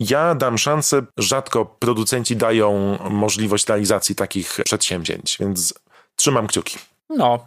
Ja 0.00 0.34
dam 0.34 0.58
szansę, 0.58 1.02
rzadko 1.18 1.64
producenci 1.64 2.36
dają 2.36 2.98
możliwość 3.10 3.68
realizacji 3.68 4.14
takich 4.14 4.58
przedsięwzięć, 4.64 5.36
więc 5.40 5.74
trzymam 6.20 6.46
kciuki. 6.46 6.78
No. 7.08 7.46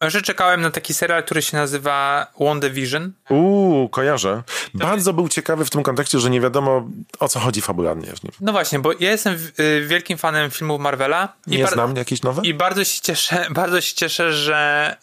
Że 0.00 0.22
czekałem 0.22 0.60
na 0.60 0.70
taki 0.70 0.94
serial, 0.94 1.24
który 1.24 1.42
się 1.42 1.56
nazywa 1.56 2.26
WandaVision. 2.40 3.12
Uuu, 3.30 3.88
kojarzę. 3.88 4.42
Bardzo 4.74 5.12
był 5.12 5.28
ciekawy 5.28 5.64
w 5.64 5.70
tym 5.70 5.82
kontekście, 5.82 6.18
że 6.20 6.30
nie 6.30 6.40
wiadomo 6.40 6.88
o 7.20 7.28
co 7.28 7.40
chodzi 7.40 7.60
fabularnie 7.60 8.06
w 8.06 8.22
nim. 8.22 8.32
No 8.40 8.52
właśnie, 8.52 8.78
bo 8.78 8.92
ja 8.92 9.10
jestem 9.10 9.34
y, 9.60 9.86
wielkim 9.86 10.18
fanem 10.18 10.50
filmów 10.50 10.80
Marvela. 10.80 11.32
Nie 11.46 11.64
bar- 11.64 11.72
znam 11.72 11.96
jakieś 11.96 12.22
nowe? 12.22 12.42
I 12.44 12.54
bardzo 12.54 12.84
się 12.84 13.00
cieszę, 13.00 13.46
bardzo 13.50 13.80
się 13.80 13.94
cieszę, 13.94 14.32
że 14.32 14.96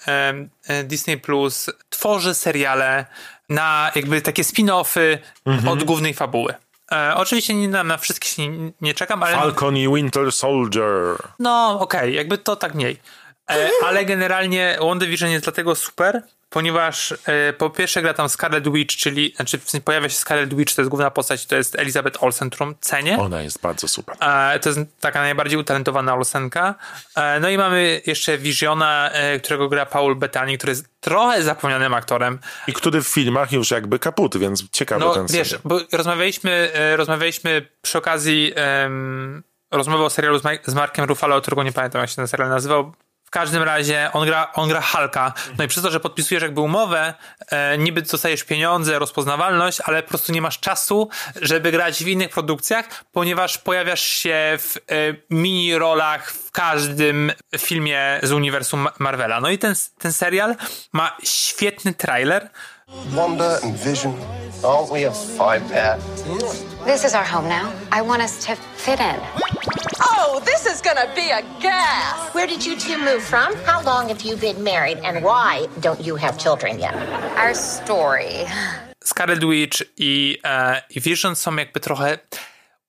e, 0.67 0.83
Disney 0.83 1.17
Plus 1.17 1.69
tworzy 1.89 2.33
seriale 2.33 3.05
na 3.49 3.91
jakby 3.95 4.21
takie 4.21 4.43
spin-offy 4.43 5.17
Mhm. 5.45 5.67
od 5.67 5.83
głównej 5.83 6.13
fabuły. 6.13 6.53
E, 6.91 7.15
oczywiście 7.15 7.53
nie 7.53 7.67
na, 7.67 7.83
na 7.83 7.97
wszystkie 7.97 8.27
się 8.29 8.47
nie, 8.47 8.71
nie 8.81 8.93
czekam, 8.93 9.23
ale 9.23 9.35
Falcon 9.35 9.77
i 9.77 9.87
Winter 9.95 10.31
Soldier. 10.31 11.17
no 11.39 11.79
okej, 11.79 12.13
jakby 12.15 12.37
to 12.37 12.55
tak 12.55 12.73
mniej. 12.75 12.97
E, 13.51 13.69
ale 13.85 14.05
generalnie 14.05 14.77
WandaVision 14.81 15.29
jest 15.29 15.43
dlatego 15.43 15.75
super, 15.75 16.21
ponieważ 16.51 17.13
e, 17.25 17.53
po 17.53 17.69
pierwsze 17.69 18.01
gra 18.01 18.13
tam 18.13 18.29
Scarlet 18.29 18.71
Witch, 18.73 18.95
czyli 18.95 19.33
znaczy 19.35 19.59
pojawia 19.85 20.09
się 20.09 20.15
Scarlet 20.15 20.53
Witch, 20.53 20.75
to 20.75 20.81
jest 20.81 20.89
główna 20.89 21.11
postać, 21.11 21.45
to 21.45 21.55
jest 21.55 21.79
Elizabeth 21.79 22.23
Olsen, 22.23 22.49
którą 22.49 22.73
cenię. 22.81 23.17
Ona 23.17 23.41
jest 23.41 23.61
bardzo 23.61 23.87
super. 23.87 24.15
E, 24.19 24.59
to 24.59 24.69
jest 24.69 24.81
taka 24.99 25.21
najbardziej 25.21 25.59
utalentowana 25.59 26.13
Olsenka. 26.13 26.75
E, 27.15 27.39
no 27.39 27.49
i 27.49 27.57
mamy 27.57 28.01
jeszcze 28.05 28.37
Visiona, 28.37 29.09
e, 29.11 29.39
którego 29.39 29.69
gra 29.69 29.85
Paul 29.85 30.15
Bettany, 30.15 30.57
który 30.57 30.71
jest 30.71 30.85
trochę 30.99 31.43
zapomnianym 31.43 31.93
aktorem. 31.93 32.39
I 32.67 32.73
który 32.73 33.01
w 33.01 33.07
filmach 33.07 33.51
już 33.51 33.71
jakby 33.71 33.99
kaput, 33.99 34.37
więc 34.37 34.69
ciekawy 34.71 35.05
No 35.05 35.13
ten 35.13 35.27
wiesz, 35.27 35.47
serial. 35.47 35.61
bo 35.65 35.79
rozmawialiśmy, 35.91 36.71
e, 36.73 36.97
rozmawialiśmy 36.97 37.65
przy 37.81 37.97
okazji 37.97 38.53
em, 38.55 39.43
rozmowy 39.71 40.03
o 40.03 40.09
serialu 40.09 40.39
z, 40.39 40.43
Mike, 40.45 40.71
z 40.71 40.73
Markiem 40.73 41.05
Ruffalo, 41.05 41.41
którego 41.41 41.63
nie 41.63 41.71
pamiętam 41.71 42.01
jak 42.01 42.09
się 42.09 42.15
ten 42.15 42.27
serial 42.27 42.49
nazywał. 42.49 42.93
W 43.31 43.33
każdym 43.33 43.63
razie 43.63 44.09
on 44.13 44.25
gra, 44.27 44.51
on 44.53 44.69
gra 44.69 44.81
Halka. 44.81 45.33
No 45.57 45.63
i 45.63 45.67
przez 45.67 45.83
to, 45.83 45.91
że 45.91 45.99
podpisujesz 45.99 46.43
jakby 46.43 46.61
umowę, 46.61 47.13
e, 47.51 47.77
niby 47.77 48.01
dostajesz 48.01 48.43
pieniądze, 48.43 48.99
rozpoznawalność, 48.99 49.81
ale 49.85 50.03
po 50.03 50.09
prostu 50.09 50.31
nie 50.31 50.41
masz 50.41 50.59
czasu, 50.59 51.09
żeby 51.41 51.71
grać 51.71 52.03
w 52.03 52.07
innych 52.07 52.29
produkcjach, 52.29 52.85
ponieważ 53.11 53.57
pojawiasz 53.57 54.01
się 54.01 54.57
w 54.59 54.77
e, 54.77 54.79
mini 55.29 55.77
rolach 55.77 56.31
w 56.31 56.51
każdym 56.51 57.31
filmie 57.57 58.19
z 58.23 58.31
uniwersum 58.31 58.79
Ma- 58.79 58.91
Marvela. 58.99 59.41
No 59.41 59.49
i 59.49 59.57
ten, 59.57 59.75
ten 59.99 60.13
serial 60.13 60.55
ma 60.93 61.17
świetny 61.23 61.93
trailer. 61.93 62.49
Wanda 62.87 63.59
and 63.63 63.75
Vision. 63.77 64.15
Oh, 64.63 64.93
we 64.93 65.01
have 65.01 65.15
five 65.37 65.71
pets. 65.71 66.03
This 66.85 67.05
is 67.05 67.15
our 67.15 67.25
home 67.25 67.47
now. 67.49 67.71
I 67.99 68.07
want 68.07 68.21
us 68.23 68.45
to 68.45 68.55
fit 68.77 68.99
in. 68.99 69.50
Oh, 69.99 70.41
this 70.45 70.65
is 70.65 70.81
gonna 70.81 71.07
be 71.15 71.29
a 71.29 71.41
gas! 71.61 72.33
Where 72.33 72.47
did 72.47 72.65
you 72.65 72.75
two 72.77 72.97
move 72.97 73.23
from? 73.23 73.55
How 73.65 73.83
long 73.83 74.09
have 74.09 74.21
you 74.21 74.35
been 74.37 74.63
married? 74.63 74.97
And 75.03 75.23
why 75.23 75.67
don't 75.81 76.01
you 76.01 76.15
have 76.15 76.37
children 76.37 76.79
yet? 76.79 76.95
Our 77.37 77.53
story. 77.53 78.47
Scarlet 79.03 79.43
Witch 79.43 79.83
i, 79.97 80.37
e, 80.43 80.81
i 80.89 81.01
Vision 81.01 81.35
są 81.35 81.55
jakby 81.55 81.79
trochę 81.79 82.19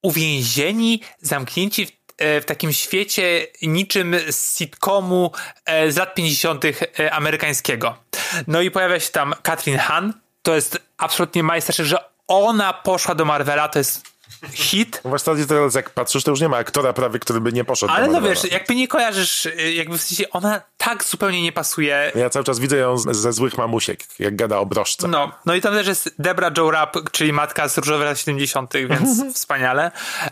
uwięzieni, 0.03 1.01
zamknięci 1.21 1.87
w, 1.87 1.91
e, 2.19 2.41
w 2.41 2.45
takim 2.45 2.73
świecie 2.73 3.47
niczym 3.63 4.17
z 4.31 4.57
sitcomu 4.57 5.33
e, 5.65 5.93
z 5.93 5.97
lat 5.97 6.15
50. 6.15 6.65
E, 6.65 7.13
amerykańskiego. 7.13 7.97
No 8.47 8.61
i 8.61 8.71
pojawia 8.71 9.01
się 9.01 9.11
tam 9.11 9.35
Katrin 9.43 9.79
Han. 9.79 10.13
To 10.43 10.55
jest 10.55 10.79
absolutnie 10.99 11.43
majstersztyk, 11.43 11.87
że 11.87 11.99
ona 12.29 12.73
poszła 12.73 13.15
do 13.15 13.25
Marvela, 13.25 13.69
to 13.69 13.79
jest 13.79 14.12
hit. 14.53 15.01
W 15.05 15.11
zasadzie 15.11 15.47
teraz 15.47 15.75
jak 15.75 15.91
patrzysz, 15.91 16.25
to 16.25 16.31
już 16.31 16.41
nie 16.41 16.49
ma 16.49 16.57
aktora 16.57 16.93
prawie, 16.93 17.19
który 17.19 17.41
by 17.41 17.53
nie 17.53 17.65
poszedł 17.65 17.93
Ale 17.93 18.07
no 18.07 18.13
Marvela. 18.13 18.35
wiesz, 18.35 18.53
jakby 18.53 18.75
nie 18.75 18.89
kojarzysz, 18.89 19.47
y, 19.47 19.73
jakby 19.73 19.99
w 19.99 20.03
sensie 20.03 20.31
ona 20.31 20.61
tak 20.77 21.05
zupełnie 21.05 21.43
nie 21.43 21.53
pasuje. 21.53 22.13
Ja 22.15 22.31
cały 22.31 22.45
czas 22.45 22.59
widzę 22.59 22.77
ją 22.77 22.99
ze 22.99 23.33
złych 23.33 23.59
mamusiek, 23.59 24.01
jak 24.19 24.37
gada 24.37 24.59
o 24.59 24.67
broszce. 24.67 25.09
No, 25.09 25.33
no 25.47 25.55
i 25.55 25.61
tam 25.61 25.75
też 25.75 25.87
jest 25.87 26.15
Debra 26.19 26.51
Joe 26.57 26.71
Rapp, 26.71 26.97
czyli 27.11 27.33
matka 27.33 27.69
z 27.69 27.79
różowych 27.79 28.07
lat 28.07 28.19
70., 28.19 28.73
więc 28.89 29.25
wspaniale. 29.37 29.91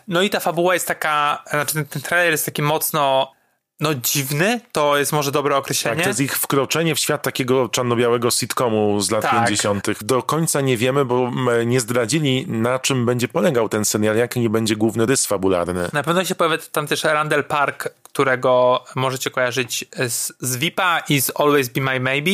No 0.08 0.22
i 0.22 0.30
ta 0.30 0.40
fabuła 0.40 0.74
jest 0.74 0.86
taka, 0.88 1.42
znaczy 1.50 1.74
ten, 1.74 1.84
ten 1.84 2.02
trailer 2.02 2.30
jest 2.32 2.46
taki 2.46 2.62
mocno, 2.62 3.32
no 3.80 3.94
dziwny, 3.94 4.60
to 4.72 4.98
jest 4.98 5.12
może 5.12 5.32
dobre 5.32 5.56
określenie. 5.56 5.96
Tak, 5.96 6.04
to 6.04 6.10
jest 6.10 6.20
ich 6.20 6.38
wkroczenie 6.38 6.94
w 6.94 6.98
świat 6.98 7.22
takiego 7.22 7.68
czarno-białego 7.68 8.30
sitcomu 8.30 9.00
z 9.00 9.10
lat 9.10 9.22
Tak. 9.22 9.44
50. 9.46 10.02
Do 10.04 10.22
końca 10.22 10.60
nie 10.60 10.76
wiemy, 10.76 11.04
bo 11.04 11.32
nie 11.66 11.80
zdradzili, 11.80 12.46
na 12.48 12.78
czym 12.78 13.06
będzie 13.06 13.28
polegał 13.28 13.68
ten 13.68 13.84
serial, 13.84 14.16
jaki 14.16 14.40
nie 14.40 14.50
będzie 14.50 14.76
główny 14.76 15.06
rys 15.06 15.26
fabularny. 15.26 15.88
Na 15.92 16.02
pewno 16.02 16.24
się 16.24 16.34
pojawia 16.34 16.58
tam 16.72 16.86
też 16.86 17.04
Randall 17.04 17.44
Park, 17.44 17.88
którego 18.02 18.84
możecie 18.94 19.30
kojarzyć 19.30 19.84
z, 20.08 20.32
z 20.40 20.56
VIP-a 20.56 21.00
i 21.08 21.20
z 21.20 21.32
Always 21.40 21.68
Be 21.68 21.80
My 21.80 22.00
Maybe. 22.00 22.30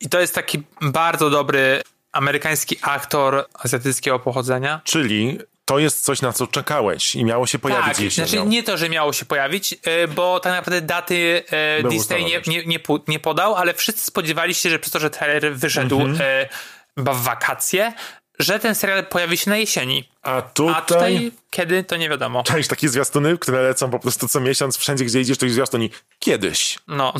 I 0.00 0.08
to 0.10 0.20
jest 0.20 0.34
taki 0.34 0.62
bardzo 0.80 1.30
dobry 1.30 1.82
amerykański 2.12 2.76
aktor 2.82 3.46
azjatyckiego 3.54 4.18
pochodzenia. 4.18 4.80
Czyli 4.84 5.38
to 5.68 5.78
jest 5.78 6.04
coś, 6.04 6.22
na 6.22 6.32
co 6.32 6.46
czekałeś 6.46 7.14
i 7.16 7.24
miało 7.24 7.46
się 7.46 7.58
pojawić 7.58 7.86
Tak, 7.86 8.00
jesienią. 8.00 8.28
znaczy 8.28 8.46
nie 8.46 8.62
to, 8.62 8.76
że 8.76 8.88
miało 8.88 9.12
się 9.12 9.24
pojawić, 9.24 9.72
y, 9.72 10.08
bo 10.08 10.40
tak 10.40 10.52
naprawdę 10.52 10.80
daty 10.80 11.44
y, 11.78 11.82
Był 11.82 11.90
Disney 11.90 12.24
nie, 12.24 12.40
nie, 12.46 12.64
nie, 12.64 12.78
nie 13.08 13.18
podał, 13.18 13.54
ale 13.54 13.74
wszyscy 13.74 14.04
spodziewali 14.06 14.54
się, 14.54 14.70
że 14.70 14.78
przez 14.78 14.92
to, 14.92 14.98
że 14.98 15.10
trailer 15.10 15.56
wyszedł 15.56 16.00
Mhm. 16.00 16.48
chyba 16.98 17.14
w 17.14 17.22
wakacje, 17.22 17.92
że 18.38 18.58
ten 18.58 18.74
serial 18.74 19.06
pojawi 19.06 19.36
się 19.36 19.50
na 19.50 19.56
jesieni. 19.56 20.08
A 20.22 20.42
tutaj... 20.42 20.74
A 20.76 20.82
tutaj 20.82 21.32
kiedy, 21.50 21.84
to 21.84 21.96
nie 21.96 22.08
wiadomo. 22.08 22.42
Cześć, 22.42 22.68
takie 22.68 22.88
zwiastuny, 22.88 23.38
które 23.38 23.62
lecą 23.62 23.90
po 23.90 23.98
prostu 23.98 24.28
co 24.28 24.40
miesiąc, 24.40 24.76
wszędzie 24.76 25.04
gdzie 25.04 25.20
idziesz, 25.20 25.38
to 25.38 25.46
jest 25.46 25.54
zwiastun 25.54 25.82
i 25.82 25.90
kiedyś. 26.18 26.78
No. 26.88 27.12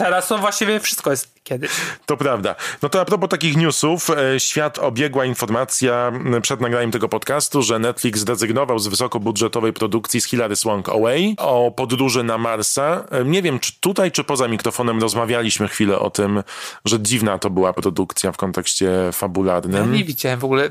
Teraz 0.00 0.28
to 0.28 0.38
właściwie 0.38 0.80
wszystko 0.80 1.10
jest 1.10 1.34
kiedyś. 1.44 1.70
To 2.06 2.16
prawda. 2.16 2.54
No 2.82 2.88
to 2.88 3.00
a 3.00 3.04
propos 3.04 3.28
takich 3.28 3.56
newsów, 3.56 4.10
e, 4.10 4.40
świat 4.40 4.78
obiegła 4.78 5.24
informacja 5.24 6.12
przed 6.42 6.60
nagraniem 6.60 6.90
tego 6.90 7.08
podcastu, 7.08 7.62
że 7.62 7.78
Netflix 7.78 8.20
zrezygnował 8.20 8.78
z 8.78 8.86
wysokobudżetowej 8.86 9.72
produkcji 9.72 10.20
z 10.20 10.24
Hilary 10.26 10.56
Swank 10.56 10.88
Away 10.88 11.34
o 11.38 11.70
podróży 11.76 12.22
na 12.22 12.38
Marsa. 12.38 13.04
E, 13.10 13.24
Nie 13.24 13.42
wiem, 13.42 13.58
czy 13.58 13.72
tutaj, 13.80 14.12
czy 14.12 14.24
poza 14.24 14.48
mikrofonem 14.48 15.00
rozmawialiśmy 15.00 15.68
chwilę 15.68 15.98
o 15.98 16.10
tym, 16.10 16.42
że 16.84 17.00
dziwna 17.00 17.38
to 17.38 17.50
była 17.50 17.72
produkcja 17.72 18.32
w 18.32 18.36
kontekście 18.36 18.84
Ja 18.84 19.12
fabularnym. 19.12 19.92
nie 19.92 20.04
widziałem 20.04 20.40
w 20.40 20.44
ogóle 20.44 20.70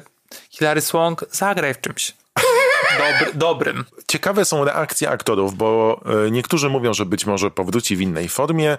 Hilary 0.51 0.82
Swank, 0.82 1.25
zagraj 1.32 1.73
w 1.73 1.82
czymś. 1.82 2.13
Dobry, 2.98 3.32
dobrym. 3.34 3.86
Ciekawe 4.08 4.46
są 4.46 4.66
reakcje 4.66 5.10
aktorów, 5.10 5.56
bo 5.56 6.02
e, 6.28 6.32
niektórzy 6.32 6.70
mówią, 6.70 6.94
że 6.94 7.06
być 7.06 7.26
może 7.26 7.52
powróci 7.52 7.96
w 7.96 8.02
innej 8.02 8.30
formie. 8.30 8.78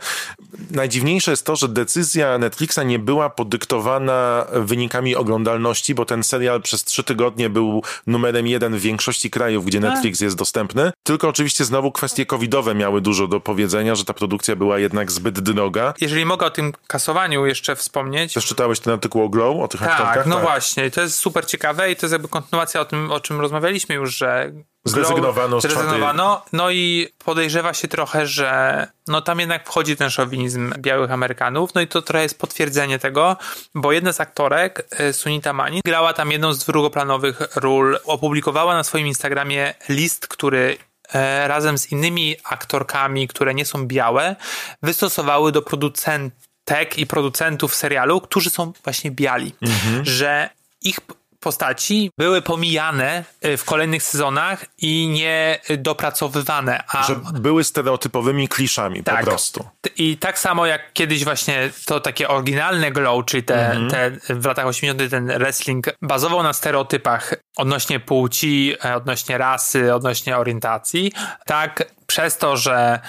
Najdziwniejsze 0.70 1.30
jest 1.30 1.46
to, 1.46 1.56
że 1.56 1.68
decyzja 1.68 2.38
Netflixa 2.38 2.78
nie 2.84 2.98
była 2.98 3.30
podyktowana 3.30 4.46
wynikami 4.52 5.16
oglądalności, 5.16 5.94
bo 5.94 6.04
ten 6.04 6.22
serial 6.24 6.62
przez 6.62 6.84
trzy 6.84 7.04
tygodnie 7.04 7.50
był 7.50 7.82
numerem 8.06 8.46
jeden 8.46 8.76
w 8.76 8.80
większości 8.80 9.30
krajów, 9.30 9.64
gdzie 9.64 9.80
Netflix 9.80 10.20
jest 10.20 10.36
dostępny. 10.36 10.92
Tylko 11.02 11.28
oczywiście 11.28 11.64
znowu 11.64 11.92
kwestie 11.92 12.26
covidowe 12.26 12.74
miały 12.74 13.00
dużo 13.00 13.26
do 13.26 13.40
powiedzenia, 13.40 13.94
że 13.94 14.04
ta 14.04 14.14
produkcja 14.14 14.56
była 14.56 14.78
jednak 14.78 15.12
zbyt 15.12 15.40
droga. 15.40 15.94
Jeżeli 16.00 16.24
mogę 16.24 16.46
o 16.46 16.50
tym 16.50 16.72
kasowaniu 16.86 17.46
jeszcze 17.46 17.76
wspomnieć. 17.76 18.34
Też 18.34 18.46
czytałeś 18.46 18.80
ten 18.80 18.92
artykuł 18.92 19.22
o 19.22 19.28
Glow, 19.28 19.64
o 19.64 19.68
tych 19.68 19.80
Tak, 19.80 19.90
aktorkach? 19.90 20.26
no 20.26 20.38
właśnie. 20.40 20.90
To 20.90 21.00
jest 21.00 21.18
super 21.18 21.46
ciekawe 21.46 21.92
i 21.92 21.96
to 21.96 22.06
jest 22.06 22.12
jakby 22.12 22.28
kontynuacja 22.28 22.80
o 22.80 22.84
tym, 22.84 23.12
o 23.12 23.20
czym 23.20 23.40
rozmawialiśmy 23.40 23.99
już, 24.00 24.16
że 24.16 24.52
Zrezygnowano 24.84 25.60
z 25.60 25.62
zrezygnowano. 25.62 26.42
No 26.52 26.70
i 26.70 27.08
podejrzewa 27.24 27.74
się 27.74 27.88
trochę, 27.88 28.26
że 28.26 28.86
no 29.06 29.22
tam 29.22 29.40
jednak 29.40 29.66
wchodzi 29.66 29.96
ten 29.96 30.10
szowinizm 30.10 30.72
białych 30.78 31.10
Amerykanów. 31.10 31.74
No 31.74 31.80
i 31.80 31.86
to 31.86 32.02
trochę 32.02 32.22
jest 32.22 32.38
potwierdzenie 32.38 32.98
tego, 32.98 33.36
bo 33.74 33.92
jedna 33.92 34.12
z 34.12 34.20
aktorek, 34.20 34.88
e, 34.90 35.12
Sunita 35.12 35.52
Mani, 35.52 35.80
grała 35.84 36.12
tam 36.12 36.32
jedną 36.32 36.52
z 36.52 36.64
drugoplanowych 36.64 37.40
ról. 37.56 37.98
Opublikowała 38.04 38.74
na 38.74 38.84
swoim 38.84 39.06
Instagramie 39.06 39.74
list, 39.88 40.26
który 40.26 40.78
e, 41.12 41.48
razem 41.48 41.78
z 41.78 41.92
innymi 41.92 42.36
aktorkami, 42.44 43.28
które 43.28 43.54
nie 43.54 43.64
są 43.64 43.86
białe, 43.86 44.36
wystosowały 44.82 45.52
do 45.52 45.62
producentek 45.62 46.98
i 46.98 47.06
producentów 47.06 47.74
serialu, 47.74 48.20
którzy 48.20 48.50
są 48.50 48.72
właśnie 48.84 49.10
biali, 49.10 49.54
że 50.02 50.50
ich 50.82 51.00
postaci 51.40 52.10
były 52.18 52.42
pomijane 52.42 53.24
y, 53.44 53.56
w 53.56 53.64
kolejnych 53.64 54.02
sezonach 54.02 54.64
i 54.78 55.08
nie 55.08 55.58
dopracowywane. 55.78 56.84
A 56.88 57.02
Że 57.02 57.16
były 57.32 57.64
stereotypowymi 57.64 58.48
kliszami 58.48 59.02
Tak. 59.04 59.20
po 59.20 59.26
prostu. 59.26 59.68
I 59.96 60.16
tak 60.16 60.38
samo 60.38 60.66
jak 60.66 60.92
kiedyś 60.92 61.24
właśnie 61.24 61.70
to 61.86 62.00
takie 62.00 62.28
oryginalne 62.28 62.90
glow, 62.92 63.24
czyli 63.24 63.42
te, 63.42 63.70
Mhm. 63.70 63.90
te 63.90 64.10
w 64.34 64.44
latach 64.44 64.66
80. 64.66 65.10
ten 65.10 65.26
wrestling 65.26 65.86
bazował 66.02 66.42
na 66.42 66.52
stereotypach 66.52 67.34
odnośnie 67.56 68.00
płci, 68.00 68.74
e, 68.84 68.96
odnośnie 68.96 69.38
rasy, 69.38 69.94
odnośnie 69.94 70.36
orientacji. 70.36 71.12
Tak 71.46 71.84
przez 72.06 72.38
to, 72.38 72.56
że 72.56 73.00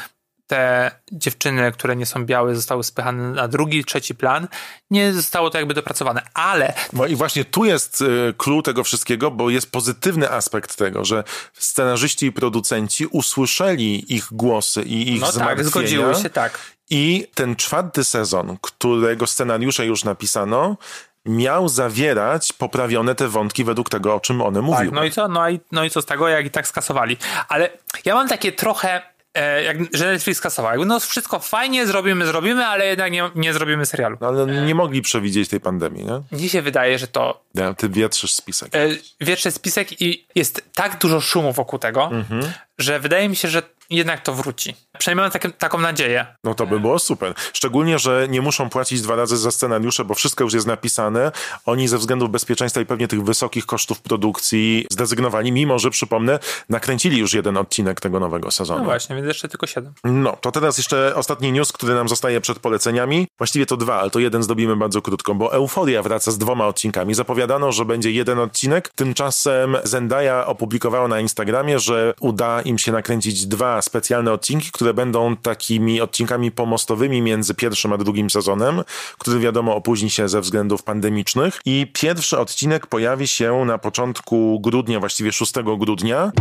te 0.51 0.91
dziewczyny, 1.11 1.71
które 1.71 1.95
nie 1.95 2.05
są 2.05 2.25
białe, 2.25 2.55
zostały 2.55 2.83
spychane 2.83 3.29
na 3.31 3.47
drugi, 3.47 3.85
trzeci 3.85 4.15
plan, 4.15 4.47
nie 4.89 5.13
zostało 5.13 5.49
to 5.49 5.57
jakby 5.57 5.73
dopracowane. 5.73 6.21
Ale 6.33 6.73
No 6.93 7.05
i 7.05 7.15
właśnie 7.15 7.45
tu 7.45 7.65
jest 7.65 8.01
y, 8.01 8.33
clue 8.37 8.61
tego 8.61 8.83
wszystkiego, 8.83 9.31
bo 9.31 9.49
jest 9.49 9.71
pozytywny 9.71 10.31
aspekt 10.31 10.75
tego, 10.75 11.05
że 11.05 11.23
scenarzyści 11.53 12.25
i 12.25 12.31
producenci 12.31 13.05
usłyszeli 13.05 14.15
ich 14.15 14.27
głosy 14.31 14.83
i 14.83 15.13
ich 15.13 15.21
no 15.21 15.27
tak, 15.27 15.35
zmartwienia. 15.35 15.69
zgodziły 15.69 16.15
się, 16.15 16.29
tak. 16.29 16.59
I 16.89 17.27
ten 17.33 17.55
czwarty 17.55 18.03
sezon, 18.03 18.57
którego 18.61 19.27
scenariusze 19.27 19.85
już 19.85 20.03
napisano, 20.03 20.77
miał 21.25 21.69
zawierać 21.69 22.53
poprawione 22.53 23.15
te 23.15 23.27
wątki 23.27 23.63
według 23.63 23.89
tego, 23.89 24.15
o 24.15 24.19
czym 24.19 24.41
one 24.41 24.61
mówiły. 24.61 24.85
Tak, 24.85 24.95
no 24.95 25.03
i 25.03 25.11
co? 25.11 25.27
No 25.27 25.49
i, 25.49 25.59
no 25.71 25.83
i 25.83 25.89
co 25.89 26.01
z 26.01 26.05
tego, 26.05 26.27
jak 26.27 26.45
i 26.45 26.51
tak 26.51 26.67
skasowali. 26.67 27.17
Ale 27.47 27.69
ja 28.05 28.15
mam 28.15 28.27
takie 28.27 28.51
trochę, 28.51 29.01
e, 29.33 29.63
jak, 29.63 29.77
że 29.93 30.05
Netflix 30.11 30.37
skasował. 30.37 30.71
Jakby 30.71 30.85
no 30.85 30.99
wszystko 30.99 31.39
fajnie, 31.39 31.87
zrobimy, 31.87 32.25
zrobimy, 32.25 32.65
ale 32.65 32.85
jednak 32.85 33.11
nie, 33.11 33.29
nie 33.35 33.53
zrobimy 33.53 33.85
serialu. 33.85 34.17
No, 34.21 34.27
ale 34.27 34.65
nie 34.65 34.75
mogli 34.75 35.01
przewidzieć 35.01 35.49
tej 35.49 35.59
pandemii, 35.59 36.05
nie? 36.05 36.21
Mnie 36.37 36.49
się 36.49 36.61
wydaje, 36.61 36.99
że 36.99 37.07
to 37.07 37.43
Ja, 37.55 37.73
ty 37.73 37.89
wietrzysz 37.89 38.33
spisek. 38.33 38.75
e, 38.75 38.87
wietrze 39.21 39.51
spisek 39.51 40.01
i 40.01 40.25
jest 40.35 40.63
tak 40.73 40.97
dużo 40.99 41.21
szumu 41.21 41.53
wokół 41.53 41.79
tego, 41.79 42.03
Mhm. 42.13 42.51
Że 42.81 42.99
wydaje 42.99 43.29
mi 43.29 43.35
się, 43.35 43.47
że 43.47 43.61
jednak 43.89 44.21
to 44.21 44.33
wróci. 44.33 44.75
Przynajmniej 44.97 45.29
mam 45.43 45.51
taką 45.51 45.79
nadzieję. 45.79 46.25
No 46.43 46.55
to 46.55 46.67
by 46.67 46.79
było 46.79 46.99
super. 46.99 47.33
Szczególnie, 47.53 47.99
że 47.99 48.27
nie 48.29 48.41
muszą 48.41 48.69
płacić 48.69 49.01
dwa 49.01 49.15
razy 49.15 49.37
za 49.37 49.51
scenariusze, 49.51 50.05
bo 50.05 50.13
wszystko 50.13 50.43
już 50.43 50.53
jest 50.53 50.67
napisane. 50.67 51.31
Oni 51.65 51.87
ze 51.87 51.97
względów 51.97 52.29
bezpieczeństwa 52.29 52.81
i 52.81 52.85
pewnie 52.85 53.07
tych 53.07 53.23
wysokich 53.23 53.65
kosztów 53.65 54.01
produkcji 54.01 54.85
zrezygnowali, 54.91 55.51
mimo 55.51 55.79
że, 55.79 55.89
przypomnę, 55.89 56.39
nakręcili 56.69 57.17
już 57.17 57.33
jeden 57.33 57.57
odcinek 57.57 58.01
tego 58.01 58.19
nowego 58.19 58.51
sezonu. 58.51 58.79
No 58.79 58.85
właśnie, 58.85 59.15
więc 59.15 59.27
jeszcze 59.27 59.47
tylko 59.47 59.67
siedem. 59.67 59.93
No, 60.03 60.37
to 60.41 60.51
teraz 60.51 60.77
jeszcze 60.77 61.15
ostatni 61.15 61.51
news, 61.51 61.71
który 61.71 61.93
nam 61.93 62.09
zostaje 62.09 62.41
przed 62.41 62.59
poleceniami. 62.59 63.27
Właściwie 63.37 63.65
to 63.65 63.77
dwa, 63.77 63.99
ale 63.99 64.09
to 64.09 64.19
jeden 64.19 64.43
zdobimy 64.43 64.75
bardzo 64.75 65.01
krótko, 65.01 65.35
bo 65.35 65.53
Euforia 65.53 66.03
wraca 66.03 66.31
z 66.31 66.37
dwoma 66.37 66.67
odcinkami. 66.67 67.13
Zapowiadano, 67.13 67.71
że 67.71 67.85
będzie 67.85 68.11
jeden 68.11 68.39
odcinek. 68.39 68.89
Tymczasem 68.95 69.77
Zendaya 69.83 70.45
opublikowała 70.45 71.07
na 71.07 71.19
Instagramie, 71.19 71.79
że 71.79 72.13
uda 72.19 72.61
im 72.61 72.70
się 72.79 72.91
nakręcić 72.91 73.45
dwa 73.45 73.81
specjalne 73.81 74.33
odcinki, 74.33 74.71
które 74.71 74.93
będą 74.93 75.35
takimi 75.35 76.01
odcinkami 76.01 76.51
pomostowymi 76.51 77.21
między 77.21 77.53
pierwszym 77.53 77.93
a 77.93 77.97
drugim 77.97 78.29
sezonem, 78.29 78.83
który 79.17 79.39
wiadomo 79.39 79.75
opóźni 79.75 80.09
się 80.09 80.29
ze 80.29 80.41
względów 80.41 80.83
pandemicznych. 80.83 81.59
I 81.65 81.87
pierwszy 81.93 82.39
odcinek 82.39 82.87
pojawi 82.87 83.27
się 83.27 83.65
na 83.65 83.77
początku 83.77 84.59
grudnia, 84.59 84.99
właściwie 84.99 85.31
6 85.31 85.53
grudnia. 85.77 86.31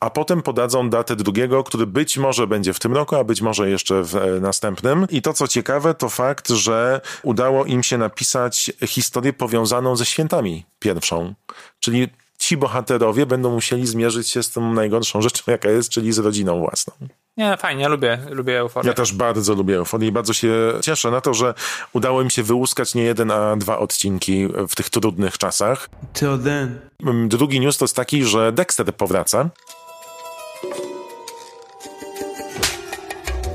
A 0.00 0.10
potem 0.10 0.42
podadzą 0.42 0.90
datę 0.90 1.16
drugiego, 1.16 1.64
który 1.64 1.86
być 1.86 2.18
może 2.18 2.46
będzie 2.46 2.72
w 2.72 2.78
tym 2.78 2.94
roku, 2.94 3.16
a 3.16 3.24
być 3.24 3.40
może 3.40 3.70
jeszcze 3.70 4.02
w 4.02 4.16
e, 4.16 4.40
następnym. 4.40 5.06
I 5.10 5.22
to, 5.22 5.32
co 5.32 5.48
ciekawe, 5.48 5.94
to 5.94 6.08
fakt, 6.08 6.48
że 6.48 7.00
udało 7.22 7.64
im 7.64 7.82
się 7.82 7.98
napisać 7.98 8.72
historię 8.86 9.32
powiązaną 9.32 9.96
ze 9.96 10.06
świętami 10.06 10.64
pierwszą. 10.78 11.34
Czyli 11.80 12.08
ci 12.38 12.56
bohaterowie 12.56 13.26
będą 13.26 13.50
musieli 13.50 13.86
zmierzyć 13.86 14.28
się 14.28 14.42
z 14.42 14.50
tą 14.50 14.72
najgorszą 14.72 15.22
rzeczą, 15.22 15.42
jaka 15.46 15.70
jest, 15.70 15.90
czyli 15.90 16.12
z 16.12 16.18
rodziną 16.18 16.60
własną. 16.60 16.94
Nie, 17.36 17.56
fajnie, 17.56 17.82
ja 17.82 17.88
lubię, 17.88 18.18
lubię 18.30 18.58
euforię. 18.58 18.88
Ja 18.88 18.94
też 18.94 19.12
bardzo 19.12 19.54
lubię 19.54 19.76
euforię 19.76 20.08
i 20.08 20.12
bardzo 20.12 20.32
się 20.32 20.50
cieszę 20.82 21.10
na 21.10 21.20
to, 21.20 21.34
że 21.34 21.54
udało 21.92 22.22
im 22.22 22.30
się 22.30 22.42
wyłuskać 22.42 22.94
nie 22.94 23.02
jeden, 23.02 23.30
a 23.30 23.56
dwa 23.56 23.78
odcinki 23.78 24.48
w 24.68 24.74
tych 24.76 24.90
trudnych 24.90 25.38
czasach. 25.38 25.88
Till 26.12 26.38
then. 26.44 26.80
Drugi 27.28 27.60
news 27.60 27.78
to 27.78 27.84
jest 27.84 27.96
taki, 27.96 28.24
że 28.24 28.52
Dexter 28.52 28.94
powraca. 28.94 29.50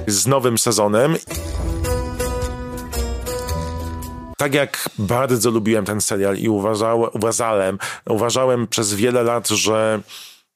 Z 0.08 0.28
nowym 0.28 0.58
sezonem. 0.58 1.16
Tak 4.38 4.54
jak 4.54 4.89
bardzo 4.97 5.51
lubiłem 5.51 5.86
ten 5.86 6.01
serial 6.01 6.38
i 6.38 6.49
uważałem, 6.49 7.78
uważałem, 8.10 8.68
przez 8.68 8.93
wiele 8.93 9.24
lat, 9.24 9.49
że 9.49 10.01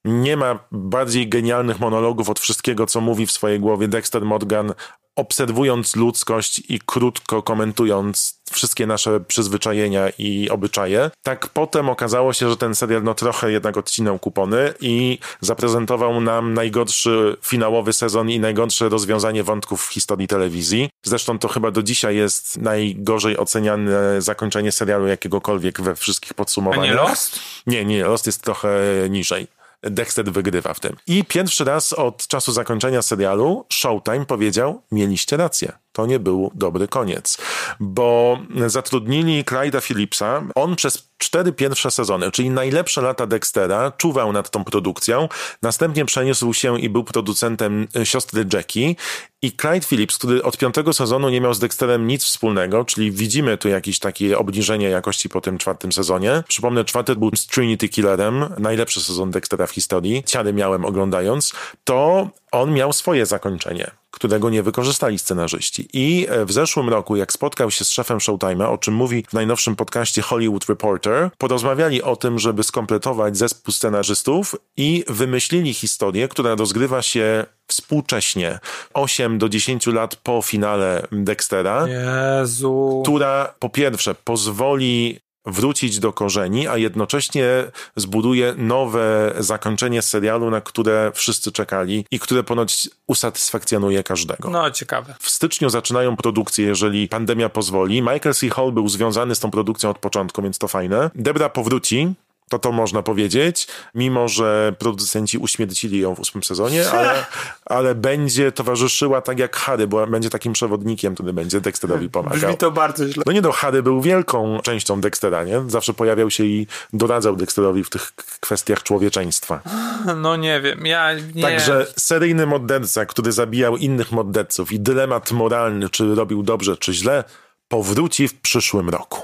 nie 0.05 0.37
ma 0.37 0.59
bardziej 0.71 1.29
genialnych 1.29 1.79
monologów 1.79 2.29
od 2.29 2.39
wszystkiego, 2.39 2.85
co 2.85 3.01
mówi 3.01 3.25
w 3.25 3.31
swojej 3.31 3.59
głowie 3.59 3.87
Dexter 3.87 4.25
Morgan 4.25 4.73
obserwując 5.17 5.95
ludzkość 5.95 6.61
i 6.69 6.79
krótko 6.85 7.43
komentując 7.43 8.37
wszystkie 8.51 8.87
nasze 8.87 9.19
przyzwyczajenia 9.19 10.09
i 10.17 10.49
obyczaje, 10.49 11.11
tak 11.23 11.47
potem 11.47 11.89
okazało 11.89 12.33
się, 12.33 12.49
że 12.49 12.57
ten 12.57 12.75
serial 12.75 13.03
no 13.03 13.13
trochę 13.13 13.51
jednak 13.51 13.77
odcinał 13.77 14.19
kupony 14.19 14.73
i 14.81 15.19
zaprezentował 15.41 16.21
nam 16.21 16.53
najgorszy 16.53 17.37
finałowy 17.41 17.93
sezon 17.93 18.29
i 18.29 18.39
najgorsze 18.39 18.89
rozwiązanie 18.89 19.43
wątków 19.43 19.85
w 19.85 19.93
historii 19.93 20.27
telewizji. 20.27 20.89
Zresztą 21.03 21.39
to 21.39 21.47
chyba 21.47 21.71
do 21.71 21.83
dzisiaj 21.83 22.15
jest 22.15 22.57
najgorzej 22.57 23.37
oceniane 23.37 24.21
zakończenie 24.21 24.71
serialu 24.71 25.07
jakiegokolwiek 25.07 25.81
we 25.81 25.95
wszystkich 25.95 26.33
podsumowaniach. 26.33 26.85
A 26.85 26.87
nie 26.87 27.09
Lost? 27.09 27.39
Nie, 27.67 27.85
nie, 27.85 28.03
Lost 28.03 28.25
jest 28.25 28.41
trochę 28.41 28.69
niżej. 29.09 29.47
Dexter 29.83 30.31
wygrywa 30.31 30.73
w 30.73 30.79
tym. 30.79 30.95
I 31.07 31.23
pierwszy 31.25 31.63
raz 31.63 31.93
od 31.93 32.27
czasu 32.27 32.51
zakończenia 32.51 33.01
serialu 33.01 33.65
Showtime 33.73 34.25
powiedział, 34.25 34.81
mieliście 34.91 35.37
rację. 35.37 35.71
To 35.97 36.05
nie 36.05 36.19
był 36.19 36.51
dobry 36.55 36.87
koniec, 36.87 37.37
bo 37.79 38.39
zatrudnili 38.67 39.45
Clyda 39.45 39.81
Phillipsa. 39.81 40.43
On 40.55 40.75
przez 40.75 41.09
cztery 41.17 41.51
pierwsze 41.51 41.91
sezony, 41.91 42.31
czyli 42.31 42.49
najlepsze 42.49 43.01
lata 43.01 43.27
Dextera, 43.27 43.91
czuwał 43.91 44.33
nad 44.33 44.49
tą 44.49 44.63
produkcją. 44.63 45.29
Następnie 45.61 46.05
przeniósł 46.05 46.53
się 46.53 46.79
i 46.79 46.89
był 46.89 47.03
producentem 47.03 47.87
siostry 48.03 48.45
Jackie. 48.53 48.95
I 49.41 49.51
Clyde 49.51 49.87
Phillips, 49.87 50.17
który 50.17 50.43
od 50.43 50.57
piątego 50.57 50.93
sezonu 50.93 51.29
nie 51.29 51.41
miał 51.41 51.53
z 51.53 51.59
Dexterem 51.59 52.07
nic 52.07 52.23
wspólnego, 52.23 52.85
czyli 52.85 53.11
widzimy 53.11 53.57
tu 53.57 53.69
jakieś 53.69 53.99
takie 53.99 54.37
obniżenie 54.37 54.89
jakości 54.89 55.29
po 55.29 55.41
tym 55.41 55.57
czwartym 55.57 55.91
sezonie. 55.91 56.43
Przypomnę, 56.47 56.85
czwarty 56.85 57.15
był 57.15 57.31
z 57.35 57.47
Trinity 57.47 57.89
Killerem, 57.89 58.45
najlepszy 58.59 59.01
sezon 59.01 59.31
Dextera 59.31 59.67
w 59.67 59.71
historii. 59.71 60.23
Ciary 60.23 60.53
miałem 60.53 60.85
oglądając. 60.85 61.53
To 61.83 62.29
on 62.51 62.73
miał 62.73 62.93
swoje 62.93 63.25
zakończenie 63.25 63.91
którego 64.17 64.49
nie 64.49 64.63
wykorzystali 64.63 65.19
scenarzyści. 65.19 65.89
I 65.93 66.27
w 66.45 66.51
zeszłym 66.51 66.89
roku, 66.89 67.15
jak 67.15 67.33
spotkał 67.33 67.71
się 67.71 67.85
z 67.85 67.89
szefem 67.89 68.17
Showtime'a, 68.17 68.73
o 68.73 68.77
czym 68.77 68.93
mówi 68.93 69.23
w 69.29 69.33
najnowszym 69.33 69.75
podcaście 69.75 70.21
Hollywood 70.21 70.65
Reporter, 70.69 71.29
porozmawiali 71.37 72.03
o 72.03 72.15
tym, 72.15 72.39
żeby 72.39 72.63
skompletować 72.63 73.37
zespół 73.37 73.71
scenarzystów 73.71 74.55
i 74.77 75.03
wymyślili 75.07 75.73
historię, 75.73 76.27
która 76.27 76.55
rozgrywa 76.55 77.01
się 77.01 77.45
współcześnie, 77.67 78.59
8 78.93 79.37
do 79.37 79.49
10 79.49 79.87
lat 79.87 80.15
po 80.15 80.41
finale 80.41 81.07
Dextera, 81.11 81.85
Jezu. 81.87 83.01
która 83.03 83.53
po 83.59 83.69
pierwsze 83.69 84.15
pozwoli 84.15 85.19
wrócić 85.47 85.99
do 85.99 86.13
korzeni, 86.13 86.67
a 86.67 86.77
jednocześnie 86.77 87.47
zbuduje 87.95 88.53
nowe 88.57 89.33
zakończenie 89.39 90.01
serialu, 90.01 90.49
na 90.49 90.61
które 90.61 91.11
wszyscy 91.15 91.51
czekali 91.51 92.05
i 92.11 92.19
które 92.19 92.43
ponoć 92.43 92.89
usatysfakcjonuje 93.07 94.03
każdego. 94.03 94.49
No, 94.49 94.71
ciekawe. 94.71 95.15
W 95.19 95.29
styczniu 95.29 95.69
zaczynają 95.69 96.15
produkcję, 96.15 96.65
jeżeli 96.65 97.07
pandemia 97.07 97.49
pozwoli. 97.49 98.01
Michael 98.01 98.35
C. 98.35 98.49
Hall 98.49 98.71
był 98.71 98.89
związany 98.89 99.35
z 99.35 99.39
tą 99.39 99.51
produkcją 99.51 99.89
od 99.89 99.99
początku, 99.99 100.41
więc 100.41 100.57
to 100.57 100.67
fajne. 100.67 101.09
Debra 101.15 101.49
powróci, 101.49 102.13
to 102.49 102.59
to 102.59 102.71
można 102.71 103.01
powiedzieć, 103.01 103.67
mimo 103.95 104.27
że 104.27 104.73
producenci 104.79 105.37
uśmiercili 105.37 105.99
ją 105.99 106.15
w 106.15 106.19
ósmym 106.19 106.43
sezonie, 106.43 106.89
ale, 106.99 107.25
ale 107.65 107.95
będzie 107.95 108.51
towarzyszyła 108.51 109.21
tak 109.21 109.39
jak 109.39 109.55
Harry, 109.55 109.87
bo 109.87 110.07
będzie 110.07 110.29
takim 110.29 110.53
przewodnikiem, 110.53 111.13
który 111.13 111.33
będzie 111.33 111.61
Dexterowi 111.61 112.09
pomagał. 112.09 112.39
Brzmi 112.39 112.57
to 112.57 112.71
bardzo 112.71 113.07
źle. 113.07 113.23
No 113.25 113.31
nie 113.31 113.41
no, 113.41 113.51
Harry 113.51 113.83
był 113.83 114.01
wielką 114.01 114.59
częścią 114.63 115.01
Dextera, 115.01 115.43
nie? 115.43 115.61
Zawsze 115.67 115.93
pojawiał 115.93 116.31
się 116.31 116.43
i 116.43 116.67
doradzał 116.93 117.35
Dexterowi 117.35 117.83
w 117.83 117.89
tych 117.89 118.11
kwestiach 118.39 118.83
człowieczeństwa. 118.83 119.61
No 120.15 120.35
nie 120.35 120.61
wiem, 120.61 120.85
ja 120.85 121.13
nie... 121.35 121.41
Także 121.41 121.87
seryjny 121.97 122.45
morderca, 122.45 123.05
który 123.05 123.31
zabijał 123.31 123.77
innych 123.77 124.11
morderców 124.11 124.71
i 124.71 124.79
dylemat 124.79 125.31
moralny, 125.31 125.89
czy 125.89 126.15
robił 126.15 126.43
dobrze, 126.43 126.77
czy 126.77 126.93
źle, 126.93 127.23
powróci 127.67 128.27
w 128.27 128.41
przyszłym 128.41 128.89
roku. 128.89 129.21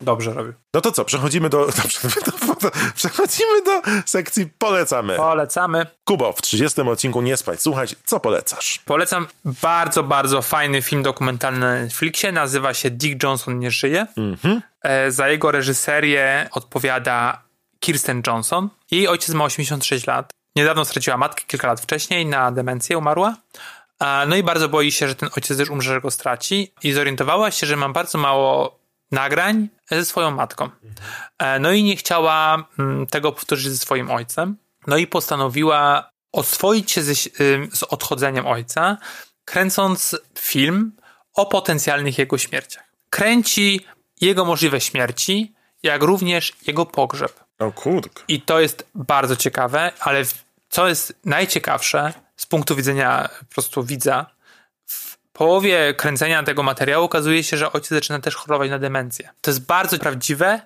Dobrze 0.00 0.34
robił. 0.34 0.52
No 0.74 0.80
to 0.80 0.92
co, 0.92 1.04
przechodzimy 1.04 1.48
do, 1.54 1.66
do, 1.66 1.72
przechodzimy 2.94 3.62
do 3.64 3.82
sekcji 4.06 4.46
polecamy. 4.58 5.16
Polecamy. 5.16 5.86
Kubo, 6.04 6.32
w 6.32 6.42
30 6.42 6.80
odcinku 6.80 7.22
Nie 7.22 7.36
spać, 7.36 7.62
słuchaj, 7.62 7.86
co 8.04 8.20
polecasz? 8.20 8.80
Polecam 8.84 9.26
bardzo, 9.44 10.02
bardzo 10.02 10.42
fajny 10.42 10.82
film 10.82 11.02
dokumentalny 11.02 11.58
na 11.60 11.74
Netflixie, 11.74 12.32
nazywa 12.32 12.74
się 12.74 12.90
Dick 12.90 13.22
Johnson 13.22 13.58
nie 13.58 13.70
żyje. 13.70 14.06
Mhm. 14.16 14.62
E, 14.82 15.10
za 15.10 15.28
jego 15.28 15.50
reżyserię 15.50 16.48
odpowiada 16.52 17.42
Kirsten 17.80 18.22
Johnson. 18.26 18.68
Jej 18.90 19.08
ojciec 19.08 19.34
ma 19.34 19.44
86 19.44 20.06
lat. 20.06 20.30
Niedawno 20.56 20.84
straciła 20.84 21.16
matkę, 21.16 21.44
kilka 21.46 21.68
lat 21.68 21.80
wcześniej 21.80 22.26
na 22.26 22.52
demencję 22.52 22.98
umarła. 22.98 23.36
No 24.28 24.36
i 24.36 24.42
bardzo 24.42 24.68
boi 24.68 24.92
się, 24.92 25.08
że 25.08 25.14
ten 25.14 25.28
ojciec 25.36 25.56
też 25.58 25.70
umrze, 25.70 25.94
że 25.94 26.00
go 26.00 26.10
straci. 26.10 26.72
I 26.82 26.92
zorientowała 26.92 27.50
się, 27.50 27.66
że 27.66 27.76
ma 27.76 27.88
bardzo 27.88 28.18
mało 28.18 28.77
nagrań 29.10 29.68
ze 29.90 30.04
swoją 30.04 30.30
matką. 30.30 30.70
No 31.60 31.72
i 31.72 31.82
nie 31.82 31.96
chciała 31.96 32.64
mm, 32.78 33.06
tego 33.06 33.32
powtórzyć 33.32 33.72
ze 33.72 33.78
swoim 33.78 34.10
ojcem. 34.10 34.56
No 34.86 34.96
i 34.96 35.06
postanowiła 35.06 36.10
oswoić 36.32 36.90
się 36.90 37.02
ze, 37.02 37.14
z 37.72 37.82
odchodzeniem 37.82 38.46
ojca, 38.46 38.96
kręcąc 39.44 40.16
film 40.38 40.92
o 41.34 41.46
potencjalnych 41.46 42.18
jego 42.18 42.38
śmierciach. 42.38 42.84
Kręci 43.10 43.86
jego 44.20 44.44
możliwe 44.44 44.80
śmierci, 44.80 45.54
jak 45.82 46.02
również 46.02 46.52
jego 46.66 46.86
pogrzeb. 46.86 47.44
O 47.58 47.72
kurde. 47.72 48.08
I 48.28 48.40
to 48.40 48.60
jest 48.60 48.86
bardzo 48.94 49.36
ciekawe, 49.36 49.92
ale 50.00 50.24
co 50.68 50.88
jest 50.88 51.14
najciekawsze 51.24 52.12
z 52.36 52.46
punktu 52.46 52.76
widzenia 52.76 53.28
po 53.38 53.54
prostu 53.54 53.84
widza, 53.84 54.26
połowie 55.38 55.94
kręcenia 55.94 56.42
tego 56.42 56.62
materiału 56.62 57.04
okazuje 57.04 57.44
się, 57.44 57.56
że 57.56 57.72
ojciec 57.72 57.90
zaczyna 57.90 58.20
też 58.20 58.34
chorować 58.34 58.70
na 58.70 58.78
demencję. 58.78 59.28
To 59.40 59.50
jest 59.50 59.66
bardzo 59.66 59.98
prawdziwe, 59.98 60.60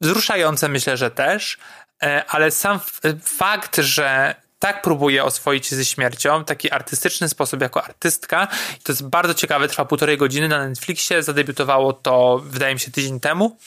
wzruszające 0.00 0.68
myślę, 0.68 0.96
że 0.96 1.10
też, 1.10 1.58
ale 2.28 2.50
sam 2.50 2.80
fakt, 3.22 3.76
że 3.76 4.34
tak 4.58 4.82
próbuje 4.82 5.24
oswoić 5.24 5.66
się 5.66 5.76
ze 5.76 5.84
śmiercią, 5.84 6.44
taki 6.44 6.70
artystyczny 6.70 7.28
sposób 7.28 7.60
jako 7.60 7.84
artystka. 7.84 8.48
To 8.82 8.92
jest 8.92 9.08
bardzo 9.08 9.34
ciekawe, 9.34 9.68
trwa 9.68 9.84
półtorej 9.84 10.18
godziny 10.18 10.48
na 10.48 10.68
Netflixie, 10.68 11.22
zadebiutowało 11.22 11.92
to 11.92 12.42
wydaje 12.44 12.74
mi 12.74 12.80
się 12.80 12.90
tydzień 12.90 13.20
temu, 13.20 13.58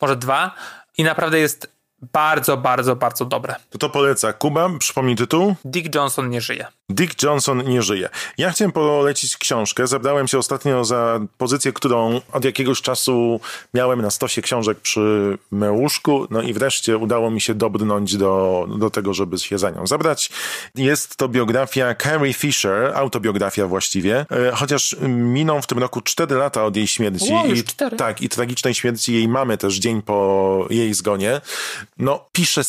może 0.00 0.16
dwa 0.16 0.54
i 0.98 1.04
naprawdę 1.04 1.38
jest 1.38 1.73
bardzo, 2.12 2.56
bardzo, 2.56 2.96
bardzo 2.96 3.24
dobre. 3.24 3.54
To 3.70 3.78
to 3.78 3.90
poleca. 3.90 4.32
Kuba, 4.32 4.70
przypomnij 4.78 5.16
tytuł? 5.16 5.54
Dick 5.64 5.94
Johnson 5.94 6.30
nie 6.30 6.40
żyje. 6.40 6.66
Dick 6.88 7.22
Johnson 7.22 7.64
nie 7.64 7.82
żyje. 7.82 8.08
Ja 8.38 8.50
chciałem 8.50 8.72
polecić 8.72 9.36
książkę. 9.36 9.86
Zabrałem 9.86 10.28
się 10.28 10.38
ostatnio 10.38 10.84
za 10.84 11.20
pozycję, 11.38 11.72
którą 11.72 12.20
od 12.32 12.44
jakiegoś 12.44 12.82
czasu 12.82 13.40
miałem 13.74 14.02
na 14.02 14.10
stosie 14.10 14.42
książek 14.42 14.80
przy 14.80 15.38
łóżku. 15.70 16.26
No 16.30 16.42
i 16.42 16.52
wreszcie 16.52 16.96
udało 16.96 17.30
mi 17.30 17.40
się 17.40 17.54
dobrnąć 17.54 18.16
do, 18.16 18.66
do 18.78 18.90
tego, 18.90 19.14
żeby 19.14 19.38
się 19.38 19.58
za 19.58 19.70
nią 19.70 19.86
zabrać. 19.86 20.30
Jest 20.74 21.16
to 21.16 21.28
biografia 21.28 21.94
Carrie 21.94 22.32
Fisher, 22.34 22.92
autobiografia 22.94 23.66
właściwie, 23.66 24.26
e, 24.30 24.52
chociaż 24.54 24.96
miną 25.08 25.62
w 25.62 25.66
tym 25.66 25.78
roku 25.78 26.00
cztery 26.00 26.36
lata 26.36 26.64
od 26.64 26.76
jej 26.76 26.86
śmierci. 26.86 27.32
Wow, 27.32 27.46
już 27.46 27.58
I, 27.58 27.64
cztery. 27.64 27.96
tak, 27.96 28.22
i 28.22 28.28
tragicznej 28.28 28.74
śmierci 28.74 29.14
jej 29.14 29.28
mamy 29.28 29.58
też 29.58 29.74
dzień 29.74 30.02
po 30.02 30.66
jej 30.70 30.94
zgonie. 30.94 31.40
No, 31.96 32.28
pisze 32.32 32.64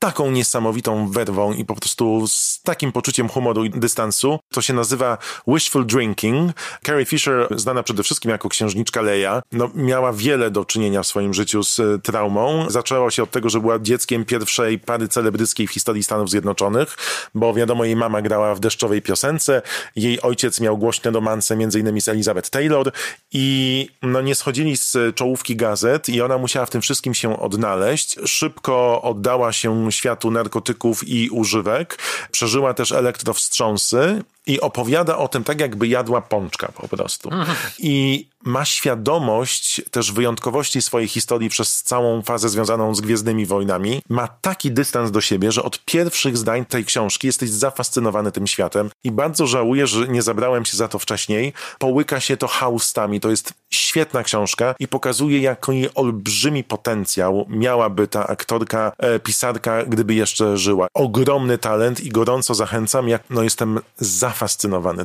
taką 0.00 0.30
niesamowitą 0.30 1.08
werwą 1.08 1.52
i 1.52 1.64
po 1.64 1.74
prostu 1.74 2.28
z 2.28 2.60
takim 2.62 2.92
poczuciem 2.92 3.28
humoru 3.28 3.64
i 3.64 3.70
dystansu. 3.70 4.38
To 4.50 4.62
się 4.62 4.74
nazywa 4.74 5.18
wishful 5.46 5.86
drinking. 5.86 6.52
Carrie 6.86 7.06
Fisher, 7.06 7.48
znana 7.56 7.82
przede 7.82 8.02
wszystkim 8.02 8.30
jako 8.30 8.48
księżniczka 8.48 9.02
Leia, 9.02 9.42
no, 9.52 9.70
miała 9.74 10.12
wiele 10.12 10.50
do 10.50 10.64
czynienia 10.64 11.02
w 11.02 11.06
swoim 11.06 11.34
życiu 11.34 11.64
z 11.64 11.80
e, 11.80 11.98
traumą. 11.98 12.70
Zaczęło 12.70 13.10
się 13.10 13.22
od 13.22 13.30
tego, 13.30 13.50
że 13.50 13.60
była 13.60 13.78
dzieckiem 13.78 14.24
pierwszej 14.24 14.78
pary 14.78 15.08
celebryckiej 15.08 15.66
w 15.66 15.70
historii 15.70 16.02
Stanów 16.02 16.30
Zjednoczonych, 16.30 16.96
bo 17.34 17.54
wiadomo, 17.54 17.84
jej 17.84 17.96
mama 17.96 18.22
grała 18.22 18.54
w 18.54 18.60
deszczowej 18.60 19.02
piosence, 19.02 19.62
jej 19.96 20.22
ojciec 20.22 20.60
miał 20.60 20.78
głośne 20.78 21.10
romanse 21.10 21.54
innymi 21.54 22.00
z 22.00 22.08
Elizabeth 22.08 22.50
Taylor 22.50 22.92
i 23.32 23.88
no, 24.02 24.20
nie 24.20 24.34
schodzili 24.34 24.76
z 24.76 24.96
czołówki 25.14 25.56
gazet 25.56 26.08
i 26.08 26.22
ona 26.22 26.38
musiała 26.38 26.66
w 26.66 26.70
tym 26.70 26.80
wszystkim 26.80 27.14
się 27.14 27.40
odnaleźć. 27.40 28.16
Szybko 28.24 29.02
oddała 29.02 29.52
się 29.52 29.89
światu 29.92 30.30
narkotyków 30.30 31.08
i 31.08 31.30
używek. 31.30 31.98
Przeżyła 32.30 32.74
też 32.74 32.92
elektrowstrząsy 32.92 34.22
i 34.50 34.60
opowiada 34.60 35.18
o 35.18 35.28
tym 35.28 35.44
tak, 35.44 35.60
jakby 35.60 35.88
jadła 35.88 36.20
pączka 36.20 36.72
po 36.72 36.88
prostu. 36.88 37.30
I 37.78 38.26
ma 38.44 38.64
świadomość 38.64 39.82
też 39.90 40.12
wyjątkowości 40.12 40.82
swojej 40.82 41.08
historii 41.08 41.48
przez 41.48 41.82
całą 41.82 42.22
fazę 42.22 42.48
związaną 42.48 42.94
z 42.94 43.00
Gwiezdnymi 43.00 43.46
Wojnami. 43.46 44.02
Ma 44.08 44.28
taki 44.28 44.70
dystans 44.70 45.10
do 45.10 45.20
siebie, 45.20 45.52
że 45.52 45.62
od 45.62 45.84
pierwszych 45.84 46.36
zdań 46.36 46.64
tej 46.64 46.84
książki 46.84 47.26
jesteś 47.26 47.50
zafascynowany 47.50 48.32
tym 48.32 48.46
światem 48.46 48.90
i 49.04 49.10
bardzo 49.10 49.46
żałuję, 49.46 49.86
że 49.86 50.08
nie 50.08 50.22
zabrałem 50.22 50.64
się 50.64 50.76
za 50.76 50.88
to 50.88 50.98
wcześniej. 50.98 51.52
Połyka 51.78 52.20
się 52.20 52.36
to 52.36 52.48
haustami. 52.48 53.20
To 53.20 53.30
jest 53.30 53.52
świetna 53.70 54.22
książka 54.22 54.74
i 54.78 54.88
pokazuje, 54.88 55.38
jaki 55.38 55.94
olbrzymi 55.94 56.64
potencjał 56.64 57.46
miałaby 57.48 58.08
ta 58.08 58.26
aktorka, 58.26 58.92
e, 58.98 59.18
pisarka, 59.18 59.84
gdyby 59.84 60.14
jeszcze 60.14 60.56
żyła. 60.56 60.88
Ogromny 60.94 61.58
talent 61.58 62.00
i 62.00 62.08
gorąco 62.08 62.54
zachęcam. 62.54 63.08
Jak, 63.08 63.22
no 63.30 63.42
jestem 63.42 63.80
zafascynowany 63.98 64.39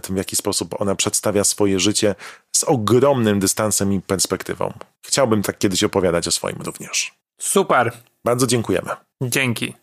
tym, 0.01 0.15
w 0.15 0.17
jaki 0.17 0.35
sposób 0.35 0.81
ona 0.81 0.95
przedstawia 0.95 1.43
swoje 1.43 1.79
życie 1.79 2.15
z 2.55 2.63
ogromnym 2.63 3.39
dystansem 3.39 3.93
i 3.93 4.01
perspektywą. 4.01 4.73
Chciałbym 5.05 5.43
tak 5.43 5.57
kiedyś 5.57 5.83
opowiadać 5.83 6.27
o 6.27 6.31
swoim 6.31 6.61
również. 6.61 7.13
Super. 7.39 7.91
Bardzo 8.23 8.47
dziękujemy. 8.47 8.89
Dzięki. 9.21 9.73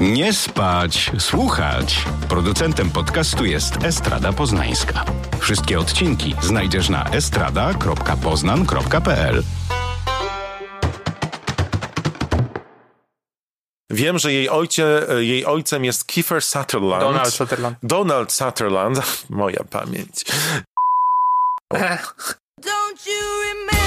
Nie 0.00 0.32
spać, 0.32 1.10
słuchać. 1.18 2.04
Producentem 2.28 2.90
podcastu 2.90 3.44
jest 3.44 3.84
Estrada 3.84 4.32
Poznańska. 4.32 5.04
Wszystkie 5.38 5.80
odcinki 5.80 6.34
znajdziesz 6.42 6.88
na 6.88 7.10
estrada.poznan.pl. 7.10 9.42
Wiem, 13.92 14.18
że 14.18 14.32
jej, 14.32 14.48
ojcie, 14.48 15.00
jej 15.18 15.46
ojcem 15.46 15.84
jest 15.84 16.06
Kiefer 16.06 16.42
Sutherland. 16.42 17.02
Donald 17.02 17.34
Sutherland. 17.34 17.78
Donald 17.82 18.32
Sutherland. 18.32 19.00
Moja 19.30 19.64
pamięć. 19.70 20.24
Don't 22.60 23.06
you 23.06 23.81